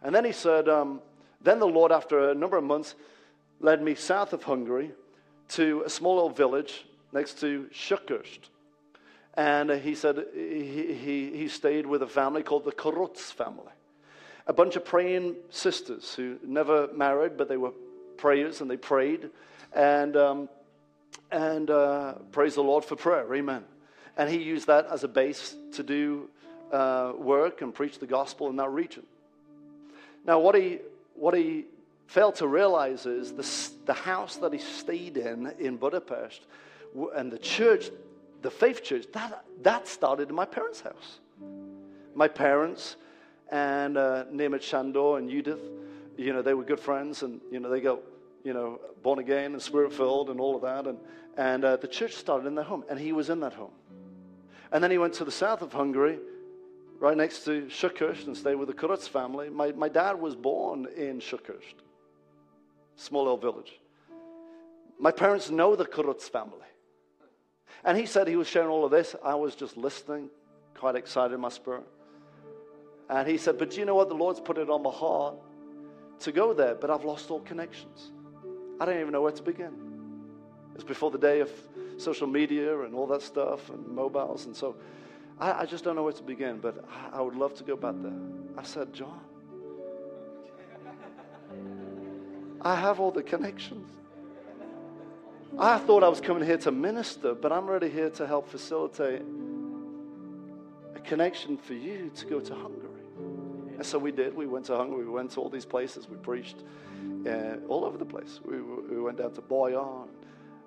And 0.03 0.14
then 0.14 0.24
he 0.24 0.33
said, 0.33 0.68
um, 0.68 1.03
Then 1.43 1.59
the 1.59 1.66
Lord, 1.66 1.93
after 1.93 2.31
a 2.31 2.35
number 2.35 2.57
of 2.57 2.64
months, 2.64 2.95
led 3.61 3.83
me 3.83 3.97
south 3.97 4.33
of 4.33 4.45
Hungary 4.45 4.93
to 5.51 5.83
a 5.85 5.91
small 5.91 6.14
little 6.14 6.31
village 6.31 6.87
next 7.12 7.41
to 7.41 7.68
Shukurst. 7.72 8.39
And 9.35 9.70
he 9.70 9.95
said 9.95 10.24
he, 10.33 10.95
he, 10.95 11.31
he 11.37 11.49
stayed 11.49 11.87
with 11.87 12.03
a 12.03 12.07
family 12.07 12.43
called 12.43 12.64
the 12.64 12.72
Karutz 12.72 13.33
family. 13.33 13.72
A 14.47 14.53
bunch 14.53 14.76
of 14.76 14.85
praying 14.85 15.37
sisters 15.51 16.14
who 16.14 16.39
never 16.45 16.89
married, 16.95 17.37
but 17.37 17.49
they 17.49 17.57
were 17.57 17.72
prayers 18.16 18.61
and 18.61 18.70
they 18.70 18.76
prayed. 18.76 19.31
And, 19.72 20.16
um, 20.16 20.49
and 21.31 21.68
uh, 21.70 22.14
praise 22.33 22.55
the 22.55 22.62
Lord 22.62 22.85
for 22.85 22.97
prayer. 22.97 23.33
Amen. 23.35 23.64
And 24.19 24.29
he 24.29 24.43
used 24.43 24.66
that 24.66 24.87
as 24.91 25.05
a 25.05 25.09
base 25.09 25.57
to 25.73 25.83
do 25.83 26.29
uh, 26.73 27.12
work 27.16 27.62
and 27.62 27.73
preach 27.73 27.99
the 27.99 28.07
gospel 28.07 28.51
in 28.51 28.57
that 28.57 28.71
region. 28.71 29.05
Now, 30.27 30.41
what 30.41 30.55
he, 30.55 30.81
what 31.14 31.35
he 31.35 31.64
failed 32.09 32.35
to 32.37 32.49
realize 32.49 33.07
is 33.07 33.33
the, 33.33 33.87
the 33.87 33.95
house 33.95 34.37
that 34.37 34.53
he 34.53 34.59
stayed 34.59 35.16
in 35.16 35.53
in 35.59 35.77
Budapest 35.77 36.43
and 37.14 37.31
the 37.31 37.39
church, 37.39 37.91
the 38.43 38.51
faith 38.51 38.83
church, 38.83 39.07
that, 39.12 39.45
that 39.62 39.87
started 39.87 40.31
in 40.31 40.35
my 40.35 40.45
parents' 40.45 40.81
house. 40.81 41.21
My 42.14 42.29
parents 42.29 42.97
and 43.51 43.97
uh, 43.97 44.25
Németh 44.33 44.62
Sándor 44.62 45.19
and 45.19 45.31
Judith, 45.31 45.61
you 46.16 46.33
know, 46.33 46.43
they 46.43 46.55
were 46.55 46.64
good 46.64 46.81
friends 46.81 47.23
and, 47.23 47.41
you 47.53 47.61
know, 47.61 47.71
they 47.71 47.81
got, 47.81 48.01
you 48.43 48.53
know, 48.53 48.81
born 49.03 49.21
again 49.21 49.53
and 49.53 49.62
spirit 49.62 49.93
filled 49.93 50.31
and 50.31 50.41
all 50.41 50.57
of 50.57 50.62
that. 50.62 50.87
And, 50.87 50.99
and 51.37 51.64
uh, 51.64 51.77
the 51.77 51.87
church 51.87 52.14
started 52.14 52.47
in 52.47 52.55
their 52.55 52.64
home 52.64 52.85
and 52.91 52.99
he 52.99 53.12
was 53.12 53.31
in 53.31 53.41
that 53.41 53.53
home. 53.53 53.71
And 54.73 54.83
then 54.83 54.91
he 54.91 54.99
went 54.99 55.14
to 55.14 55.25
the 55.25 55.33
south 55.33 55.62
of 55.62 55.73
Hungary, 55.73 56.19
right 56.99 57.16
next 57.16 57.45
to 57.45 57.66
Shukurst, 57.66 58.27
and 58.27 58.37
stayed 58.37 58.57
with 58.57 58.69
the 58.69 58.75
Kurutz 58.75 59.09
family. 59.09 59.49
My, 59.49 59.73
my 59.73 59.89
dad 59.89 60.21
was 60.21 60.35
born 60.35 60.87
in 60.97 61.21
Shukurst 61.21 61.83
small 62.99 63.23
little 63.23 63.39
village. 63.39 63.79
My 64.99 65.12
parents 65.12 65.51
know 65.51 65.77
the 65.77 65.87
Kurutz 65.87 66.29
family. 66.29 66.66
And 67.85 67.97
he 67.97 68.07
said 68.07 68.27
he 68.27 68.37
was 68.37 68.49
sharing 68.49 68.69
all 68.69 68.85
of 68.85 68.91
this. 68.91 69.14
I 69.25 69.37
was 69.37 69.55
just 69.55 69.77
listening, 69.77 70.29
quite 70.75 70.97
excited 70.97 71.33
in 71.33 71.41
my 71.41 71.49
spirit. 71.49 71.87
And 73.09 73.27
he 73.27 73.39
said, 73.39 73.57
But 73.57 73.71
do 73.71 73.79
you 73.79 73.85
know 73.85 73.95
what? 73.95 74.09
The 74.09 74.16
Lord's 74.16 74.41
put 74.41 74.59
it 74.59 74.69
on 74.69 74.83
my 74.83 74.91
heart 74.91 75.37
to 76.21 76.33
go 76.33 76.53
there, 76.53 76.75
but 76.75 76.91
I've 76.91 77.05
lost 77.05 77.31
all 77.31 77.41
connections. 77.41 78.11
I 78.81 78.85
don't 78.85 78.99
even 78.99 79.12
know 79.12 79.23
where 79.23 79.33
to 79.33 79.43
begin. 79.43 79.73
It's 80.75 80.85
before 80.85 81.12
the 81.12 81.19
day 81.19 81.41
of 81.41 81.51
social 81.99 82.26
media 82.26 82.80
and 82.82 82.94
all 82.94 83.07
that 83.09 83.22
stuff 83.22 83.68
and 83.70 83.86
mobiles. 83.88 84.46
And 84.46 84.57
so 84.57 84.76
I, 85.38 85.62
I 85.62 85.66
just 85.66 85.84
don't 85.84 85.96
know 85.96 86.05
where 86.05 86.12
to 86.12 86.22
begin, 86.22 86.59
but 86.59 86.84
I, 87.12 87.18
I 87.18 87.20
would 87.20 87.34
love 87.34 87.55
to 87.57 87.64
go 87.64 87.76
back 87.76 87.94
there. 88.01 88.12
I 88.57 88.62
said, 88.62 88.92
John, 88.94 89.20
I 92.62 92.74
have 92.74 93.01
all 93.01 93.11
the 93.11 93.22
connections. 93.22 93.90
I 95.59 95.78
thought 95.78 96.05
I 96.05 96.09
was 96.09 96.20
coming 96.20 96.44
here 96.44 96.59
to 96.59 96.70
minister, 96.70 97.34
but 97.34 97.53
I'm 97.53 97.66
really 97.66 97.90
here 97.90 98.11
to 98.11 98.26
help 98.26 98.49
facilitate 98.49 99.22
a 100.94 101.01
connection 101.01 101.57
for 101.57 101.74
you 101.74 102.11
to 102.14 102.26
go 102.26 102.40
to 102.40 102.55
Hungary. 102.55 102.84
And 103.76 103.86
so 103.86 103.99
we 103.99 104.12
did. 104.12 104.36
We 104.36 104.46
went 104.46 104.66
to 104.66 104.76
Hungary. 104.76 105.05
We 105.05 105.11
went 105.11 105.30
to 105.32 105.40
all 105.40 105.49
these 105.49 105.64
places. 105.64 106.09
We 106.09 106.16
preached 106.16 106.62
uh, 107.26 107.57
all 107.68 107.84
over 107.84 107.96
the 107.96 108.05
place. 108.05 108.40
We, 108.44 108.61
we 108.61 109.01
went 109.01 109.18
down 109.18 109.32
to 109.32 109.40
Boyan, 109.40 110.09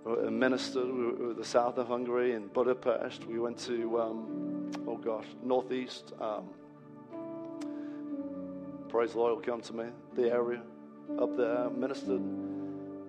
ministered 0.06 0.92
we, 0.92 1.34
the 1.34 1.46
south 1.46 1.78
of 1.78 1.88
Hungary 1.88 2.34
in 2.34 2.48
Budapest. 2.48 3.26
We 3.26 3.40
went 3.40 3.58
to, 3.60 4.00
um, 4.00 4.72
oh 4.88 4.98
gosh, 4.98 5.26
northeast. 5.44 6.14
Um, 6.20 6.50
praise 8.90 9.14
the 9.14 9.20
Lord 9.20 9.36
will 9.36 9.42
come 9.42 9.62
to 9.62 9.74
me, 9.74 9.86
the 10.16 10.32
area 10.32 10.62
up 11.20 11.36
there 11.38 11.70
ministered 11.70 12.22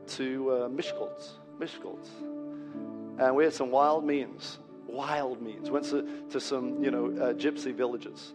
to 0.06 0.50
uh, 0.50 0.68
Miskolc, 0.68 1.22
Miskolc. 1.58 2.06
And 3.18 3.36
we 3.36 3.44
had 3.44 3.52
some 3.52 3.70
wild 3.70 4.04
means, 4.04 4.58
wild 4.86 5.40
means. 5.40 5.70
Went 5.70 5.84
to, 5.86 6.24
to 6.30 6.40
some, 6.40 6.82
you 6.82 6.90
know, 6.90 7.06
uh, 7.06 7.32
gypsy 7.34 7.74
villages. 7.74 8.34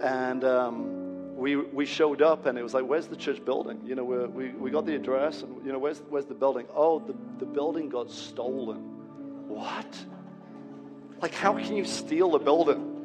And 0.00 0.44
um, 0.44 1.07
we, 1.38 1.54
we 1.54 1.86
showed 1.86 2.20
up 2.20 2.46
and 2.46 2.58
it 2.58 2.62
was 2.62 2.74
like, 2.74 2.84
where's 2.84 3.06
the 3.06 3.16
church 3.16 3.44
building? 3.44 3.80
You 3.84 3.94
know, 3.94 4.04
we, 4.04 4.48
we 4.50 4.70
got 4.72 4.86
the 4.86 4.96
address 4.96 5.42
and, 5.42 5.64
you 5.64 5.72
know, 5.72 5.78
where's, 5.78 6.02
where's 6.08 6.26
the 6.26 6.34
building? 6.34 6.66
Oh, 6.74 6.98
the, 6.98 7.14
the 7.38 7.46
building 7.46 7.88
got 7.88 8.10
stolen. 8.10 8.78
What? 9.46 9.86
Like, 11.22 11.32
how 11.34 11.54
can 11.54 11.76
you 11.76 11.84
steal 11.84 12.34
a 12.34 12.40
building? 12.40 12.96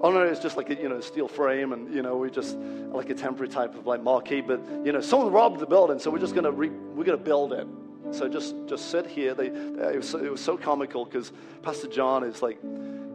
Oh 0.00 0.12
no, 0.12 0.22
it's 0.22 0.38
just 0.38 0.56
like 0.56 0.70
a 0.70 0.76
you 0.76 0.88
know 0.88 1.00
steel 1.00 1.26
frame, 1.26 1.72
and 1.72 1.92
you 1.92 2.02
know 2.02 2.16
we 2.18 2.30
just 2.30 2.56
like 2.56 3.10
a 3.10 3.14
temporary 3.14 3.48
type 3.48 3.74
of 3.74 3.84
like 3.84 4.00
marquee. 4.00 4.40
But 4.40 4.60
you 4.84 4.92
know 4.92 5.00
someone 5.00 5.32
robbed 5.32 5.58
the 5.58 5.66
building, 5.66 5.98
so 5.98 6.08
we're 6.08 6.20
just 6.20 6.36
gonna 6.36 6.52
re, 6.52 6.68
we're 6.68 7.02
gonna 7.02 7.16
build 7.16 7.52
it. 7.52 7.66
So 8.12 8.28
just 8.28 8.54
just 8.68 8.92
sit 8.92 9.08
here. 9.08 9.34
They, 9.34 9.46
it, 9.46 9.96
was 9.96 10.14
it 10.14 10.30
was 10.30 10.40
so 10.40 10.56
comical 10.56 11.04
because 11.04 11.32
Pastor 11.62 11.88
John 11.88 12.22
is 12.22 12.42
like, 12.42 12.60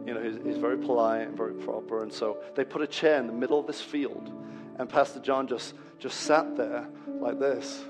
you 0.06 0.14
know, 0.14 0.22
he's, 0.22 0.36
he's 0.44 0.56
very 0.58 0.78
polite 0.78 1.28
and 1.28 1.36
very 1.36 1.54
proper, 1.54 2.02
and 2.02 2.12
so 2.12 2.38
they 2.54 2.64
put 2.64 2.82
a 2.82 2.86
chair 2.86 3.18
in 3.18 3.26
the 3.26 3.32
middle 3.32 3.58
of 3.58 3.66
this 3.66 3.80
field, 3.80 4.32
and 4.78 4.88
Pastor 4.88 5.20
John 5.20 5.46
just 5.46 5.74
just 5.98 6.20
sat 6.20 6.56
there 6.56 6.86
like 7.20 7.38
this 7.38 7.82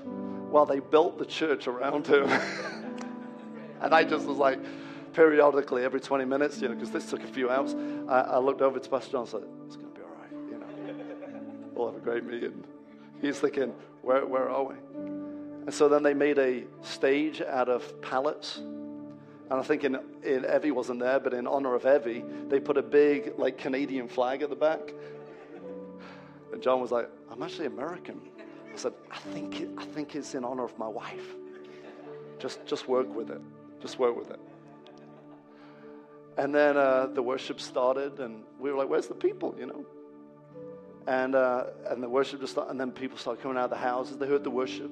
while 0.49 0.65
they 0.65 0.79
built 0.79 1.17
the 1.17 1.25
church 1.25 1.67
around 1.67 2.07
him. 2.07 2.29
and 3.81 3.93
I 3.93 4.03
just 4.03 4.25
was 4.25 4.37
like 4.37 4.59
periodically, 5.15 5.83
every 5.83 5.99
20 5.99 6.25
minutes, 6.25 6.61
you 6.61 6.67
know, 6.67 6.75
because 6.75 6.91
this 6.91 7.09
took 7.09 7.23
a 7.23 7.27
few 7.27 7.49
hours, 7.49 7.73
I, 8.07 8.19
I, 8.19 8.37
looked 8.39 8.61
over 8.61 8.79
to 8.79 8.89
Pastor 8.89 9.13
John 9.13 9.21
and 9.21 9.29
said, 9.29 9.41
It's 9.65 9.77
going 9.77 9.91
to 9.91 9.95
be 9.95 10.01
all 10.01 10.11
right, 10.21 10.31
you 10.51 10.57
know. 10.59 11.41
we'll 11.73 11.87
have 11.87 11.95
a 11.95 12.03
great 12.03 12.25
meeting. 12.25 12.63
He's 13.21 13.39
thinking, 13.39 13.73
Where, 14.01 14.25
where 14.25 14.49
are 14.49 14.63
we? 14.63 14.75
And 15.65 15.73
so 15.73 15.87
then 15.87 16.03
they 16.03 16.13
made 16.13 16.37
a 16.37 16.65
stage 16.81 17.41
out 17.41 17.69
of 17.69 18.01
pallets. 18.01 18.61
And 19.49 19.59
I 19.59 19.63
think 19.63 19.83
in, 19.83 19.95
in 20.23 20.45
Evie 20.45 20.71
wasn't 20.71 20.99
there, 20.99 21.19
but 21.19 21.33
in 21.33 21.45
honor 21.45 21.75
of 21.75 21.85
Evie, 21.85 22.23
they 22.47 22.59
put 22.59 22.77
a 22.77 22.81
big, 22.81 23.33
like, 23.37 23.57
Canadian 23.57 24.07
flag 24.07 24.41
at 24.41 24.49
the 24.49 24.55
back. 24.55 24.93
And 26.51 26.61
John 26.61 26.81
was 26.81 26.91
like, 26.91 27.09
I'm 27.29 27.43
actually 27.43 27.67
American. 27.67 28.21
I 28.73 28.77
said, 28.77 28.93
I 29.11 29.17
think, 29.17 29.61
it, 29.61 29.69
I 29.77 29.85
think 29.85 30.15
it's 30.15 30.33
in 30.33 30.43
honor 30.43 30.63
of 30.63 30.77
my 30.79 30.87
wife. 30.87 31.35
Just, 32.39 32.65
just 32.65 32.87
work 32.87 33.13
with 33.13 33.29
it. 33.29 33.41
Just 33.81 33.99
work 33.99 34.17
with 34.17 34.31
it. 34.31 34.39
And 36.37 36.53
then 36.53 36.75
uh, 36.75 37.07
the 37.07 37.21
worship 37.21 37.61
started, 37.61 38.19
and 38.19 38.43
we 38.59 38.69
were 38.69 38.77
like, 38.77 38.89
"Where's 38.89 39.07
the 39.07 39.13
people?" 39.13 39.55
You 39.57 39.67
know. 39.67 39.85
And 41.07 41.33
uh, 41.33 41.65
and 41.89 42.03
the 42.03 42.09
worship 42.09 42.41
just 42.41 42.53
started, 42.53 42.71
and 42.71 42.79
then 42.79 42.91
people 42.91 43.17
started 43.17 43.41
coming 43.41 43.57
out 43.57 43.65
of 43.65 43.69
the 43.69 43.77
houses. 43.77 44.17
They 44.17 44.27
heard 44.27 44.43
the 44.43 44.49
worship. 44.49 44.91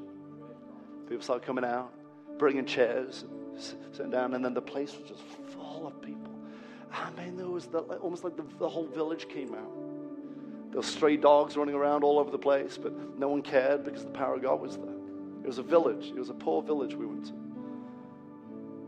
People 1.10 1.22
started 1.22 1.46
coming 1.46 1.66
out, 1.66 1.92
bringing 2.38 2.66
chairs, 2.66 3.26
sitting 3.58 4.12
down, 4.12 4.34
and 4.34 4.44
then 4.44 4.54
the 4.54 4.62
place 4.62 4.96
was 4.96 5.10
just 5.10 5.22
full 5.54 5.88
of 5.88 6.02
people. 6.02 6.34
I 6.92 7.10
mean, 7.18 7.38
there 7.38 7.48
was 7.48 7.66
the, 7.68 7.80
almost 7.80 8.24
like 8.24 8.36
the, 8.38 8.46
the 8.60 8.70
whole 8.70 8.86
village 8.86 9.28
came 9.28 9.54
out. 9.54 9.72
There 10.70 10.80
were 10.80 10.84
stray 10.84 11.18
dogs 11.18 11.58
running 11.58 11.76
around 11.76 12.04
all 12.04 12.20
over 12.20 12.32
the 12.32 12.38
place, 12.38 12.78
but 12.82 12.94
no 13.18 13.30
one 13.30 13.42
cared 13.42 13.84
because 13.84 14.04
the 14.04 14.12
power 14.12 14.36
of 14.36 14.42
God 14.42 14.62
was 14.62 14.78
there. 14.78 14.96
It 15.44 15.48
was 15.48 15.58
a 15.58 15.64
village. 15.64 16.08
It 16.08 16.20
was 16.20 16.30
a 16.30 16.34
poor 16.34 16.62
village 16.62 16.96
we 16.96 17.06
went 17.06 17.26
to. 17.26 17.34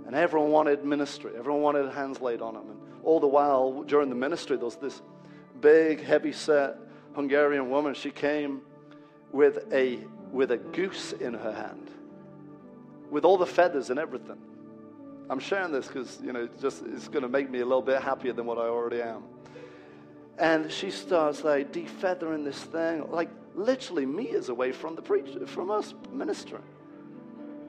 And 0.07 0.15
everyone 0.15 0.51
wanted 0.51 0.85
ministry. 0.85 1.31
Everyone 1.37 1.61
wanted 1.61 1.91
hands 1.91 2.21
laid 2.21 2.41
on 2.41 2.53
them. 2.53 2.69
And 2.69 2.79
all 3.03 3.19
the 3.19 3.27
while, 3.27 3.83
during 3.83 4.09
the 4.09 4.15
ministry, 4.15 4.55
there 4.55 4.65
was 4.65 4.77
this 4.77 5.01
big, 5.61 6.01
heavy 6.03 6.31
set 6.31 6.77
Hungarian 7.15 7.69
woman. 7.69 7.93
She 7.93 8.11
came 8.11 8.61
with 9.31 9.71
a, 9.71 9.99
with 10.31 10.51
a 10.51 10.57
goose 10.57 11.13
in 11.13 11.33
her 11.33 11.51
hand, 11.51 11.89
with 13.09 13.25
all 13.25 13.37
the 13.37 13.45
feathers 13.45 13.89
and 13.89 13.99
everything. 13.99 14.37
I'm 15.29 15.39
sharing 15.39 15.71
this 15.71 15.87
because, 15.87 16.19
you 16.23 16.33
know, 16.33 16.47
just 16.61 16.83
it's 16.85 17.07
going 17.07 17.23
to 17.23 17.29
make 17.29 17.49
me 17.49 17.59
a 17.59 17.65
little 17.65 17.81
bit 17.81 18.01
happier 18.01 18.33
than 18.33 18.45
what 18.45 18.57
I 18.57 18.67
already 18.67 19.01
am. 19.01 19.23
And 20.37 20.71
she 20.71 20.91
starts 20.91 21.43
like 21.43 21.71
defeathering 21.71 22.43
this 22.43 22.61
thing, 22.61 23.09
like 23.09 23.29
literally 23.55 24.05
meters 24.05 24.49
away 24.49 24.71
from 24.71 24.95
the 24.95 25.01
preacher, 25.01 25.45
from 25.47 25.71
us 25.71 25.93
ministering. 26.11 26.63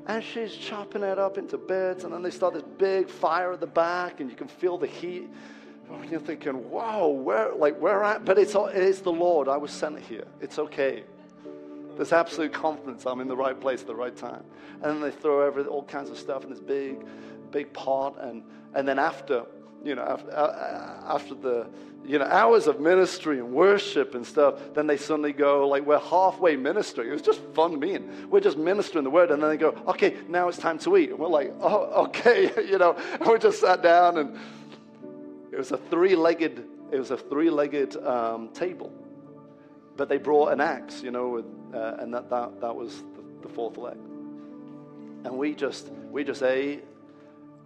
And 0.09 0.23
she's 0.23 0.55
chopping 0.55 1.03
it 1.03 1.19
up 1.19 1.37
into 1.37 1.59
bits, 1.59 2.05
and 2.05 2.13
then 2.13 2.23
they 2.23 2.31
start 2.31 2.55
this 2.55 2.63
big 2.79 3.09
fire 3.09 3.53
at 3.53 3.61
the 3.61 3.67
back, 3.67 4.21
and 4.21 4.31
you 4.31 4.37
can 4.37 4.47
feel 4.49 4.79
the 4.79 4.87
heat. 4.87 5.29
And 5.91 6.11
you're 6.11 6.21
thinking, 6.21 6.71
wow, 6.71 7.09
where, 7.09 7.55
like, 7.55 7.81
where 7.81 8.05
at? 8.05 8.25
But 8.25 8.39
it's, 8.39 8.55
it's 8.57 9.01
the 9.01 9.13
Lord. 9.13 9.49
I 9.49 9.57
was 9.57 9.71
sent 9.71 9.99
here. 10.01 10.27
It's 10.41 10.59
okay. 10.59 11.05
There's 11.97 12.13
absolute 12.13 12.53
confidence 12.53 13.07
I'm 13.07 13.21
in 13.21 13.29
the 13.29 13.37
right 13.37 13.59
place 13.59 13.81
at 13.81 13.87
the 13.87 13.95
right 13.95 14.15
time. 14.15 14.45
And 14.83 14.85
then 14.85 15.01
they 15.01 15.11
throw 15.11 15.41
every, 15.47 15.65
all 15.65 15.85
kinds 15.85 16.11
of 16.11 16.19
stuff 16.19 16.45
in 16.45 16.51
this 16.51 16.61
big, 16.61 17.05
big 17.51 17.73
pot. 17.73 18.17
And, 18.21 18.43
and 18.75 18.87
then 18.87 18.99
after, 18.99 19.45
you 19.85 19.95
know, 19.95 20.03
after, 20.03 20.31
uh, 20.31 21.15
after 21.15 21.35
the, 21.35 21.67
you 22.05 22.19
know, 22.19 22.25
hours 22.27 22.67
of 22.67 22.81
ministry 22.81 23.39
and 23.39 23.53
worship 23.53 24.15
and 24.15 24.25
stuff, 24.25 24.61
then 24.75 24.87
they 24.87 24.97
suddenly 24.97 25.33
go, 25.33 25.67
like, 25.67 25.85
we're 25.85 25.99
halfway 25.99 26.57
ministering. 26.57 27.09
It 27.09 27.13
was 27.13 27.23
just 27.23 27.41
fun 27.55 27.81
being. 27.81 28.31
We're 28.31 28.41
just 28.41 28.57
ministering 28.57 29.05
the 29.05 29.11
word. 29.11 29.31
And 29.31 29.43
then 29.43 29.51
they 29.51 29.57
go, 29.57 29.71
okay, 29.89 30.17
now 30.29 30.49
it's 30.49 30.59
time 30.59 30.79
to 30.81 30.97
eat. 30.97 31.11
And 31.11 31.19
we're 31.19 31.29
like, 31.29 31.53
oh, 31.61 32.05
okay, 32.07 32.51
you 32.69 32.79
know, 32.79 32.97
and 33.21 33.27
we 33.27 33.39
just 33.39 33.61
sat 33.61 33.83
down 33.83 34.19
and 34.19 34.39
it 35.53 35.59
was 35.59 35.73
a 35.73 35.79
three-legged, 35.79 36.65
it 36.93 36.99
was 36.99 37.11
a 37.11 37.17
three-legged 37.17 37.97
um, 37.97 38.49
table. 38.51 38.93
But 39.97 40.09
they 40.09 40.19
brought 40.19 40.53
an 40.53 40.61
axe, 40.61 41.03
you 41.03 41.11
know, 41.11 41.43
uh, 41.73 41.97
and 41.99 42.13
that, 42.13 42.29
that, 42.31 42.61
that 42.61 42.77
was 42.77 43.03
the, 43.17 43.49
the 43.49 43.49
fourth 43.49 43.79
leg. 43.79 43.97
And 45.25 45.37
we 45.37 45.55
just, 45.55 45.91
we 46.11 46.23
just 46.23 46.43
ate 46.43 46.85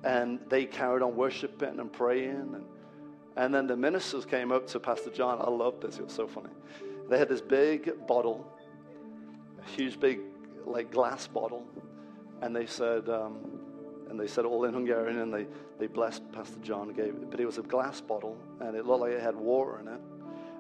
and 0.05 0.41
they 0.49 0.65
carried 0.65 1.03
on 1.03 1.17
worshiping 1.17 1.79
and 1.79 1.93
praying. 1.93 2.55
And, 2.55 2.65
and 3.37 3.55
then 3.55 3.67
the 3.67 3.77
ministers 3.77 4.25
came 4.25 4.53
up 4.53 4.67
to 4.69 4.81
Pastor 4.81 5.11
John. 5.11 5.39
I 5.41 5.51
love 5.51 5.81
this, 5.81 5.99
it 5.99 6.05
was 6.05 6.13
so 6.13 6.27
funny. 6.27 6.51
They 7.09 7.19
had 7.19 7.29
this 7.29 7.41
big 7.41 8.07
bottle, 8.07 8.47
a 9.61 9.69
huge, 9.71 9.99
big, 9.99 10.21
like 10.65 10.91
glass 10.91 11.27
bottle, 11.27 11.67
and 12.41 12.55
they 12.55 12.67
said, 12.67 13.09
um, 13.09 13.61
and 14.09 14.19
they 14.19 14.27
said 14.27 14.45
all 14.45 14.65
in 14.65 14.75
Hungarian, 14.75 15.19
and 15.21 15.33
they, 15.33 15.47
they 15.79 15.87
blessed 15.87 16.31
Pastor 16.33 16.59
John 16.63 16.93
gave. 16.93 17.15
But 17.31 17.41
it 17.41 17.47
was 17.47 17.59
a 17.59 17.63
glass 17.63 18.01
bottle, 18.01 18.37
and 18.61 18.77
it 18.77 18.85
looked 18.85 19.03
like 19.03 19.13
it 19.13 19.21
had 19.21 19.37
water 19.37 19.79
in 19.81 19.89
it. 19.89 20.01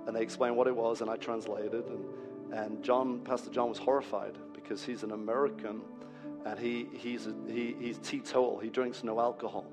And 0.06 0.16
they 0.16 0.22
explained 0.22 0.56
what 0.56 0.66
it 0.66 0.74
was, 0.74 1.00
and 1.00 1.10
I 1.10 1.16
translated. 1.16 1.84
And, 1.86 2.04
and 2.52 2.82
John, 2.82 3.20
Pastor 3.20 3.50
John 3.50 3.68
was 3.68 3.78
horrified 3.78 4.36
because 4.54 4.84
he's 4.84 5.02
an 5.02 5.12
American 5.12 5.82
and 6.44 6.58
he, 6.58 6.88
he's, 6.92 7.26
a, 7.26 7.34
he, 7.48 7.76
he's 7.78 7.98
teetotal. 7.98 8.58
He 8.58 8.68
drinks 8.70 9.04
no 9.04 9.20
alcohol. 9.20 9.66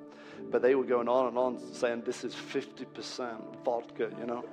But 0.51 0.61
they 0.61 0.75
were 0.75 0.83
going 0.83 1.07
on 1.07 1.27
and 1.27 1.37
on 1.37 1.59
saying 1.73 2.03
this 2.05 2.23
is 2.23 2.35
50% 2.35 3.63
vodka, 3.63 4.11
you 4.19 4.25
know. 4.25 4.43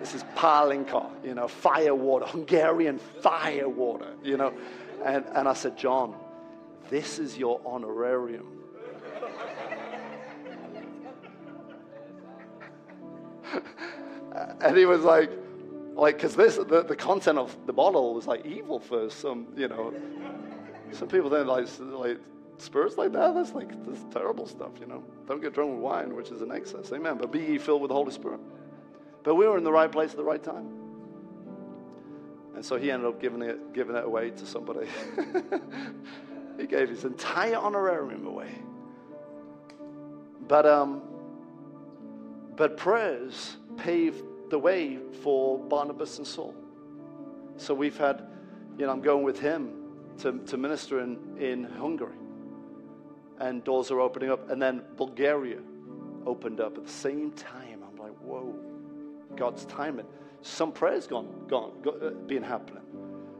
This 0.00 0.14
is 0.14 0.24
palinka, 0.36 1.10
you 1.24 1.34
know, 1.34 1.46
fire 1.46 1.94
water, 1.94 2.26
Hungarian 2.26 2.98
fire 2.98 3.68
water, 3.68 4.14
you 4.22 4.36
know. 4.36 4.52
And, 5.04 5.24
and 5.34 5.48
I 5.48 5.52
said, 5.52 5.76
John, 5.76 6.14
this 6.90 7.18
is 7.18 7.38
your 7.38 7.60
honorarium. 7.64 8.58
and 14.60 14.76
he 14.76 14.86
was 14.86 15.02
like, 15.02 15.30
like, 15.94 16.16
because 16.16 16.34
this, 16.34 16.56
the, 16.56 16.82
the 16.82 16.96
content 16.96 17.38
of 17.38 17.56
the 17.66 17.72
bottle 17.72 18.14
was 18.14 18.26
like 18.26 18.44
evil 18.46 18.80
for 18.80 19.10
some, 19.10 19.46
you 19.56 19.68
know, 19.68 19.92
some 20.94 21.08
people 21.08 21.30
then 21.30 21.46
like, 21.46 21.66
like 21.78 22.18
spirits 22.58 22.96
like 22.96 23.12
that. 23.12 23.34
That's 23.34 23.52
like 23.52 23.84
this 23.84 23.98
terrible 24.12 24.46
stuff, 24.46 24.72
you 24.80 24.86
know. 24.86 25.02
Don't 25.26 25.40
get 25.40 25.54
drunk 25.54 25.72
with 25.72 25.80
wine, 25.80 26.14
which 26.14 26.30
is 26.30 26.42
an 26.42 26.52
excess. 26.52 26.92
Amen. 26.92 27.18
But 27.18 27.32
be 27.32 27.40
ye 27.40 27.58
filled 27.58 27.82
with 27.82 27.88
the 27.88 27.94
Holy 27.94 28.12
Spirit. 28.12 28.40
But 29.22 29.34
we 29.34 29.46
were 29.46 29.58
in 29.58 29.64
the 29.64 29.72
right 29.72 29.90
place 29.90 30.10
at 30.10 30.16
the 30.16 30.24
right 30.24 30.42
time. 30.42 30.68
And 32.54 32.64
so 32.64 32.76
he 32.76 32.90
ended 32.90 33.08
up 33.08 33.20
giving 33.20 33.42
it, 33.42 33.72
giving 33.72 33.96
it 33.96 34.04
away 34.04 34.30
to 34.30 34.46
somebody. 34.46 34.86
he 36.58 36.66
gave 36.66 36.88
his 36.88 37.04
entire 37.04 37.56
honorarium 37.56 38.26
away. 38.26 38.50
But, 40.48 40.66
um, 40.66 41.02
but 42.56 42.76
prayers 42.76 43.56
paved 43.76 44.22
the 44.50 44.58
way 44.58 44.98
for 45.22 45.58
Barnabas 45.58 46.18
and 46.18 46.26
Saul. 46.26 46.54
So 47.56 47.74
we've 47.74 47.96
had, 47.96 48.26
you 48.76 48.86
know, 48.86 48.92
I'm 48.92 49.00
going 49.00 49.24
with 49.24 49.38
him 49.40 49.81
to, 50.18 50.38
to 50.46 50.56
minister 50.56 51.00
in, 51.00 51.18
in 51.38 51.64
Hungary. 51.64 52.16
And 53.38 53.64
doors 53.64 53.90
are 53.90 54.00
opening 54.00 54.30
up. 54.30 54.50
And 54.50 54.60
then 54.60 54.82
Bulgaria 54.96 55.58
opened 56.26 56.60
up 56.60 56.76
at 56.76 56.84
the 56.84 56.92
same 56.92 57.32
time. 57.32 57.82
I'm 57.86 57.96
like, 57.96 58.16
whoa, 58.20 58.54
God's 59.36 59.64
timing. 59.64 60.06
Some 60.42 60.72
prayers 60.72 61.06
gone, 61.06 61.46
gone, 61.48 61.72
uh, 61.86 62.10
being 62.26 62.42
happening. 62.42 62.82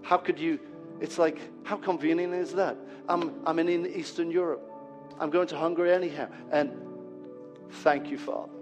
How 0.03 0.17
could 0.17 0.39
you? 0.39 0.59
It's 1.01 1.19
like, 1.19 1.39
how 1.65 1.77
convenient 1.77 2.35
is 2.35 2.53
that? 2.55 2.77
I'm, 3.09 3.35
I'm 3.45 3.59
in 3.59 3.87
Eastern 3.87 4.31
Europe. 4.31 4.69
I'm 5.19 5.31
going 5.31 5.49
to 5.49 5.57
Hungary 5.57 5.93
anyhow. 5.93 6.29
And 6.51 6.73
thank 7.83 8.09
you, 8.11 8.19
Father. 8.19 8.53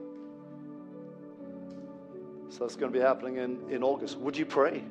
So 2.48 2.60
that's 2.60 2.76
going 2.76 2.92
to 2.92 2.98
be 2.98 3.04
happening 3.04 3.36
in, 3.36 3.70
in 3.70 3.82
August. 3.82 4.18
Would 4.18 4.36
you 4.36 4.46
pray 4.46 4.82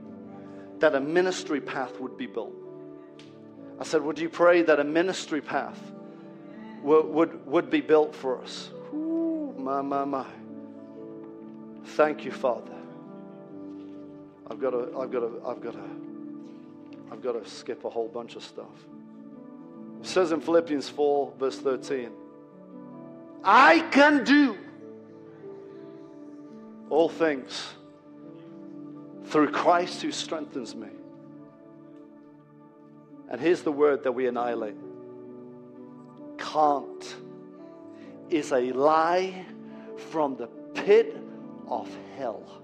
that 0.80 0.96
a 0.96 1.00
ministry 1.00 1.60
path 1.60 2.00
would 2.00 2.18
be 2.18 2.26
built? 2.26 2.54
I 3.80 3.84
said, 3.84 4.02
Would 4.04 4.20
you 4.20 4.30
pray 4.30 4.62
that 4.64 4.80
a 4.80 4.84
ministry 4.84 5.42
path 5.42 5.80
would, 6.84 7.06
would, 7.06 7.48
would 7.48 7.70
be 7.70 7.82
built 7.82 8.16
for 8.16 8.42
us? 8.42 8.70
Ooh, 8.94 9.54
my, 9.58 9.82
my, 9.82 10.04
my. 10.06 10.26
Thank 11.86 12.26
you, 12.26 12.32
Father. 12.32 12.76
I've 14.52 14.60
got 14.60 14.72
to, 14.72 14.98
I've 14.98 15.12
got 15.12 15.20
to, 15.20 15.42
I've 15.46 15.62
got 15.62 15.74
to, 15.74 15.90
I've 17.12 17.22
got 17.22 17.44
to 17.44 17.50
skip 17.50 17.86
a 17.86 17.90
whole 17.90 18.08
bunch 18.08 18.36
of 18.36 18.44
stuff. 18.44 18.68
It 20.02 20.08
says 20.08 20.32
in 20.32 20.42
Philippians 20.42 20.90
4, 20.90 21.34
verse 21.38 21.60
13, 21.60 22.10
I 23.44 23.80
can 23.92 24.24
do 24.24 24.58
all 26.90 27.10
things 27.10 27.70
through 29.26 29.52
Christ 29.52 30.02
who 30.02 30.12
strengthens 30.12 30.76
me. 30.76 30.88
And 33.30 33.40
here's 33.40 33.62
the 33.62 33.72
word 33.72 34.04
that 34.04 34.12
we 34.12 34.28
annihilate 34.28 34.76
can't 36.38 37.16
is 38.30 38.52
a 38.52 38.72
lie 38.72 39.46
from 40.10 40.36
the 40.36 40.48
pit 40.74 41.18
of 41.68 41.90
hell. 42.18 42.62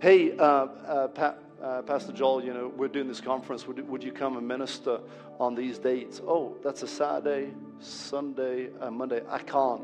Hey, 0.00 0.36
uh, 0.36 0.42
uh, 0.42 1.08
pa- 1.08 1.36
uh, 1.62 1.82
Pastor 1.82 2.12
Joel, 2.12 2.44
you 2.44 2.52
know, 2.52 2.68
we're 2.76 2.88
doing 2.88 3.08
this 3.08 3.20
conference. 3.20 3.66
Would, 3.66 3.88
would 3.88 4.04
you 4.04 4.12
come 4.12 4.36
and 4.36 4.46
minister 4.46 5.00
on 5.40 5.54
these 5.54 5.78
dates? 5.78 6.20
Oh, 6.26 6.56
that's 6.62 6.82
a 6.82 6.86
Saturday, 6.86 7.52
Sunday, 7.80 8.68
and 8.80 8.96
Monday. 8.96 9.22
I 9.28 9.38
can't. 9.38 9.82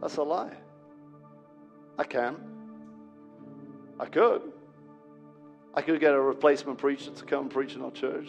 That's 0.00 0.16
a 0.16 0.22
lie. 0.22 0.54
I 1.98 2.04
can. 2.04 2.36
I 4.00 4.06
could. 4.06 4.52
I 5.76 5.82
could 5.82 6.00
get 6.00 6.14
a 6.14 6.20
replacement 6.20 6.78
preacher 6.78 7.10
to 7.10 7.24
come 7.24 7.50
preach 7.50 7.74
in 7.74 7.82
our 7.82 7.90
church. 7.90 8.28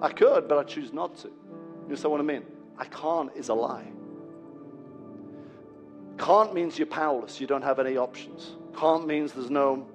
I 0.00 0.10
could, 0.10 0.46
but 0.46 0.58
I 0.58 0.62
choose 0.62 0.92
not 0.92 1.16
to. 1.18 1.28
You 1.28 1.82
understand 1.82 2.12
what 2.12 2.20
I 2.20 2.24
mean? 2.24 2.44
I 2.78 2.84
can't 2.84 3.30
is 3.34 3.48
a 3.48 3.54
lie. 3.54 3.86
Can't 6.18 6.54
means 6.54 6.78
you're 6.78 6.86
powerless. 6.86 7.40
You 7.40 7.48
don't 7.48 7.62
have 7.62 7.80
any 7.80 7.96
options. 7.96 8.52
Can't 8.78 9.06
means 9.06 9.32
there's 9.32 9.50
no 9.50 9.86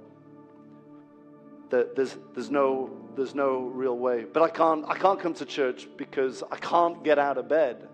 there's 1.70 2.18
there's 2.34 2.50
no 2.50 2.90
there's 3.16 3.36
no 3.36 3.60
real 3.60 3.98
way. 3.98 4.26
But 4.26 4.44
I 4.44 4.50
can't 4.50 4.86
I 4.88 4.98
can't 4.98 5.20
come 5.20 5.34
to 5.36 5.46
church 5.46 5.88
because 5.96 6.44
I 6.52 6.58
can't 6.58 7.04
get 7.04 7.18
out 7.18 7.38
of 7.38 7.48
bed. 7.48 7.88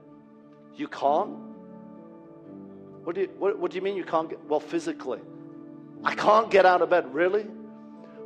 You 0.75 0.87
can't? 0.87 1.37
What 3.03 3.15
do 3.15 3.21
you 3.21 3.29
what, 3.37 3.59
what 3.59 3.71
do 3.71 3.75
you 3.75 3.83
mean 3.83 3.95
you 3.95 4.03
can't 4.03 4.29
get 4.29 4.43
well 4.45 4.59
physically? 4.59 5.19
I 6.03 6.15
can't 6.15 6.49
get 6.49 6.65
out 6.65 6.81
of 6.81 6.89
bed, 6.89 7.13
really? 7.13 7.45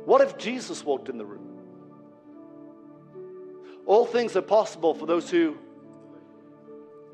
What 0.04 0.20
if 0.20 0.38
Jesus 0.38 0.84
walked 0.84 1.08
in 1.08 1.18
the 1.18 1.24
room? 1.24 1.46
All 3.86 4.06
things 4.06 4.36
are 4.36 4.42
possible 4.42 4.94
for 4.94 5.06
those 5.06 5.30
who 5.30 5.56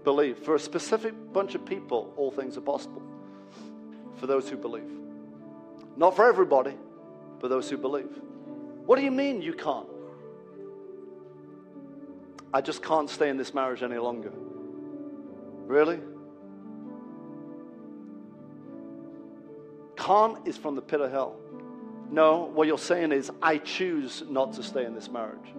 believe. 0.04 0.38
For 0.38 0.54
a 0.54 0.60
specific 0.60 1.14
bunch 1.32 1.54
of 1.54 1.64
people, 1.64 2.12
all 2.16 2.30
things 2.30 2.56
are 2.56 2.62
possible. 2.62 3.02
For 4.16 4.26
those 4.26 4.48
who 4.48 4.56
believe. 4.56 4.90
Not 5.96 6.14
for 6.14 6.28
everybody, 6.28 6.74
but 7.40 7.48
those 7.48 7.70
who 7.70 7.76
believe. 7.76 8.10
What 8.86 8.96
do 8.96 9.04
you 9.04 9.10
mean 9.10 9.42
you 9.42 9.52
can't? 9.52 9.88
I 12.52 12.60
just 12.60 12.82
can't 12.82 13.10
stay 13.10 13.28
in 13.28 13.36
this 13.36 13.52
marriage 13.52 13.82
any 13.82 13.98
longer. 13.98 14.32
Really? 15.66 15.98
Can't 19.96 20.46
is 20.46 20.56
from 20.56 20.76
the 20.76 20.82
pit 20.82 21.00
of 21.00 21.10
hell. 21.10 21.36
No, 22.10 22.44
what 22.54 22.66
you're 22.66 22.78
saying 22.78 23.12
is, 23.12 23.30
I 23.42 23.58
choose 23.58 24.22
not 24.28 24.52
to 24.54 24.62
stay 24.62 24.84
in 24.84 24.94
this 24.94 25.10
marriage. 25.10 25.52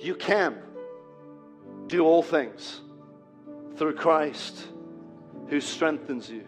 You 0.00 0.14
can 0.14 0.58
do 1.86 2.04
all 2.04 2.22
things 2.22 2.80
through 3.76 3.94
Christ 3.94 4.66
who 5.48 5.60
strengthens 5.60 6.28
you. 6.28 6.44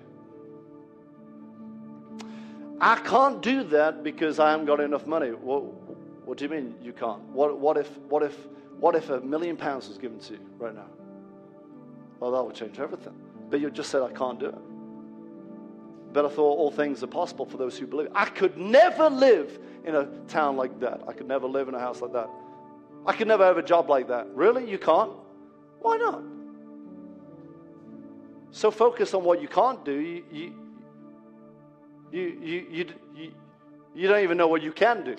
I 2.81 2.97
can't 2.97 3.41
do 3.41 3.65
that 3.65 4.03
because 4.03 4.39
I 4.39 4.51
haven't 4.51 4.67
got 4.67 4.81
enough 4.81 5.07
money. 5.07 5.31
What, 5.31 5.65
what 6.27 6.39
do 6.39 6.45
you 6.45 6.51
mean 6.51 6.75
you 6.83 6.93
can't? 6.93 7.23
What, 7.31 7.59
what, 7.59 7.77
if, 7.77 7.97
what, 8.09 8.23
if, 8.23 8.37
what 8.79 8.95
if 8.95 9.11
a 9.11 9.21
million 9.21 9.57
pounds 9.57 9.89
was 9.89 9.99
given 9.99 10.19
to 10.21 10.35
you 10.35 10.41
right 10.59 10.75
now? 10.75 10.87
Well, 12.21 12.33
that 12.33 12.43
would 12.43 12.55
change 12.55 12.79
everything. 12.79 13.15
But 13.51 13.61
you 13.61 13.71
just 13.71 13.91
said, 13.91 14.03
I 14.03 14.13
can't 14.13 14.39
do 14.39 14.47
it. 14.47 14.55
But 16.13 16.25
I 16.25 16.29
thought 16.29 16.59
all 16.59 16.71
things 16.71 17.03
are 17.03 17.09
possible 17.09 17.45
for 17.45 17.59
those 17.59 17.79
who 17.79 17.87
believe. 17.87 18.09
I 18.15 18.25
could 18.25 18.57
never 18.57 19.11
live 19.11 19.59
in 19.85 19.95
a 19.95 20.07
town 20.27 20.57
like 20.57 20.81
that. 20.81 21.03
I 21.07 21.13
could 21.13 21.29
never 21.29 21.47
live 21.47 21.69
in 21.69 21.75
a 21.75 21.79
house 21.79 22.01
like 22.01 22.13
that. 22.13 22.29
I 23.07 23.13
could 23.15 23.29
never 23.29 23.45
have 23.45 23.59
a 23.59 23.63
job 23.63 23.89
like 23.89 24.09
that. 24.09 24.27
Really? 24.35 24.69
You 24.69 24.79
can't? 24.79 25.13
Why 25.81 25.97
not? 25.97 26.23
So 28.51 28.71
focused 28.71 29.15
on 29.15 29.25
what 29.25 29.43
you 29.43 29.49
can't 29.49 29.85
do, 29.85 29.93
you, 29.93 30.25
you, 30.33 30.55
you, 32.11 32.67
you, 32.71 32.87
you, 33.15 33.33
you, 33.95 34.09
don't 34.09 34.23
even 34.23 34.39
know 34.39 34.49
what 34.49 34.63
you 34.63 34.73
can 34.73 35.05
do. 35.05 35.17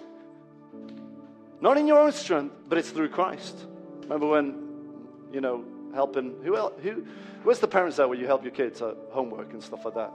Not 1.62 1.78
in 1.78 1.88
your 1.88 2.00
own 2.00 2.12
strength, 2.12 2.56
but 2.68 2.78
it's 2.78 2.90
through 2.90 3.10
Christ. 3.10 3.56
Remember 4.04 4.28
when, 4.28 4.56
you 5.32 5.42
know, 5.42 5.64
helping, 5.94 6.36
who 6.44 6.56
else, 6.56 6.74
who, 6.82 7.06
where's 7.44 7.60
the 7.60 7.68
parents 7.68 7.98
there 7.98 8.08
where 8.08 8.18
you 8.18 8.26
help 8.26 8.44
your 8.44 8.52
kids 8.52 8.82
at 8.82 8.96
homework 9.12 9.54
and 9.54 9.62
stuff 9.62 9.86
like 9.86 9.96
that? 9.96 10.12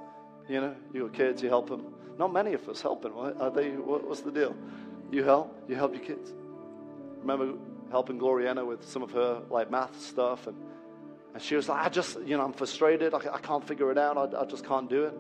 You 0.49 0.61
know, 0.61 0.77
you 0.93 1.09
kids, 1.09 1.43
you 1.43 1.49
help 1.49 1.69
them. 1.69 1.95
Not 2.19 2.33
many 2.33 2.53
of 2.53 2.69
us 2.69 2.83
helping. 2.83 3.15
What 3.15 3.41
are 3.41 3.51
they, 3.51 3.71
what's 3.71 4.21
the 4.21 4.31
deal? 4.31 4.55
You 5.11 5.25
help, 5.25 5.65
you 5.69 5.75
help 5.75 5.95
your 5.95 6.05
kids. 6.05 6.33
Remember 7.21 7.55
helping 7.91 8.19
Gloriana 8.19 8.67
with 8.67 8.85
some 8.85 9.03
of 9.03 9.11
her 9.13 9.43
like 9.51 9.71
math 9.71 10.01
stuff 10.01 10.47
and, 10.47 10.57
and 11.33 11.43
she 11.43 11.57
was 11.57 11.69
like, 11.69 11.85
I 11.85 11.89
just, 11.89 12.21
you 12.21 12.37
know, 12.37 12.45
I'm 12.45 12.53
frustrated. 12.53 13.13
I, 13.13 13.19
I 13.19 13.39
can't 13.41 13.67
figure 13.67 13.91
it 13.91 13.99
out. 13.99 14.17
I, 14.17 14.43
I 14.43 14.45
just 14.45 14.65
can't 14.65 14.89
do 14.89 15.05
it. 15.05 15.15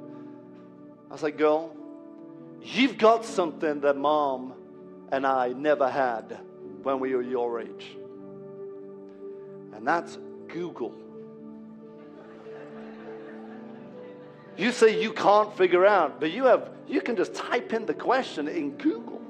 I 1.11 1.13
was 1.13 1.23
like, 1.23 1.37
girl, 1.37 1.75
you've 2.63 2.99
got 2.99 3.25
something 3.25 3.81
that 3.81 3.97
mom 3.97 4.55
and 5.11 5.27
I 5.27 5.49
never 5.49 5.89
had 5.89 6.39
when 6.83 7.01
we 7.01 7.15
were 7.15 7.23
your 7.23 7.61
age. 7.61 7.97
And 9.75 9.87
that's 9.87 10.19
Google. 10.49 10.95
You 14.57 14.71
say 14.71 15.01
you 15.01 15.13
can't 15.13 15.57
figure 15.57 15.85
out, 15.85 16.21
but 16.21 16.31
you 16.31 16.45
have 16.45 16.71
you 16.87 17.01
can 17.01 17.17
just 17.17 17.35
type 17.35 17.73
in 17.73 17.87
the 17.87 17.95
question 17.95 18.47
in 18.47 18.73
Google. 18.77 19.21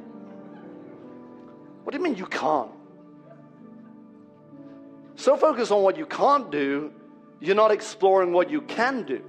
What 1.84 1.92
do 1.92 1.98
you 1.98 2.04
mean 2.04 2.16
you 2.16 2.26
can't? 2.26 2.70
So 5.16 5.36
focused 5.36 5.70
on 5.70 5.82
what 5.82 5.96
you 5.96 6.06
can't 6.06 6.50
do, 6.50 6.92
you're 7.40 7.54
not 7.54 7.70
exploring 7.70 8.32
what 8.32 8.50
you 8.50 8.62
can 8.62 9.04
do. 9.04 9.22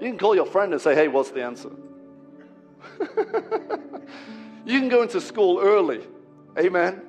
You 0.00 0.08
can 0.08 0.18
call 0.18 0.34
your 0.34 0.46
friend 0.46 0.72
and 0.72 0.80
say, 0.80 0.94
"Hey, 0.94 1.08
what's 1.08 1.30
the 1.30 1.42
answer?" 1.42 1.70
you 4.66 4.78
can 4.78 4.88
go 4.88 5.02
into 5.02 5.20
school 5.20 5.58
early, 5.60 6.02
amen, 6.58 7.02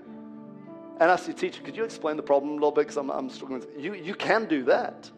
and 0.99 1.11
ask 1.11 1.27
your 1.27 1.35
teacher, 1.35 1.61
"Could 1.61 1.75
you 1.75 1.83
explain 1.83 2.17
the 2.17 2.23
problem 2.23 2.51
a 2.51 2.55
little 2.55 2.71
bit? 2.71 2.81
Because 2.81 2.97
I'm, 2.97 3.11
I'm 3.11 3.29
struggling." 3.29 3.63
You 3.77 3.93
you 3.93 4.15
can 4.15 4.45
do 4.45 4.63
that. 4.65 5.11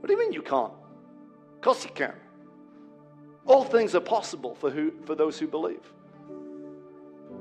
What 0.00 0.06
do 0.06 0.12
you 0.12 0.18
mean 0.18 0.32
you 0.32 0.42
can't? 0.42 0.72
Of 0.72 1.60
course 1.60 1.84
you 1.84 1.90
can. 1.90 2.14
All 3.48 3.64
things 3.64 3.94
are 3.94 4.00
possible 4.00 4.54
for, 4.54 4.70
who, 4.70 4.92
for 5.06 5.14
those 5.14 5.38
who 5.38 5.46
believe. 5.48 5.80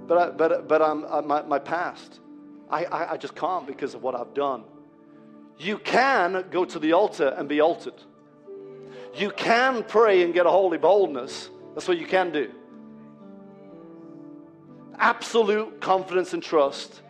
But, 0.07 0.17
I, 0.17 0.29
but, 0.31 0.67
but 0.67 0.81
I'm, 0.81 1.05
I, 1.05 1.19
my, 1.19 1.41
my 1.43 1.59
past, 1.59 2.21
I, 2.69 2.85
I, 2.85 3.11
I 3.11 3.17
just 3.17 3.35
can't 3.35 3.67
because 3.67 3.93
of 3.93 4.01
what 4.01 4.15
I've 4.15 4.33
done. 4.33 4.63
You 5.59 5.77
can 5.77 6.45
go 6.49 6.63
to 6.63 6.79
the 6.79 6.93
altar 6.93 7.35
and 7.37 7.49
be 7.49 7.59
altered. 7.59 8.01
You 9.15 9.31
can 9.31 9.83
pray 9.83 10.23
and 10.23 10.33
get 10.33 10.45
a 10.45 10.49
holy 10.49 10.77
boldness. 10.77 11.49
That's 11.73 11.87
what 11.87 11.97
you 11.97 12.05
can 12.05 12.31
do. 12.31 12.51
Absolute 14.97 15.81
confidence 15.81 16.33
and 16.33 16.41
trust 16.41 17.01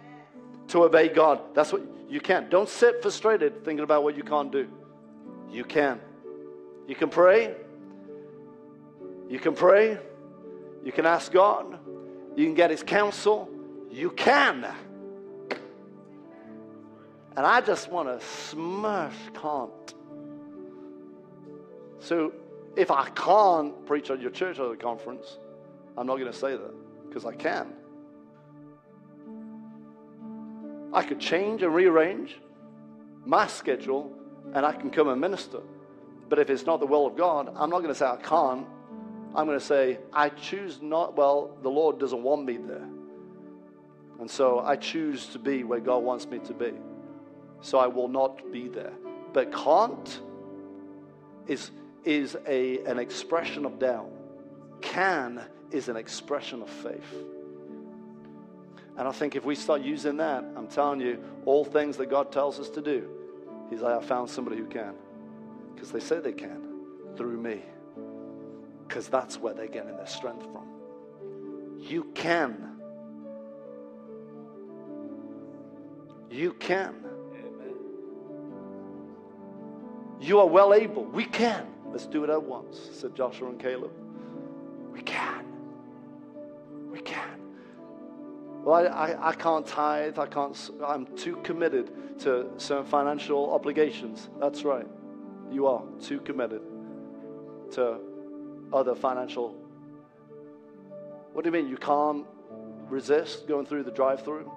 to 0.69 0.83
obey 0.83 1.07
God. 1.07 1.39
That's 1.53 1.71
what 1.71 1.83
you 2.09 2.19
can. 2.19 2.49
Don't 2.49 2.67
sit 2.67 3.01
frustrated 3.01 3.63
thinking 3.63 3.83
about 3.83 4.03
what 4.03 4.17
you 4.17 4.23
can't 4.23 4.51
do. 4.51 4.67
You 5.51 5.63
can. 5.63 6.01
You 6.87 6.95
can 6.95 7.09
pray. 7.09 7.55
You 9.29 9.39
can 9.39 9.53
pray. 9.53 9.97
You 10.83 10.91
can 10.91 11.05
ask 11.05 11.31
God. 11.31 11.77
You 12.35 12.45
can 12.45 12.53
get 12.53 12.69
His 12.69 12.83
counsel. 12.83 13.49
You 13.91 14.11
can. 14.11 14.65
And 17.35 17.45
I 17.45 17.61
just 17.61 17.91
want 17.91 18.07
to 18.07 18.25
smash 18.25 19.15
can't. 19.33 19.93
So 21.99 22.33
if 22.75 22.89
I 22.89 23.09
can't 23.09 23.85
preach 23.85 24.09
at 24.09 24.21
your 24.21 24.31
church 24.31 24.59
or 24.59 24.69
the 24.69 24.77
conference, 24.77 25.37
I'm 25.97 26.07
not 26.07 26.17
going 26.17 26.31
to 26.31 26.37
say 26.37 26.51
that 26.51 27.07
because 27.07 27.25
I 27.25 27.33
can. 27.33 27.73
I 30.93 31.03
could 31.03 31.19
change 31.19 31.63
and 31.63 31.73
rearrange 31.73 32.37
my 33.25 33.47
schedule 33.47 34.11
and 34.53 34.65
I 34.65 34.71
can 34.71 34.89
come 34.89 35.09
and 35.09 35.19
minister. 35.19 35.59
But 36.29 36.39
if 36.39 36.49
it's 36.49 36.65
not 36.65 36.79
the 36.79 36.85
will 36.85 37.05
of 37.05 37.15
God, 37.15 37.49
I'm 37.55 37.69
not 37.69 37.79
going 37.79 37.93
to 37.93 37.95
say 37.95 38.05
I 38.05 38.17
can't. 38.17 38.65
I'm 39.35 39.45
going 39.45 39.59
to 39.59 39.65
say, 39.65 39.99
I 40.13 40.29
choose 40.29 40.81
not, 40.81 41.15
well, 41.15 41.57
the 41.61 41.69
Lord 41.69 41.99
doesn't 41.99 42.23
want 42.23 42.45
me 42.45 42.57
there. 42.57 42.87
And 44.19 44.29
so 44.29 44.59
I 44.59 44.75
choose 44.75 45.27
to 45.27 45.39
be 45.39 45.63
where 45.63 45.79
God 45.79 46.03
wants 46.03 46.25
me 46.25 46.39
to 46.39 46.53
be. 46.53 46.73
So 47.61 47.77
I 47.77 47.87
will 47.87 48.07
not 48.07 48.51
be 48.51 48.67
there. 48.67 48.93
But 49.33 49.53
can't 49.53 50.21
is, 51.45 51.71
is 52.03 52.35
a, 52.47 52.79
an 52.85 52.97
expression 52.97 53.65
of 53.65 53.79
doubt. 53.79 54.09
Can 54.81 55.43
is 55.71 55.89
an 55.89 55.97
expression 55.97 56.61
of 56.61 56.69
faith. 56.69 57.13
And 58.97 59.07
I 59.07 59.11
think 59.11 59.35
if 59.35 59.45
we 59.45 59.53
start 59.53 59.81
using 59.81 60.17
that, 60.17 60.43
I'm 60.55 60.67
telling 60.67 60.99
you, 60.99 61.23
all 61.45 61.63
things 61.63 61.97
that 61.97 62.09
God 62.09 62.31
tells 62.31 62.59
us 62.59 62.69
to 62.69 62.81
do, 62.81 63.07
He's 63.69 63.81
like, 63.81 64.01
I 64.01 64.03
found 64.03 64.29
somebody 64.29 64.57
who 64.57 64.65
can. 64.65 64.95
Because 65.75 65.91
they 65.91 65.99
say 65.99 66.19
they 66.19 66.31
can 66.31 66.63
through 67.15 67.37
me 67.37 67.61
because 68.87 69.09
that's 69.09 69.37
where 69.37 69.53
they're 69.53 69.67
getting 69.67 69.97
their 69.97 70.07
strength 70.07 70.43
from. 70.51 70.67
You 71.77 72.05
can. 72.15 72.77
You 76.29 76.53
can. 76.53 76.95
Amen. 77.33 77.75
You 80.19 80.39
are 80.39 80.47
well 80.47 80.73
able. 80.73 81.05
We 81.05 81.25
can. 81.25 81.67
Let's 81.91 82.05
do 82.05 82.23
it 82.23 82.29
at 82.29 82.41
once, 82.41 82.89
said 82.93 83.15
Joshua 83.15 83.49
and 83.49 83.59
Caleb. 83.59 83.91
We 84.91 85.01
can. 85.01 85.45
We 86.91 86.99
can. 87.01 87.39
Well, 88.63 88.87
I, 88.87 89.11
I, 89.11 89.29
I 89.29 89.33
can't 89.33 89.65
tithe. 89.65 90.19
I 90.19 90.25
can't, 90.25 90.71
I'm 90.85 91.05
too 91.15 91.37
committed 91.37 92.19
to 92.19 92.49
certain 92.57 92.85
financial 92.85 93.53
obligations. 93.53 94.29
That's 94.39 94.63
right. 94.63 94.87
You 95.51 95.67
are 95.67 95.83
too 96.01 96.19
committed 96.19 96.61
to 97.71 97.99
other 98.73 98.95
financial. 98.95 99.55
What 101.33 101.43
do 101.43 101.47
you 101.47 101.51
mean? 101.51 101.67
You 101.69 101.77
can't 101.77 102.25
resist 102.89 103.47
going 103.47 103.65
through 103.65 103.83
the 103.83 103.91
drive-through 103.91 104.51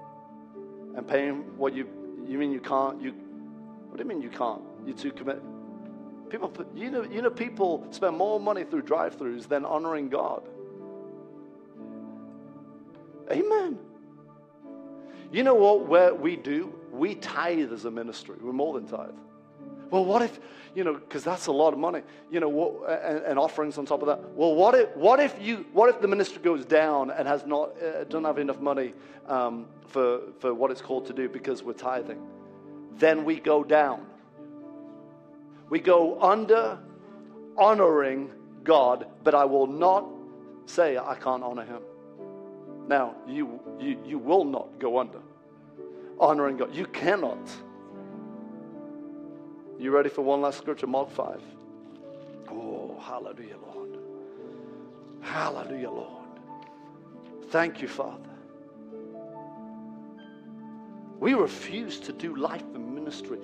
and 0.96 1.06
paying 1.06 1.56
what 1.56 1.74
you. 1.74 1.86
You 2.26 2.38
mean 2.38 2.52
you 2.52 2.61
can't? 2.61 3.00
You. 3.02 3.12
What 3.88 3.96
do 3.96 4.02
you 4.02 4.08
mean 4.08 4.22
you 4.22 4.30
can't? 4.30 4.62
You're 4.86 4.96
too 4.96 5.12
committed. 5.12 5.42
People, 6.28 6.52
you 6.74 6.90
know, 6.90 7.02
you 7.02 7.22
know, 7.22 7.30
people 7.30 7.86
spend 7.90 8.16
more 8.16 8.38
money 8.38 8.64
through 8.64 8.82
drive-throughs 8.82 9.48
than 9.48 9.64
honoring 9.64 10.08
God. 10.08 10.48
Amen. 13.30 13.78
You 15.32 15.42
know 15.42 15.54
what? 15.54 15.86
Where 15.86 16.14
we 16.14 16.36
do, 16.36 16.72
we 16.92 17.14
tithe 17.16 17.72
as 17.72 17.84
a 17.84 17.90
ministry. 17.90 18.36
We're 18.40 18.52
more 18.52 18.74
than 18.74 18.88
tithe. 18.88 19.11
Well, 19.91 20.05
what 20.05 20.22
if, 20.22 20.38
you 20.74 20.84
know, 20.84 20.95
because 20.95 21.24
that's 21.24 21.47
a 21.47 21.53
lot 21.53 21.72
of 21.72 21.78
money, 21.78 22.03
you 22.30 22.41
know, 22.41 22.49
what, 22.49 22.88
and, 23.03 23.18
and, 23.24 23.38
offerings 23.38 23.76
on 23.76 23.86
top 23.86 24.03
of 24.03 24.09
that. 24.09 24.20
Well, 24.34 24.55
what 24.55 24.74
if, 24.74 24.97
what 24.97 25.18
if 25.20 25.34
you, 25.41 25.66
what 25.72 25.88
if 25.88 26.01
the 26.01 26.09
ministry 26.09 26.41
goes 26.43 26.64
down 26.64 27.11
and 27.11 27.26
has 27.26 27.45
not, 27.45 27.70
uh, 27.82 28.05
doesn't 28.05 28.24
have 28.24 28.38
enough 28.38 28.61
money 28.61 28.95
um, 29.26 29.66
for, 29.88 30.20
for 30.38 30.55
what 30.55 30.70
it's 30.70 30.80
called 30.80 31.07
to 31.07 31.12
do 31.12 31.28
because 31.28 31.62
we're 31.62 31.72
tithing? 31.72 32.20
Then 32.99 33.24
we 33.24 33.41
go 33.41 33.64
down. 33.64 34.07
We 35.68 35.80
go 35.80 36.20
under 36.20 36.78
honoring 37.57 38.30
God, 38.62 39.07
but 39.24 39.34
I 39.34 39.45
will 39.45 39.66
not 39.66 40.07
say, 40.66 40.99
I 40.99 41.14
can't 41.14 41.43
honor 41.43 41.64
him. 41.64 41.82
Now, 42.88 43.14
you, 43.26 43.61
you, 43.78 43.99
you 44.05 44.18
will 44.18 44.45
not 44.45 44.78
go 44.78 44.99
under 44.99 45.20
honoring 46.18 46.59
God. 46.59 46.74
You 46.74 46.86
cannot. 46.86 47.38
You 49.81 49.91
ready 49.93 50.11
for 50.11 50.20
one 50.20 50.43
last 50.43 50.59
scripture? 50.59 50.87
Mark 50.87 51.11
5. 51.11 51.41
Oh, 52.51 52.99
hallelujah, 53.01 53.57
Lord. 53.57 53.97
Hallelujah, 55.22 55.91
Lord. 55.91 56.28
Thank 57.49 57.81
you, 57.81 57.89
Father. 57.89 58.28
We 61.18 61.33
refuse 61.33 61.99
to 62.01 62.12
do 62.12 62.37
life 62.37 62.64
and 62.74 62.95
ministry 62.95 63.39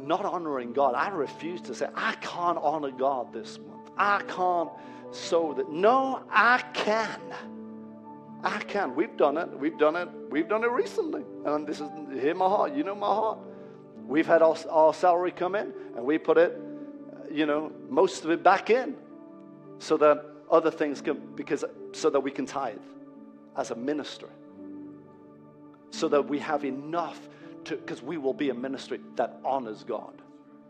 not 0.00 0.24
honoring 0.24 0.72
God. 0.72 0.94
I 0.94 1.08
refuse 1.08 1.60
to 1.62 1.74
say, 1.74 1.88
I 1.94 2.14
can't 2.14 2.56
honor 2.56 2.90
God 2.90 3.32
this 3.32 3.58
month. 3.58 3.90
I 3.98 4.22
can't 4.26 4.70
sow 5.10 5.52
that. 5.52 5.70
No, 5.70 6.22
I 6.30 6.62
can. 6.72 7.20
I 8.42 8.58
can. 8.60 8.94
We've 8.94 9.16
done 9.18 9.36
it. 9.36 9.50
We've 9.58 9.76
done 9.76 9.96
it. 9.96 10.08
We've 10.30 10.48
done 10.48 10.64
it 10.64 10.70
recently. 10.70 11.24
And 11.44 11.66
this 11.66 11.80
is 11.80 11.90
hear 12.12 12.34
my 12.34 12.48
heart. 12.48 12.74
You 12.74 12.84
know 12.84 12.94
my 12.94 13.06
heart. 13.06 13.38
We've 14.08 14.26
had 14.26 14.40
our, 14.40 14.94
salary 14.94 15.32
come 15.32 15.54
in 15.54 15.70
and 15.94 16.02
we 16.02 16.16
put 16.16 16.38
it, 16.38 16.58
you 17.30 17.44
know, 17.44 17.70
most 17.90 18.24
of 18.24 18.30
it 18.30 18.42
back 18.42 18.70
in 18.70 18.96
so 19.78 19.98
that 19.98 20.24
other 20.50 20.70
things 20.70 21.02
can, 21.02 21.20
because, 21.36 21.62
so 21.92 22.08
that 22.08 22.20
we 22.20 22.30
can 22.30 22.46
tithe 22.46 22.78
as 23.54 23.70
a 23.70 23.74
minister. 23.74 24.30
So 25.90 26.08
that 26.08 26.26
we 26.26 26.38
have 26.38 26.64
enough 26.64 27.20
to, 27.64 27.76
because 27.76 28.02
we 28.02 28.16
will 28.16 28.32
be 28.32 28.48
a 28.48 28.54
ministry 28.54 28.98
that 29.16 29.38
honors 29.44 29.84
God. 29.84 30.14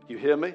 You 0.09 0.19
hear 0.19 0.37
me? 0.37 0.55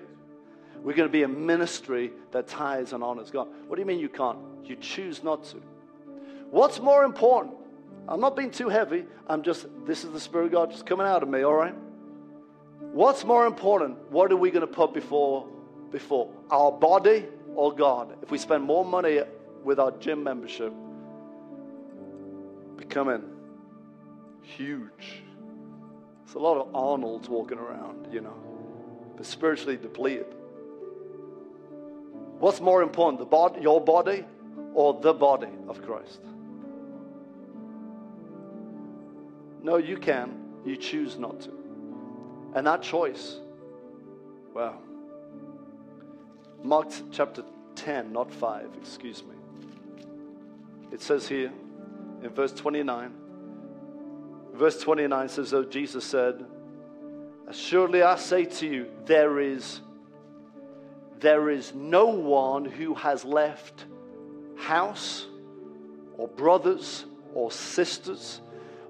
We're 0.84 0.96
going 0.96 1.08
to 1.08 1.14
be 1.14 1.24
a 1.24 1.28
ministry 1.28 2.12
that 2.32 2.50
tithes 2.50 2.92
and 2.92 3.02
honors 3.02 3.32
God. 3.32 3.48
What 3.68 3.78
do 3.78 3.82
you 3.82 3.86
mean 3.86 4.00
you 4.00 4.10
can't? 4.10 4.40
You 4.66 4.76
choose 4.76 5.24
not 5.24 5.46
to. 5.46 5.58
What's 6.52 6.82
more 6.82 7.06
important? 7.06 7.56
I'm 8.10 8.20
not 8.20 8.36
being 8.36 8.52
too 8.52 8.68
heavy. 8.68 9.06
I'm 9.26 9.42
just, 9.42 9.68
this 9.86 10.04
is 10.04 10.12
the 10.12 10.20
Spirit 10.20 10.48
of 10.48 10.52
God 10.52 10.72
just 10.72 10.86
coming 10.86 11.08
out 11.08 11.24
of 11.24 11.30
me, 11.30 11.44
all 11.44 11.54
right? 11.54 11.76
What's 12.94 13.26
more 13.26 13.48
important? 13.48 13.98
What 14.12 14.32
are 14.32 14.38
we 14.38 14.52
going 14.52 14.62
to 14.62 14.72
put 14.72 14.94
before, 14.94 15.48
before? 15.92 16.30
Our 16.52 16.72
body 16.72 17.26
or 17.56 17.74
God? 17.74 18.16
If 18.22 18.30
we 18.30 18.38
spend 18.38 18.64
more 18.64 18.86
money 18.86 19.20
with 19.64 19.80
our 19.80 19.90
gym 19.94 20.24
membership, 20.24 20.72
becoming 22.78 23.24
huge. 24.44 25.24
There's 26.24 26.36
a 26.36 26.40
lot 26.40 26.58
of 26.58 26.76
Arnolds 26.76 27.28
walking 27.28 27.58
around, 27.58 28.14
you 28.14 28.22
know, 28.22 28.36
but 29.18 29.26
spiritually 29.26 29.76
depleted. 29.76 30.28
What's 32.38 32.62
more 32.62 32.84
important, 32.84 33.20
the 33.20 33.26
body, 33.26 33.62
your 33.62 33.82
body 33.82 34.24
or 34.76 35.02
the 35.02 35.14
body 35.14 35.50
of 35.68 35.82
Christ? 35.82 36.20
No, 39.64 39.78
you 39.78 39.98
can. 39.98 40.42
You 40.64 40.78
choose 40.78 41.18
not 41.18 41.42
to. 41.42 41.63
And 42.56 42.68
that 42.68 42.82
choice, 42.82 43.38
well, 44.54 44.80
Mark 46.64 46.90
chapter 47.12 47.44
10, 47.76 48.14
not 48.14 48.32
5, 48.32 48.70
excuse 48.80 49.24
me. 49.24 49.36
It 50.92 51.02
says 51.02 51.28
here 51.28 51.52
in 52.22 52.30
verse 52.30 52.54
29, 52.54 53.12
verse 54.54 54.80
29 54.80 55.30
says, 55.30 55.54
Oh, 55.54 55.64
Jesus 55.64 56.06
said, 56.06 56.46
Assuredly 57.48 58.04
I 58.04 58.16
say 58.16 58.46
to 58.46 58.68
you, 58.68 58.92
there 59.06 59.40
is, 59.40 59.82
there 61.20 61.50
is 61.50 61.74
no 61.74 62.06
one 62.06 62.66
who 62.66 62.94
has 62.94 63.26
left 63.26 63.86
house 64.56 65.26
or 66.18 66.28
brothers 66.28 67.06
or 67.34 67.52
sisters 67.52 68.40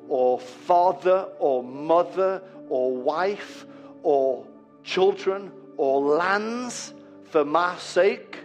or 0.08 0.40
father 0.40 1.30
or 1.40 1.64
mother 1.64 2.44
or 2.74 2.92
wife 2.92 3.68
or 4.02 4.44
children 4.84 5.52
or 5.78 6.02
lands 6.02 6.92
for 7.26 7.46
my 7.46 7.78
sake 7.78 8.40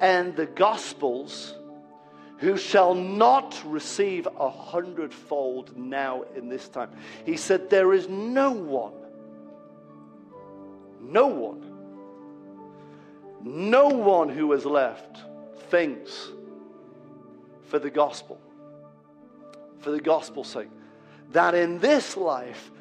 and 0.00 0.34
the 0.34 0.46
gospels 0.46 1.54
who 2.38 2.56
shall 2.56 2.96
not 2.96 3.56
receive 3.64 4.26
a 4.40 4.50
hundredfold 4.50 5.76
now 5.76 6.24
in 6.34 6.48
this 6.48 6.68
time. 6.68 6.90
He 7.24 7.36
said, 7.36 7.70
There 7.70 7.92
is 7.92 8.08
no 8.08 8.50
one, 8.50 8.94
no 11.00 11.28
one, 11.28 11.62
no 13.44 13.86
one 13.86 14.28
who 14.30 14.50
has 14.50 14.64
left 14.64 15.18
things 15.70 16.32
for 17.68 17.78
the 17.78 17.90
gospel 17.90 18.40
for 19.78 19.92
the 19.92 20.00
gospel's 20.00 20.48
sake, 20.48 20.70
that 21.30 21.54
in 21.54 21.78
this 21.78 22.16
life 22.16 22.72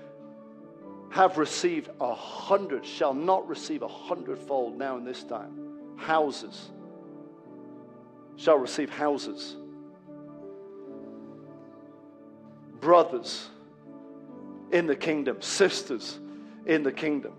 have 1.09 1.37
received 1.37 1.89
a 1.99 2.13
hundred, 2.13 2.85
shall 2.85 3.13
not 3.13 3.47
receive 3.47 3.81
a 3.81 3.87
hundredfold 3.87 4.77
now 4.77 4.97
in 4.97 5.03
this 5.03 5.23
time. 5.23 5.95
Houses 5.97 6.69
shall 8.35 8.57
receive 8.57 8.89
houses. 8.89 9.55
Brothers 12.79 13.49
in 14.71 14.85
the 14.85 14.95
kingdom, 14.95 15.41
sisters 15.41 16.19
in 16.65 16.83
the 16.83 16.91
kingdom, 16.91 17.33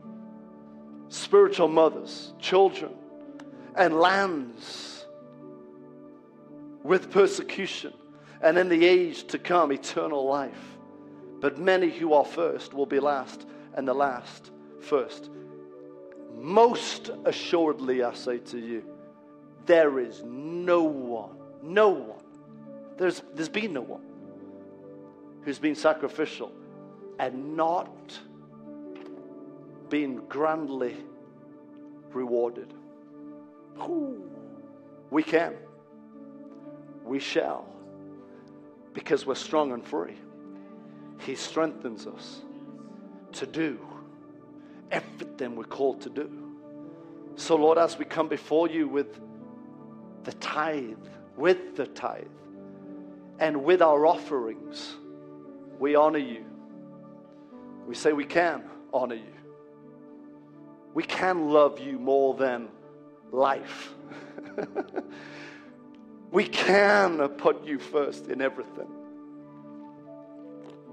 spiritual 1.09 1.69
mothers, 1.69 2.33
children, 2.41 2.93
and 3.77 3.99
lands 3.99 5.07
with 6.83 7.11
persecution 7.11 7.93
and 8.41 8.57
in 8.57 8.69
the 8.69 8.85
age 8.85 9.25
to 9.29 9.39
come, 9.39 9.73
eternal 9.73 10.27
life. 10.27 10.77
But 11.41 11.59
many 11.59 11.91
who 11.91 12.15
are 12.15 12.25
first 12.25 12.75
will 12.75 12.87
be 12.87 12.99
last, 12.99 13.47
and 13.79 13.87
the 13.87 13.95
last 13.95 14.51
first. 14.81 15.31
Most 16.35 17.11
assuredly, 17.25 18.03
I 18.03 18.13
say 18.13 18.39
to 18.39 18.59
you, 18.59 18.83
there 19.67 20.01
is 20.01 20.25
no 20.27 20.83
one, 20.83 21.37
no 21.63 21.89
one, 21.89 22.25
there's, 22.97 23.23
there's 23.35 23.49
been 23.49 23.73
no 23.73 23.83
one 23.83 24.03
who's 25.45 25.61
been 25.61 25.77
sacrificial 25.77 26.51
and 27.21 27.57
not 27.57 28.19
been 29.89 30.27
grandly 30.29 30.97
rewarded. 32.13 32.75
We 35.11 35.23
can, 35.23 35.55
we 37.05 37.21
shall 37.21 37.65
because 38.93 39.25
we're 39.25 39.37
strong 39.37 39.71
and 39.71 39.87
free. 39.87 40.17
He 41.21 41.37
strengthens 41.37 42.09
us 42.09 42.43
to 43.35 43.47
do 43.47 43.79
everything 44.91 45.57
we're 45.57 45.65
called 45.65 46.01
to 46.03 46.11
do. 46.11 46.31
So, 47.37 47.57
Lord, 47.57 47.79
as 47.79 47.99
we 47.99 48.05
come 48.05 48.29
before 48.29 48.69
you 48.69 48.89
with 48.89 49.21
the 50.25 50.33
tithe, 50.35 50.97
with 51.37 51.77
the 51.77 51.87
tithe, 51.87 52.27
and 53.39 53.65
with 53.65 53.83
our 53.83 54.07
offerings, 54.07 54.97
we 55.79 55.95
honor 55.95 56.19
you. 56.19 56.45
We 57.87 57.95
say 57.95 58.13
we 58.13 58.25
can 58.25 58.65
honor 58.93 59.15
you. 59.15 59.35
We 60.95 61.05
can 61.05 61.51
love 61.51 61.79
you 61.79 61.99
more 61.99 62.35
than 62.35 62.69
life. 63.31 63.95
We 66.31 66.45
can 66.45 67.27
put 67.31 67.65
you 67.65 67.79
first 67.79 68.29
in 68.29 68.43
everything. 68.43 68.89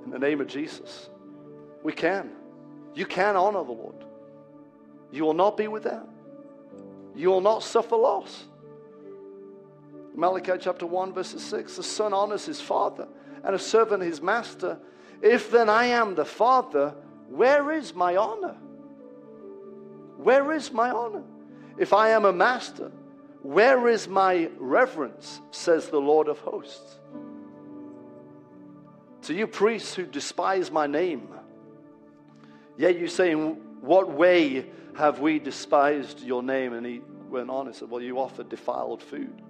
In 0.05 0.11
the 0.11 0.19
name 0.19 0.39
of 0.39 0.47
Jesus, 0.47 1.09
we 1.85 1.93
can. 1.93 2.31
You 2.95 3.05
can 3.05 3.35
honor 3.35 3.63
the 3.63 3.71
Lord. 3.71 4.03
You 5.11 5.23
will 5.23 5.35
not 5.35 5.55
be 5.55 5.67
without. 5.67 6.09
You 7.15 7.29
will 7.29 7.41
not 7.41 7.61
suffer 7.61 7.95
loss. 7.95 8.45
Malachi 10.15 10.53
chapter 10.59 10.87
1, 10.87 11.13
verses 11.13 11.43
6 11.43 11.75
The 11.75 11.83
son 11.83 12.11
honors 12.11 12.43
his 12.43 12.59
father, 12.59 13.07
and 13.43 13.53
a 13.53 13.59
servant 13.59 14.01
his 14.01 14.19
master. 14.19 14.79
If 15.21 15.51
then 15.51 15.69
I 15.69 15.85
am 15.85 16.15
the 16.15 16.25
father, 16.25 16.95
where 17.29 17.71
is 17.71 17.93
my 17.93 18.15
honor? 18.15 18.55
Where 20.17 20.53
is 20.53 20.71
my 20.71 20.89
honor? 20.89 21.23
If 21.77 21.93
I 21.93 22.09
am 22.09 22.25
a 22.25 22.33
master, 22.33 22.91
where 23.43 23.87
is 23.89 24.07
my 24.07 24.49
reverence, 24.57 25.39
says 25.51 25.89
the 25.89 26.01
Lord 26.01 26.29
of 26.29 26.39
hosts? 26.39 26.97
To 29.23 29.35
you 29.35 29.45
priests 29.45 29.93
who 29.93 30.07
despise 30.07 30.71
my 30.71 30.87
name, 30.87 31.29
yet 32.77 32.99
you 32.99 33.07
say, 33.07 33.31
In 33.31 33.57
what 33.81 34.11
way 34.11 34.65
have 34.95 35.19
we 35.19 35.39
despised 35.39 36.21
your 36.21 36.43
name? 36.43 36.73
And 36.73 36.85
he 36.85 37.01
went 37.29 37.49
on 37.49 37.67
and 37.67 37.75
said, 37.75 37.89
Well, 37.89 38.01
you 38.01 38.19
offer 38.19 38.43
defiled 38.43 39.01
food, 39.01 39.41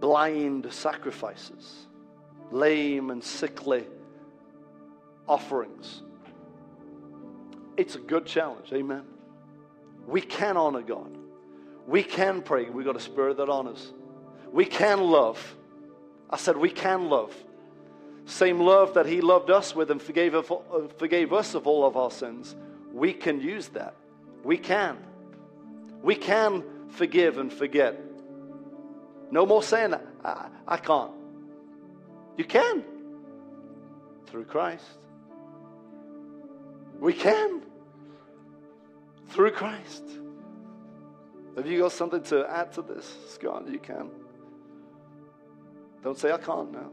blind 0.00 0.72
sacrifices, 0.72 1.86
lame 2.50 3.10
and 3.10 3.22
sickly 3.22 3.86
offerings. 5.26 6.02
It's 7.76 7.96
a 7.96 7.98
good 8.00 8.26
challenge, 8.26 8.72
amen. 8.72 9.04
We 10.06 10.20
can 10.20 10.56
honor 10.56 10.82
God. 10.82 11.16
We 11.86 12.02
can 12.02 12.42
pray. 12.42 12.68
We've 12.70 12.86
got 12.86 12.96
a 12.96 13.00
spirit 13.00 13.36
that 13.38 13.48
honors. 13.48 13.92
We 14.52 14.64
can 14.64 15.00
love. 15.00 15.56
I 16.30 16.36
said 16.36 16.56
we 16.56 16.70
can 16.70 17.08
love. 17.08 17.34
Same 18.26 18.60
love 18.60 18.94
that 18.94 19.06
He 19.06 19.20
loved 19.20 19.50
us 19.50 19.74
with 19.74 19.90
and 19.90 20.00
forgave, 20.00 20.34
forgave 20.98 21.32
us 21.32 21.54
of 21.54 21.66
all 21.66 21.84
of 21.84 21.96
our 21.96 22.10
sins. 22.10 22.56
We 22.92 23.12
can 23.12 23.40
use 23.40 23.68
that. 23.68 23.94
We 24.42 24.56
can. 24.56 24.98
We 26.02 26.14
can 26.14 26.64
forgive 26.90 27.38
and 27.38 27.52
forget. 27.52 28.00
No 29.30 29.46
more 29.46 29.62
saying, 29.62 29.94
I, 30.24 30.48
I 30.66 30.76
can't. 30.76 31.12
You 32.36 32.44
can. 32.44 32.84
Through 34.26 34.44
Christ. 34.44 34.84
We 36.98 37.12
can. 37.12 37.62
Through 39.28 39.52
Christ. 39.52 40.04
Have 41.56 41.66
you 41.66 41.80
got 41.80 41.92
something 41.92 42.22
to 42.24 42.46
add 42.48 42.72
to 42.72 42.82
this, 42.82 43.12
Scott? 43.28 43.68
You 43.68 43.78
can. 43.78 44.10
Don't 46.02 46.18
say 46.18 46.32
I 46.32 46.38
can't 46.38 46.72
now. 46.72 46.90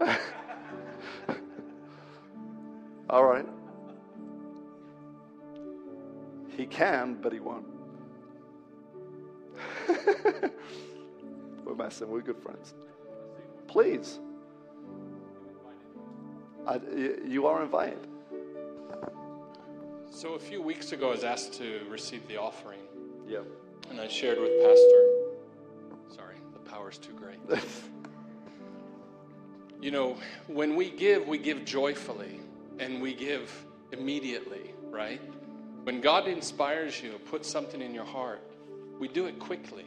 All 3.10 3.24
right. 3.24 3.46
He 6.56 6.66
can, 6.66 7.14
but 7.20 7.32
he 7.32 7.40
won't. 7.40 7.66
We're 11.64 11.74
messing. 11.74 12.08
We're 12.10 12.20
good 12.20 12.38
friends. 12.38 12.74
Please. 13.66 14.20
I, 16.66 16.78
you 17.24 17.46
are 17.46 17.62
invited. 17.62 18.06
So 20.10 20.34
a 20.34 20.38
few 20.38 20.60
weeks 20.60 20.92
ago, 20.92 21.08
I 21.08 21.12
was 21.12 21.24
asked 21.24 21.54
to 21.54 21.80
receive 21.88 22.28
the 22.28 22.36
offering. 22.36 22.80
Yep. 23.26 23.46
And 23.90 24.00
I 24.00 24.08
shared 24.08 24.38
with 24.38 24.52
Pastor. 24.62 25.19
Sorry, 26.90 26.90
the 26.90 26.90
power's 26.90 26.98
too 26.98 27.12
great. 27.12 27.38
you 29.80 29.90
know, 29.90 30.16
when 30.46 30.76
we 30.76 30.90
give, 30.90 31.26
we 31.26 31.38
give 31.38 31.64
joyfully 31.64 32.40
and 32.78 33.00
we 33.00 33.14
give 33.14 33.50
immediately, 33.92 34.74
right? 34.90 35.20
When 35.84 36.00
God 36.00 36.28
inspires 36.28 37.02
you, 37.02 37.12
puts 37.30 37.48
something 37.48 37.80
in 37.80 37.94
your 37.94 38.04
heart, 38.04 38.42
we 38.98 39.08
do 39.08 39.26
it 39.26 39.38
quickly. 39.38 39.86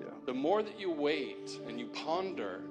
Yeah. 0.00 0.06
The 0.26 0.34
more 0.34 0.62
that 0.62 0.80
you 0.80 0.90
wait 0.90 1.60
and 1.66 1.78
you 1.78 1.86
ponder, 1.86 2.62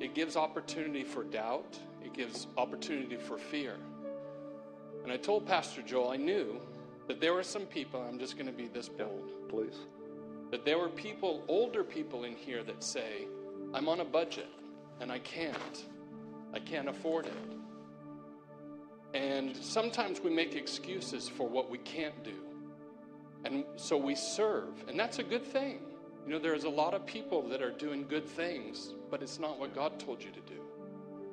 it 0.00 0.14
gives 0.14 0.36
opportunity 0.36 1.04
for 1.04 1.24
doubt, 1.24 1.78
it 2.04 2.12
gives 2.12 2.46
opportunity 2.56 3.16
for 3.16 3.38
fear. 3.38 3.76
And 5.02 5.12
I 5.12 5.16
told 5.16 5.46
Pastor 5.46 5.82
Joel 5.82 6.10
I 6.10 6.16
knew 6.16 6.60
that 7.08 7.20
there 7.20 7.34
were 7.34 7.42
some 7.42 7.66
people, 7.66 8.04
I'm 8.08 8.18
just 8.18 8.36
going 8.36 8.46
to 8.46 8.52
be 8.52 8.68
this 8.68 8.88
bold. 8.88 9.48
Please. 9.48 9.74
That 10.52 10.64
there 10.64 10.78
were 10.78 10.90
people, 10.90 11.42
older 11.48 11.82
people 11.82 12.22
in 12.22 12.36
here 12.36 12.62
that 12.62 12.84
say, 12.84 13.26
I'm 13.74 13.88
on 13.88 13.98
a 13.98 14.04
budget 14.04 14.48
and 15.00 15.10
I 15.10 15.18
can't. 15.18 15.84
I 16.54 16.60
can't 16.60 16.88
afford 16.88 17.26
it. 17.26 17.32
And 19.14 19.56
sometimes 19.56 20.20
we 20.20 20.30
make 20.30 20.54
excuses 20.54 21.28
for 21.28 21.48
what 21.48 21.70
we 21.70 21.78
can't 21.78 22.22
do. 22.22 22.36
And 23.44 23.64
so 23.76 23.96
we 23.96 24.14
serve, 24.14 24.84
and 24.88 24.98
that's 24.98 25.18
a 25.18 25.22
good 25.22 25.44
thing. 25.44 25.80
You 26.26 26.34
know, 26.34 26.38
there's 26.38 26.64
a 26.64 26.70
lot 26.70 26.94
of 26.94 27.04
people 27.04 27.42
that 27.48 27.60
are 27.60 27.72
doing 27.72 28.06
good 28.06 28.28
things, 28.28 28.94
but 29.10 29.22
it's 29.22 29.40
not 29.40 29.58
what 29.58 29.74
God 29.74 29.98
told 29.98 30.22
you 30.22 30.30
to 30.30 30.40
do. 30.40 30.60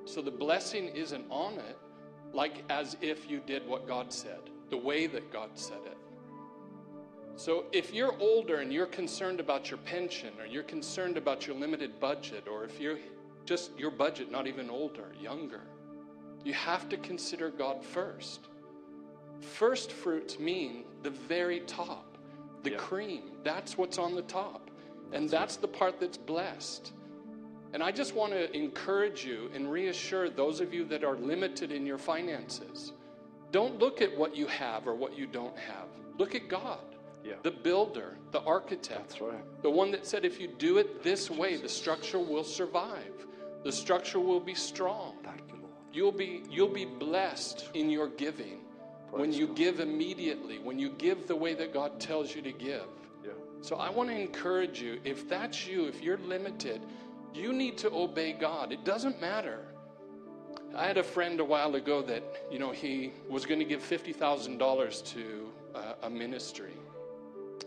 So 0.06 0.22
the 0.22 0.32
blessing 0.32 0.88
isn't 0.88 1.26
on 1.30 1.56
it 1.56 1.78
like 2.34 2.64
as 2.70 2.98
if 3.02 3.30
you 3.30 3.42
did 3.46 3.68
what 3.68 3.88
God 3.88 4.12
said, 4.12 4.40
the 4.70 4.78
way 4.78 5.06
that 5.08 5.32
God 5.32 5.50
said 5.54 5.82
it. 5.86 5.98
So 7.40 7.68
if 7.72 7.94
you're 7.94 8.18
older 8.20 8.58
and 8.58 8.74
you're 8.74 8.86
concerned 8.86 9.40
about 9.40 9.72
your 9.72 9.78
pension 9.78 10.34
or 10.42 10.46
you're 10.46 10.62
concerned 10.62 11.16
about 11.16 11.48
your 11.48 11.56
limited 11.56 11.98
budget 11.98 12.50
or 12.52 12.66
if 12.66 12.82
you're 12.82 12.98
just 13.46 13.72
your 13.80 13.92
budget 13.92 14.30
not 14.30 14.46
even 14.46 14.70
older, 14.70 15.14
younger, 15.22 15.62
you 16.44 16.52
have 16.52 16.90
to 16.90 16.98
consider 16.98 17.50
God 17.50 17.82
first. 17.82 18.50
First 19.40 19.94
fruits 19.94 20.38
mean 20.38 20.84
the 21.02 21.12
very 21.12 21.62
top, 21.62 22.18
the 22.64 22.72
cream. 22.72 23.32
That's 23.42 23.78
what's 23.78 23.98
on 23.98 24.16
the 24.16 24.24
top. 24.24 24.70
And 25.14 25.30
that's 25.30 25.56
the 25.56 25.68
part 25.70 25.98
that's 25.98 26.18
blessed. 26.18 26.92
And 27.72 27.82
I 27.82 27.94
just 27.94 28.16
want 28.16 28.34
to 28.34 28.54
encourage 28.54 29.24
you 29.24 29.50
and 29.54 29.72
reassure 29.72 30.30
those 30.30 30.60
of 30.60 30.74
you 30.74 30.84
that 30.88 31.06
are 31.06 31.16
limited 31.16 31.72
in 31.72 31.86
your 31.86 32.00
finances. 32.00 32.92
Don't 33.54 33.80
look 33.80 34.02
at 34.02 34.14
what 34.18 34.36
you 34.36 34.46
have 34.48 34.90
or 34.90 34.94
what 34.94 35.18
you 35.18 35.26
don't 35.26 35.58
have. 35.58 35.88
Look 36.18 36.36
at 36.36 36.50
God, 36.50 36.89
Yeah. 37.24 37.34
the 37.44 37.52
builder, 37.52 38.18
the 38.32 38.42
architect, 38.42 39.20
right. 39.20 39.34
the 39.62 39.70
one 39.70 39.92
that 39.92 40.06
said 40.06 40.24
if 40.24 40.40
you 40.40 40.48
do 40.48 40.78
it 40.78 41.04
this 41.04 41.30
way, 41.30 41.58
the 41.58 41.70
structure 41.70 42.20
will 42.20 42.44
survive. 42.44 43.14
The 43.64 43.72
structure 43.72 44.20
will 44.20 44.40
be 44.40 44.56
strong. 44.56 45.18
You, 45.24 45.56
Lord. 45.56 45.74
You'll 45.92 46.12
be 46.14 46.44
you'll 46.50 46.74
be 46.74 46.86
blessed 46.86 47.70
in 47.74 47.90
your 47.90 48.08
giving 48.08 48.62
when 49.12 49.34
you 49.34 49.48
God. 49.48 49.56
give 49.58 49.80
immediately, 49.80 50.60
when 50.60 50.80
you 50.80 50.90
give 50.92 51.28
the 51.28 51.36
way 51.36 51.54
that 51.56 51.74
God 51.74 52.00
tells 52.00 52.34
you 52.34 52.42
to 52.42 52.52
give. 52.52 52.86
Yeah. 53.24 53.32
So 53.62 53.76
I 53.76 53.90
want 53.90 54.10
to 54.10 54.16
encourage 54.16 54.82
you, 54.82 55.00
if 55.04 55.28
that's 55.28 55.68
you, 55.68 55.86
if 55.86 56.02
you're 56.02 56.20
limited, 56.20 56.82
you 57.34 57.54
need 57.54 57.78
to 57.80 57.92
obey 57.92 58.34
God. 58.34 58.72
It 58.72 58.86
doesn't 58.86 59.20
matter. 59.20 59.66
I 60.76 60.86
had 60.86 60.98
a 60.98 61.04
friend 61.04 61.40
a 61.40 61.46
while 61.46 61.76
ago 61.76 62.02
that, 62.04 62.24
you 62.52 62.60
know, 62.60 62.72
he 62.72 63.12
was 63.28 63.46
going 63.46 63.60
to 63.60 63.66
give 63.66 63.82
$50,000 63.82 65.14
to 65.14 65.50
uh, 65.74 65.94
a 66.04 66.10
ministry. 66.10 66.74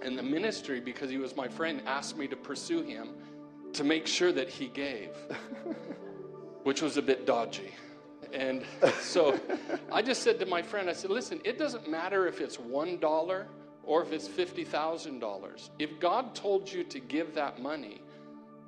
And 0.03 0.19
the 0.19 0.23
ministry, 0.23 0.81
because 0.81 1.11
he 1.11 1.19
was 1.19 1.37
my 1.37 1.49
friend, 1.49 1.83
asked 1.87 2.17
me 2.17 2.27
to 2.29 2.37
pursue 2.37 2.83
him 2.83 3.11
to 3.73 3.85
make 3.85 4.07
sure 4.07 4.33
that 4.33 4.49
he 4.49 4.69
gave, 4.69 5.11
which 6.65 6.83
was 6.83 6.97
a 6.97 7.03
bit 7.03 7.27
dodgy. 7.27 7.73
And 8.33 8.65
so 9.01 9.39
I 9.91 10.03
just 10.03 10.23
said 10.23 10.39
to 10.41 10.47
my 10.47 10.63
friend, 10.63 10.89
I 10.89 10.93
said, 10.93 11.11
listen, 11.11 11.41
it 11.45 11.59
doesn't 11.59 11.89
matter 11.89 12.27
if 12.27 12.41
it's 12.41 12.57
$1 12.57 13.47
or 13.85 14.03
if 14.03 14.13
it's 14.13 14.29
$50,000. 14.29 15.71
If 15.79 16.01
God 16.01 16.35
told 16.35 16.71
you 16.71 16.85
to 16.85 17.01
give 17.01 17.35
that 17.35 17.61
money, 17.61 18.03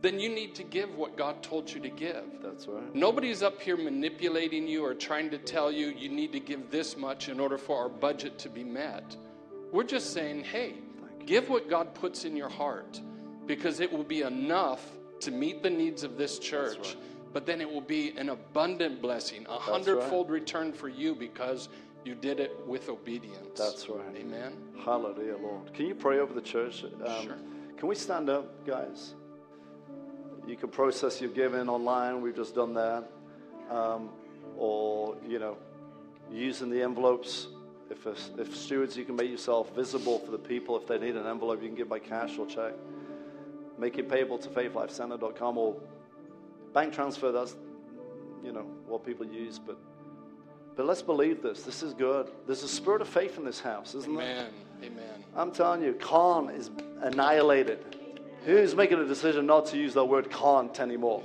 then 0.03 0.21
you 0.21 0.29
need 0.29 0.55
to 0.55 0.63
give 0.63 0.95
what 0.97 1.17
God 1.17 1.43
told 1.43 1.73
you 1.73 1.81
to 1.81 1.89
give. 1.89 2.25
That's 2.43 2.67
right. 2.67 2.95
Nobody's 2.95 3.43
up 3.43 3.61
here 3.63 3.79
manipulating 3.79 4.69
you 4.69 4.85
or 4.85 4.93
trying 4.93 5.31
to 5.31 5.39
tell 5.39 5.73
you 5.73 5.87
you 5.89 6.11
need 6.11 6.31
to 6.33 6.41
give 6.41 6.71
this 6.71 6.97
much 6.97 7.31
in 7.31 7.41
order 7.41 7.57
for 7.57 7.79
our 7.79 7.89
budget 7.89 8.39
to 8.41 8.51
be 8.51 8.65
met. 8.65 9.17
We're 9.73 9.85
just 9.85 10.13
saying, 10.13 10.45
hey, 10.45 10.75
give 11.27 11.49
what 11.49 11.69
God 11.69 11.95
puts 11.95 12.25
in 12.25 12.37
your 12.37 12.49
heart 12.49 13.01
because 13.47 13.81
it 13.81 13.93
will 13.93 14.05
be 14.05 14.23
enough 14.23 14.85
to 15.21 15.31
meet 15.31 15.63
the 15.63 15.71
needs 15.71 16.03
of 16.03 16.17
this 16.17 16.39
church. 16.39 16.79
right. 16.79 16.97
But 17.33 17.47
then 17.47 17.61
it 17.61 17.69
will 17.71 17.81
be 17.81 18.11
an 18.17 18.29
abundant 18.29 19.03
blessing, 19.03 19.45
a 19.49 19.53
right. 19.53 19.61
hundredfold 19.61 20.31
return 20.31 20.73
for 20.73 20.89
you 20.89 21.15
because 21.15 21.69
you 22.05 22.15
did 22.15 22.39
it 22.39 22.57
with 22.67 22.89
obedience. 22.89 23.59
That's 23.59 23.89
right. 23.89 24.15
Amen. 24.17 24.57
Hallelujah, 24.85 25.37
Lord. 25.39 25.73
Can 25.75 25.87
you 25.87 25.95
pray 25.95 26.19
over 26.21 26.33
the 26.33 26.43
church? 26.43 26.85
Um, 26.85 27.25
Sure. 27.25 27.37
Can 27.77 27.89
we 27.89 27.95
stand 27.97 28.31
up, 28.31 28.65
guys? 28.65 29.15
You 30.47 30.57
can 30.57 30.69
process 30.69 31.21
your 31.21 31.31
giving 31.31 31.69
online. 31.69 32.21
We've 32.21 32.37
just 32.37 32.55
done 32.55 32.75
that. 32.75 33.11
Um, 33.71 34.11
or, 34.57 35.17
you 35.27 35.39
know, 35.39 35.57
using 36.31 36.71
the 36.71 36.83
envelopes. 36.83 37.49
If, 37.91 38.07
if 38.39 38.57
stewards, 38.57 38.97
you 38.97 39.05
can 39.05 39.17
make 39.17 39.31
yourself 39.31 39.75
visible 39.75 40.19
for 40.21 40.31
the 40.31 40.39
people. 40.39 40.77
If 40.77 40.87
they 40.87 40.99
need 40.99 41.17
an 41.17 41.27
envelope, 41.27 41.63
you 41.63 41.69
can 41.69 41.77
give 41.77 41.89
by 41.89 41.99
cash 41.99 42.39
or 42.39 42.47
check. 42.47 42.73
Make 43.79 43.99
it 43.99 44.09
payable 44.09 44.39
to 44.39 44.49
faithlifecenter.com 44.49 45.59
or 45.59 45.77
bank 46.73 46.95
transfer. 46.95 47.33
That's, 47.33 47.57
you 48.43 48.53
know, 48.53 48.67
what 48.87 49.05
people 49.05 49.27
use. 49.27 49.59
But, 49.59 49.77
but 50.77 50.87
let's 50.87 51.03
believe 51.03 51.43
this. 51.43 51.63
This 51.63 51.83
is 51.83 51.93
good. 51.93 52.31
There's 52.47 52.63
a 52.63 52.69
spirit 52.69 53.03
of 53.03 53.09
faith 53.09 53.37
in 53.37 53.45
this 53.45 53.61
house, 53.61 53.95
isn't 53.95 54.17
there? 54.17 54.25
Amen. 54.25 54.53
Amen. 54.83 55.25
I'm 55.37 55.51
telling 55.51 55.83
you, 55.83 55.95
con 55.95 56.51
is 56.51 56.71
annihilated. 57.01 57.97
Who's 58.45 58.75
making 58.75 58.99
a 58.99 59.07
decision 59.07 59.47
not 59.47 59.67
to 59.67 59.79
use 59.79 59.95
that 59.95 60.05
word 60.05 60.31
can't 60.31 60.79
anymore? 60.79 61.23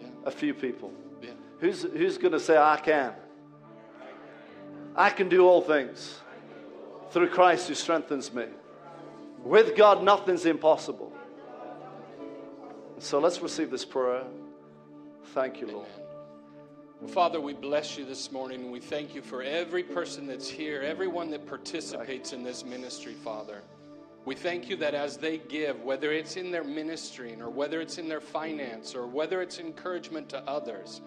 Yeah. 0.00 0.08
A 0.24 0.30
few 0.30 0.52
people. 0.52 0.92
Yeah. 1.22 1.30
Who's, 1.60 1.82
who's 1.82 2.18
going 2.18 2.32
to 2.32 2.40
say, 2.40 2.56
I 2.56 2.76
can? 2.78 3.12
I 4.94 5.10
can 5.10 5.28
do 5.28 5.46
all 5.46 5.62
things 5.62 6.20
through 7.10 7.28
Christ 7.28 7.68
who 7.68 7.74
strengthens 7.74 8.32
me. 8.32 8.46
With 9.42 9.76
God, 9.76 10.02
nothing's 10.02 10.46
impossible. 10.46 11.12
So 12.98 13.18
let's 13.18 13.40
receive 13.40 13.70
this 13.70 13.84
prayer. 13.84 14.24
Thank 15.34 15.60
you, 15.60 15.66
Lord. 15.68 15.88
Father, 17.08 17.40
we 17.40 17.52
bless 17.52 17.98
you 17.98 18.04
this 18.04 18.30
morning. 18.30 18.70
We 18.70 18.78
thank 18.78 19.14
you 19.14 19.22
for 19.22 19.42
every 19.42 19.82
person 19.82 20.26
that's 20.26 20.48
here, 20.48 20.82
everyone 20.82 21.30
that 21.30 21.46
participates 21.46 22.32
in 22.32 22.44
this 22.44 22.64
ministry, 22.64 23.14
Father. 23.14 23.62
We 24.24 24.36
thank 24.36 24.68
you 24.68 24.76
that 24.76 24.94
as 24.94 25.16
they 25.16 25.38
give, 25.38 25.82
whether 25.82 26.12
it's 26.12 26.36
in 26.36 26.52
their 26.52 26.62
ministry 26.62 27.36
or 27.40 27.50
whether 27.50 27.80
it's 27.80 27.98
in 27.98 28.08
their 28.08 28.20
finance 28.20 28.94
or 28.94 29.08
whether 29.08 29.42
it's 29.42 29.58
encouragement 29.58 30.28
to 30.28 30.38
others, 30.48 31.00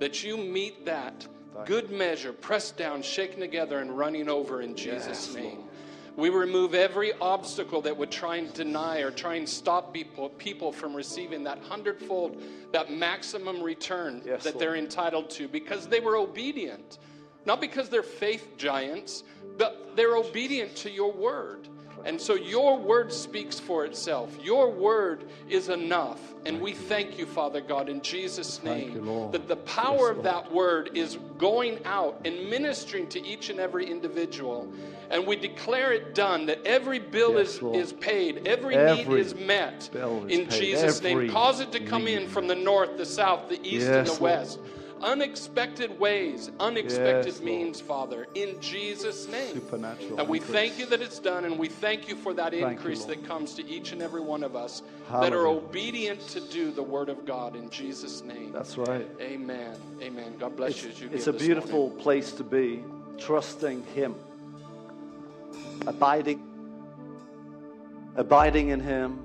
that 0.00 0.24
you 0.24 0.36
meet 0.36 0.84
that 0.86 1.24
good 1.64 1.90
measure, 1.90 2.32
pressed 2.32 2.76
down, 2.76 3.02
shaken 3.02 3.40
together, 3.40 3.78
and 3.78 3.96
running 3.96 4.28
over 4.28 4.62
in 4.62 4.76
Jesus' 4.76 5.06
Yes, 5.28 5.34
name. 5.34 5.44
Lord. 5.58 5.68
We 6.16 6.30
remove 6.30 6.74
every 6.74 7.12
obstacle 7.20 7.80
that 7.82 7.96
would 7.96 8.10
try 8.10 8.36
and 8.36 8.52
deny 8.52 8.98
or 9.02 9.12
try 9.12 9.36
and 9.36 9.48
stop 9.48 9.94
people, 9.94 10.30
people 10.30 10.72
from 10.72 10.94
receiving 10.94 11.44
that 11.44 11.60
hundredfold, 11.62 12.42
that 12.72 12.90
maximum 12.90 13.62
return 13.62 14.22
Yes, 14.24 14.42
that 14.42 14.54
Lord. 14.54 14.60
they're 14.60 14.76
entitled 14.76 15.30
to 15.30 15.46
because 15.46 15.86
they 15.86 16.00
were 16.00 16.16
obedient. 16.16 16.98
Not 17.46 17.60
because 17.60 17.88
they're 17.88 18.02
faith 18.02 18.54
giants, 18.56 19.22
but 19.58 19.92
they're 19.94 20.16
obedient 20.16 20.74
to 20.76 20.90
your 20.90 21.12
word. 21.12 21.68
And 22.08 22.18
so 22.18 22.36
your 22.36 22.78
word 22.78 23.12
speaks 23.12 23.60
for 23.60 23.84
itself. 23.84 24.34
Your 24.42 24.70
word 24.70 25.24
is 25.50 25.68
enough. 25.68 26.18
And 26.46 26.58
we 26.58 26.72
thank 26.72 27.18
you, 27.18 27.26
Father 27.26 27.60
God, 27.60 27.90
in 27.90 28.00
Jesus' 28.00 28.62
name, 28.62 28.94
you, 28.94 29.28
that 29.30 29.46
the 29.46 29.56
power 29.56 30.08
of 30.10 30.22
that 30.22 30.50
word 30.50 30.92
is 30.94 31.18
going 31.36 31.84
out 31.84 32.18
and 32.24 32.48
ministering 32.48 33.08
to 33.08 33.22
each 33.26 33.50
and 33.50 33.60
every 33.60 33.90
individual. 33.90 34.72
And 35.10 35.26
we 35.26 35.36
declare 35.36 35.92
it 35.92 36.14
done, 36.14 36.46
that 36.46 36.64
every 36.64 36.98
bill 36.98 37.34
Yes, 37.34 37.56
is, 37.56 37.62
Lord. 37.62 37.76
is 37.76 37.92
paid, 37.92 38.46
every, 38.48 38.74
Every 38.74 39.04
need 39.04 39.20
is 39.20 39.34
met 39.34 39.90
is 39.92 40.38
in 40.38 40.46
paid, 40.46 40.50
Jesus' 40.50 40.98
every 41.04 41.26
name. 41.26 41.30
Cause 41.30 41.60
it 41.60 41.72
to 41.72 41.80
come 41.80 42.06
need. 42.06 42.22
in 42.22 42.28
from 42.28 42.46
the 42.46 42.54
north, 42.54 42.96
the 42.96 43.04
south, 43.04 43.50
the 43.50 43.60
east, 43.60 43.86
and 43.86 44.06
Yes, 44.06 44.16
the 44.16 44.24
Lord. 44.24 44.58
Unexpected 45.02 45.98
ways, 46.00 46.50
unexpected 46.58 47.34
Yes, 47.34 47.40
means, 47.40 47.80
Father, 47.80 48.26
in 48.34 48.60
Jesus' 48.60 49.28
name. 49.28 49.54
Supernatural 49.54 50.18
And 50.18 50.28
we 50.28 50.38
increase. 50.38 50.54
thank 50.56 50.78
you 50.78 50.86
that 50.86 51.00
it's 51.00 51.18
done, 51.18 51.44
and 51.44 51.58
we 51.58 51.68
thank 51.68 52.08
you 52.08 52.16
for 52.16 52.34
that 52.34 52.52
you, 52.52 52.66
increase 52.66 53.06
Lord. 53.06 53.10
that 53.22 53.26
comes 53.28 53.54
to 53.54 53.66
each 53.68 53.92
and 53.92 54.02
every 54.02 54.20
one 54.20 54.42
of 54.42 54.56
us 54.56 54.82
that 55.10 55.32
are 55.32 55.46
obedient 55.46 56.20
to 56.28 56.40
do 56.40 56.70
the 56.72 56.82
Word 56.82 57.08
of 57.08 57.24
God 57.24 57.54
in 57.56 57.70
Jesus' 57.70 58.22
name. 58.22 58.52
That's 58.52 58.76
right. 58.76 59.06
Amen. 59.20 59.76
Amen. 60.02 60.34
God 60.38 60.56
bless 60.56 60.70
It's, 60.72 60.82
you 60.82 60.90
as 60.90 61.00
you 61.00 61.10
it's 61.12 61.26
a 61.26 61.32
beautiful 61.32 61.88
morning. 61.88 61.98
place 61.98 62.32
to 62.32 62.44
be, 62.44 62.82
trusting 63.18 63.84
Him, 63.94 64.14
abiding, 65.86 66.42
abiding 68.16 68.68
in 68.70 68.80
Him, 68.80 69.20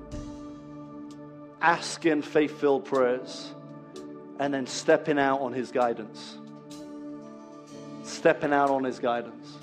asking 1.62 2.22
faith-filled 2.22 2.86
prayers, 2.86 3.54
and 4.40 4.54
then 4.54 4.68
stepping 4.68 5.20
out 5.20 5.42
on 5.42 5.54
His 5.54 5.72
guidance. 5.72 6.38
Stepping 8.04 8.54
out 8.54 8.70
on 8.70 8.84
His 8.84 9.00
guidance. 9.00 9.58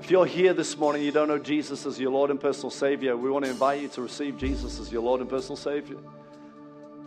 If 0.00 0.10
you're 0.10 0.26
here 0.26 0.52
this 0.52 0.76
morning, 0.76 1.02
you 1.02 1.12
don't 1.12 1.28
know 1.28 1.38
Jesus 1.38 1.86
as 1.86 2.00
your 2.00 2.10
Lord 2.10 2.30
and 2.30 2.40
personal 2.40 2.70
Savior, 2.70 3.16
we 3.16 3.30
want 3.30 3.44
to 3.44 3.50
invite 3.50 3.80
you 3.80 3.88
to 3.88 4.02
receive 4.02 4.36
Jesus 4.36 4.80
as 4.80 4.90
your 4.90 5.02
Lord 5.02 5.20
and 5.20 5.30
personal 5.30 5.56
Savior. 5.56 5.98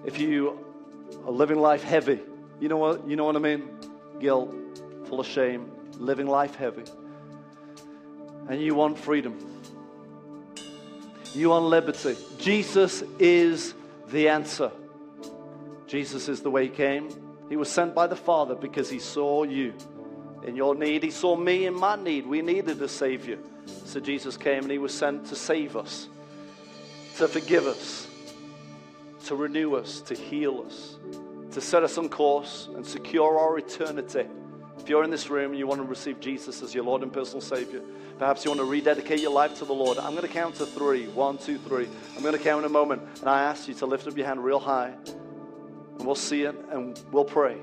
If 0.05 0.17
you 0.17 0.57
are 1.25 1.31
living 1.31 1.59
life 1.59 1.83
heavy, 1.83 2.21
you 2.61 2.69
know 2.69 2.77
what, 2.77 3.05
you 3.07 3.17
know 3.17 3.25
what 3.25 3.35
I 3.35 3.39
mean? 3.39 3.69
Guilt, 4.19 4.55
full 5.07 5.19
of 5.19 5.27
shame, 5.27 5.69
living 5.97 6.27
life 6.27 6.55
heavy. 6.55 6.83
And 8.47 8.61
you 8.61 8.75
want 8.75 8.97
freedom. 8.97 9.37
You 11.33 11.49
want 11.49 11.65
liberty. 11.65 12.15
Jesus 12.37 13.03
is 13.19 13.73
the 14.07 14.29
answer. 14.29 14.71
Jesus 15.87 16.27
is 16.29 16.41
the 16.41 16.49
way 16.49 16.63
he 16.63 16.69
came. 16.69 17.09
He 17.49 17.57
was 17.57 17.69
sent 17.69 17.93
by 17.93 18.07
the 18.07 18.15
Father 18.15 18.55
because 18.55 18.89
he 18.89 18.99
saw 18.99 19.43
you 19.43 19.73
in 20.43 20.55
your 20.55 20.75
need. 20.75 21.03
He 21.03 21.11
saw 21.11 21.35
me 21.35 21.65
in 21.65 21.73
my 21.73 21.95
need. 21.95 22.25
We 22.25 22.41
needed 22.41 22.81
a 22.81 22.87
Savior. 22.87 23.39
So 23.85 23.99
Jesus 23.99 24.37
came 24.37 24.63
and 24.63 24.71
he 24.71 24.77
was 24.77 24.93
sent 24.93 25.27
to 25.27 25.35
save 25.35 25.75
us, 25.75 26.07
to 27.17 27.27
forgive 27.27 27.65
us, 27.65 28.07
to 29.25 29.35
renew 29.35 29.75
us, 29.75 30.01
to 30.01 30.15
heal 30.15 30.63
us, 30.65 30.97
to 31.51 31.61
set 31.61 31.83
us 31.83 31.97
on 31.97 32.09
course 32.09 32.67
and 32.75 32.85
secure 32.85 33.39
our 33.39 33.57
eternity. 33.57 34.25
If 34.77 34.89
you're 34.89 35.03
in 35.03 35.09
this 35.09 35.29
room 35.29 35.51
and 35.51 35.59
you 35.59 35.65
want 35.65 35.81
to 35.81 35.87
receive 35.87 36.19
Jesus 36.19 36.61
as 36.61 36.75
your 36.75 36.83
Lord 36.83 37.01
and 37.01 37.11
personal 37.11 37.41
Savior, 37.41 37.81
perhaps 38.19 38.45
you 38.45 38.51
want 38.51 38.59
to 38.59 38.65
rededicate 38.65 39.19
your 39.19 39.31
life 39.31 39.57
to 39.59 39.65
the 39.65 39.73
Lord, 39.73 39.97
I'm 39.97 40.11
going 40.11 40.27
to 40.27 40.27
count 40.27 40.55
to 40.55 40.65
three. 40.65 41.07
One, 41.07 41.37
two, 41.39 41.57
three. 41.57 41.87
I'm 42.15 42.21
going 42.21 42.37
to 42.37 42.43
count 42.43 42.65
in 42.65 42.69
a 42.69 42.73
moment, 42.73 43.01
and 43.19 43.29
I 43.29 43.41
ask 43.43 43.67
you 43.67 43.73
to 43.75 43.85
lift 43.85 44.07
up 44.07 44.15
your 44.15 44.27
hand 44.27 44.43
real 44.43 44.59
high, 44.59 44.93
and 46.05 46.07
we'll 46.07 46.13
see 46.15 46.43
it 46.43 46.55
and 46.69 46.99
we'll 47.11 47.25
pray. 47.25 47.57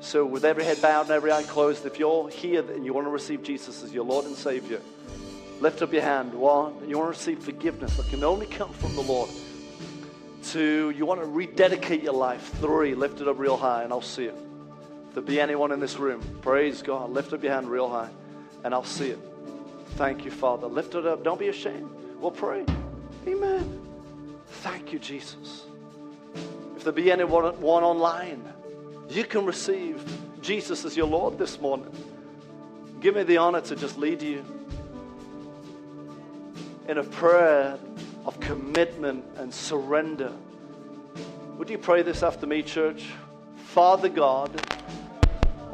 So, 0.00 0.26
with 0.26 0.44
every 0.44 0.64
head 0.64 0.82
bowed 0.82 1.02
and 1.02 1.12
every 1.12 1.30
eye 1.30 1.44
closed, 1.44 1.86
if 1.86 1.96
you're 1.96 2.28
here 2.28 2.68
and 2.72 2.84
you 2.84 2.92
want 2.92 3.06
to 3.06 3.10
receive 3.12 3.44
Jesus 3.44 3.84
as 3.84 3.94
your 3.94 4.04
Lord 4.04 4.24
and 4.24 4.34
Savior, 4.34 4.80
lift 5.60 5.80
up 5.80 5.92
your 5.92 6.02
hand. 6.02 6.34
One, 6.34 6.74
you 6.88 6.98
want 6.98 7.14
to 7.14 7.16
receive 7.16 7.38
forgiveness 7.38 7.96
that 7.98 8.08
can 8.08 8.24
only 8.24 8.46
come 8.46 8.72
from 8.72 8.96
the 8.96 9.00
Lord. 9.02 9.30
Two, 10.42 10.92
you 10.96 11.06
want 11.06 11.20
to 11.20 11.26
rededicate 11.26 12.02
your 12.02 12.14
life. 12.14 12.50
Three, 12.54 12.96
lift 12.96 13.20
it 13.20 13.28
up 13.28 13.38
real 13.38 13.56
high 13.56 13.84
and 13.84 13.92
I'll 13.92 14.02
see 14.02 14.24
it. 14.24 14.34
If 15.10 15.14
there 15.14 15.22
be 15.22 15.40
anyone 15.40 15.70
in 15.70 15.78
this 15.78 15.98
room, 15.98 16.20
praise 16.42 16.82
God. 16.82 17.10
Lift 17.10 17.32
up 17.32 17.44
your 17.44 17.52
hand 17.52 17.70
real 17.70 17.88
high 17.88 18.10
and 18.64 18.74
I'll 18.74 18.82
see 18.82 19.10
it. 19.10 19.20
Thank 19.90 20.24
you, 20.24 20.32
Father. 20.32 20.66
Lift 20.66 20.96
it 20.96 21.06
up. 21.06 21.22
Don't 21.22 21.38
be 21.38 21.46
ashamed. 21.46 21.88
We'll 22.18 22.32
pray. 22.32 22.64
Amen. 23.28 23.80
Thank 24.48 24.92
you, 24.92 24.98
Jesus. 24.98 25.66
If 26.82 26.86
there 26.86 26.92
be 26.94 27.12
anyone 27.12 27.60
one 27.60 27.84
online, 27.84 28.42
you 29.08 29.22
can 29.22 29.46
receive 29.46 30.04
Jesus 30.40 30.84
as 30.84 30.96
your 30.96 31.06
Lord 31.06 31.38
this 31.38 31.60
morning. 31.60 31.86
Give 33.00 33.14
me 33.14 33.22
the 33.22 33.36
honor 33.36 33.60
to 33.60 33.76
just 33.76 33.98
lead 33.98 34.20
you 34.20 34.44
in 36.88 36.98
a 36.98 37.04
prayer 37.04 37.78
of 38.26 38.40
commitment 38.40 39.24
and 39.36 39.54
surrender. 39.54 40.32
Would 41.56 41.70
you 41.70 41.78
pray 41.78 42.02
this 42.02 42.24
after 42.24 42.48
me, 42.48 42.64
church? 42.64 43.10
Father 43.66 44.08
God, 44.08 44.50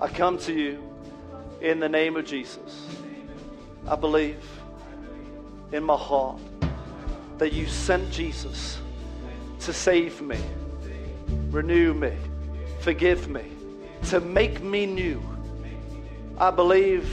I 0.02 0.08
come 0.08 0.36
to 0.40 0.52
you 0.52 0.92
in 1.62 1.80
the 1.80 1.88
name 1.88 2.18
of 2.18 2.26
Jesus. 2.26 2.86
I 3.86 3.96
believe 3.96 4.44
in 5.72 5.84
my 5.84 5.96
heart 5.96 6.38
that 7.38 7.54
you 7.54 7.66
sent 7.66 8.10
Jesus 8.10 8.78
to 9.60 9.72
save 9.72 10.20
me, 10.20 10.38
renew 11.50 11.94
me, 11.94 12.12
forgive 12.80 13.28
me, 13.28 13.42
to 14.08 14.20
make 14.20 14.62
me 14.62 14.86
new. 14.86 15.22
I 16.36 16.50
believe 16.50 17.08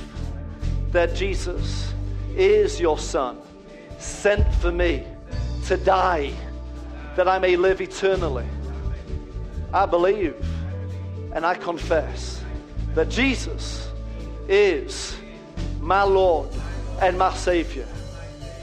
that 0.92 1.16
Jesus 1.16 1.94
is 2.36 2.80
your 2.80 2.98
Son, 2.98 3.38
sent 3.98 4.54
for 4.56 4.72
me 4.72 5.06
to 5.66 5.78
die 5.78 6.34
that 7.16 7.28
I 7.28 7.40
may 7.40 7.56
live 7.56 7.82
eternally. 7.82 8.46
I 9.74 9.86
believe 9.86 10.36
and 11.34 11.46
I 11.46 11.56
confess 11.56 12.44
that 12.94 13.10
Jesus 13.10 13.90
is 14.48 15.18
my 15.80 16.04
Lord 16.04 16.50
and 17.02 17.18
my 17.18 17.34
Savior. 17.34 17.88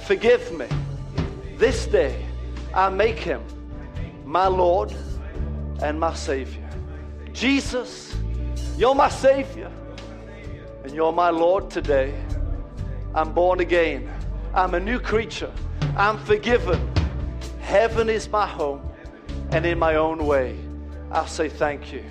Forgive 0.06 0.52
me. 0.52 0.66
This 1.56 1.86
day 1.86 2.24
I 2.74 2.88
make 2.88 3.18
him 3.18 3.42
my 4.24 4.46
Lord 4.46 4.94
and 5.82 5.98
my 5.98 6.14
Savior. 6.14 6.68
Jesus, 7.32 8.16
you're 8.76 8.94
my 8.94 9.08
Savior 9.08 9.70
and 10.84 10.94
you're 10.94 11.12
my 11.12 11.30
Lord 11.30 11.70
today. 11.70 12.14
I'm 13.14 13.32
born 13.32 13.60
again. 13.60 14.10
I'm 14.54 14.74
a 14.74 14.80
new 14.80 14.98
creature. 14.98 15.52
I'm 15.96 16.18
forgiven. 16.18 16.80
Heaven 17.60 18.08
is 18.08 18.28
my 18.28 18.46
home, 18.46 18.82
and 19.50 19.64
in 19.64 19.78
my 19.78 19.96
own 19.96 20.26
way, 20.26 20.58
I'll 21.10 21.26
say 21.26 21.48
thank 21.48 21.92
you. 21.92 22.04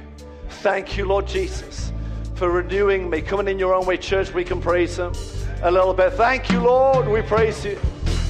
Thank 0.50 0.98
you, 0.98 1.06
Lord 1.06 1.28
Jesus, 1.28 1.92
for 2.36 2.50
renewing 2.50 3.10
me. 3.10 3.22
Coming 3.22 3.48
in 3.48 3.60
your 3.60 3.74
own 3.74 3.86
way, 3.86 3.98
church, 3.98 4.34
we 4.34 4.44
can 4.44 4.62
praise 4.62 4.98
Him 4.98 5.14
a 5.62 5.72
little 5.72 5.94
bit. 5.94 6.14
Thank 6.14 6.52
you, 6.52 6.62
Lord. 6.62 7.08
We 7.08 7.22
praise 7.22 7.66
you. 7.66 7.80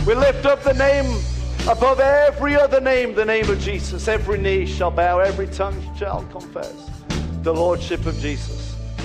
We 0.05 0.15
lift 0.15 0.45
up 0.45 0.63
the 0.63 0.73
name 0.73 1.05
above 1.67 1.99
every 1.99 2.55
other 2.55 2.81
name, 2.81 3.13
the 3.13 3.25
name 3.25 3.49
of 3.49 3.59
Jesus. 3.59 4.07
Every 4.07 4.37
knee 4.37 4.65
shall 4.65 4.91
bow, 4.91 5.19
every 5.19 5.47
tongue 5.47 5.79
shall 5.97 6.23
confess 6.25 6.73
the 7.43 7.53
Lordship 7.53 8.05
of 8.05 8.17
Jesus. 8.19 8.70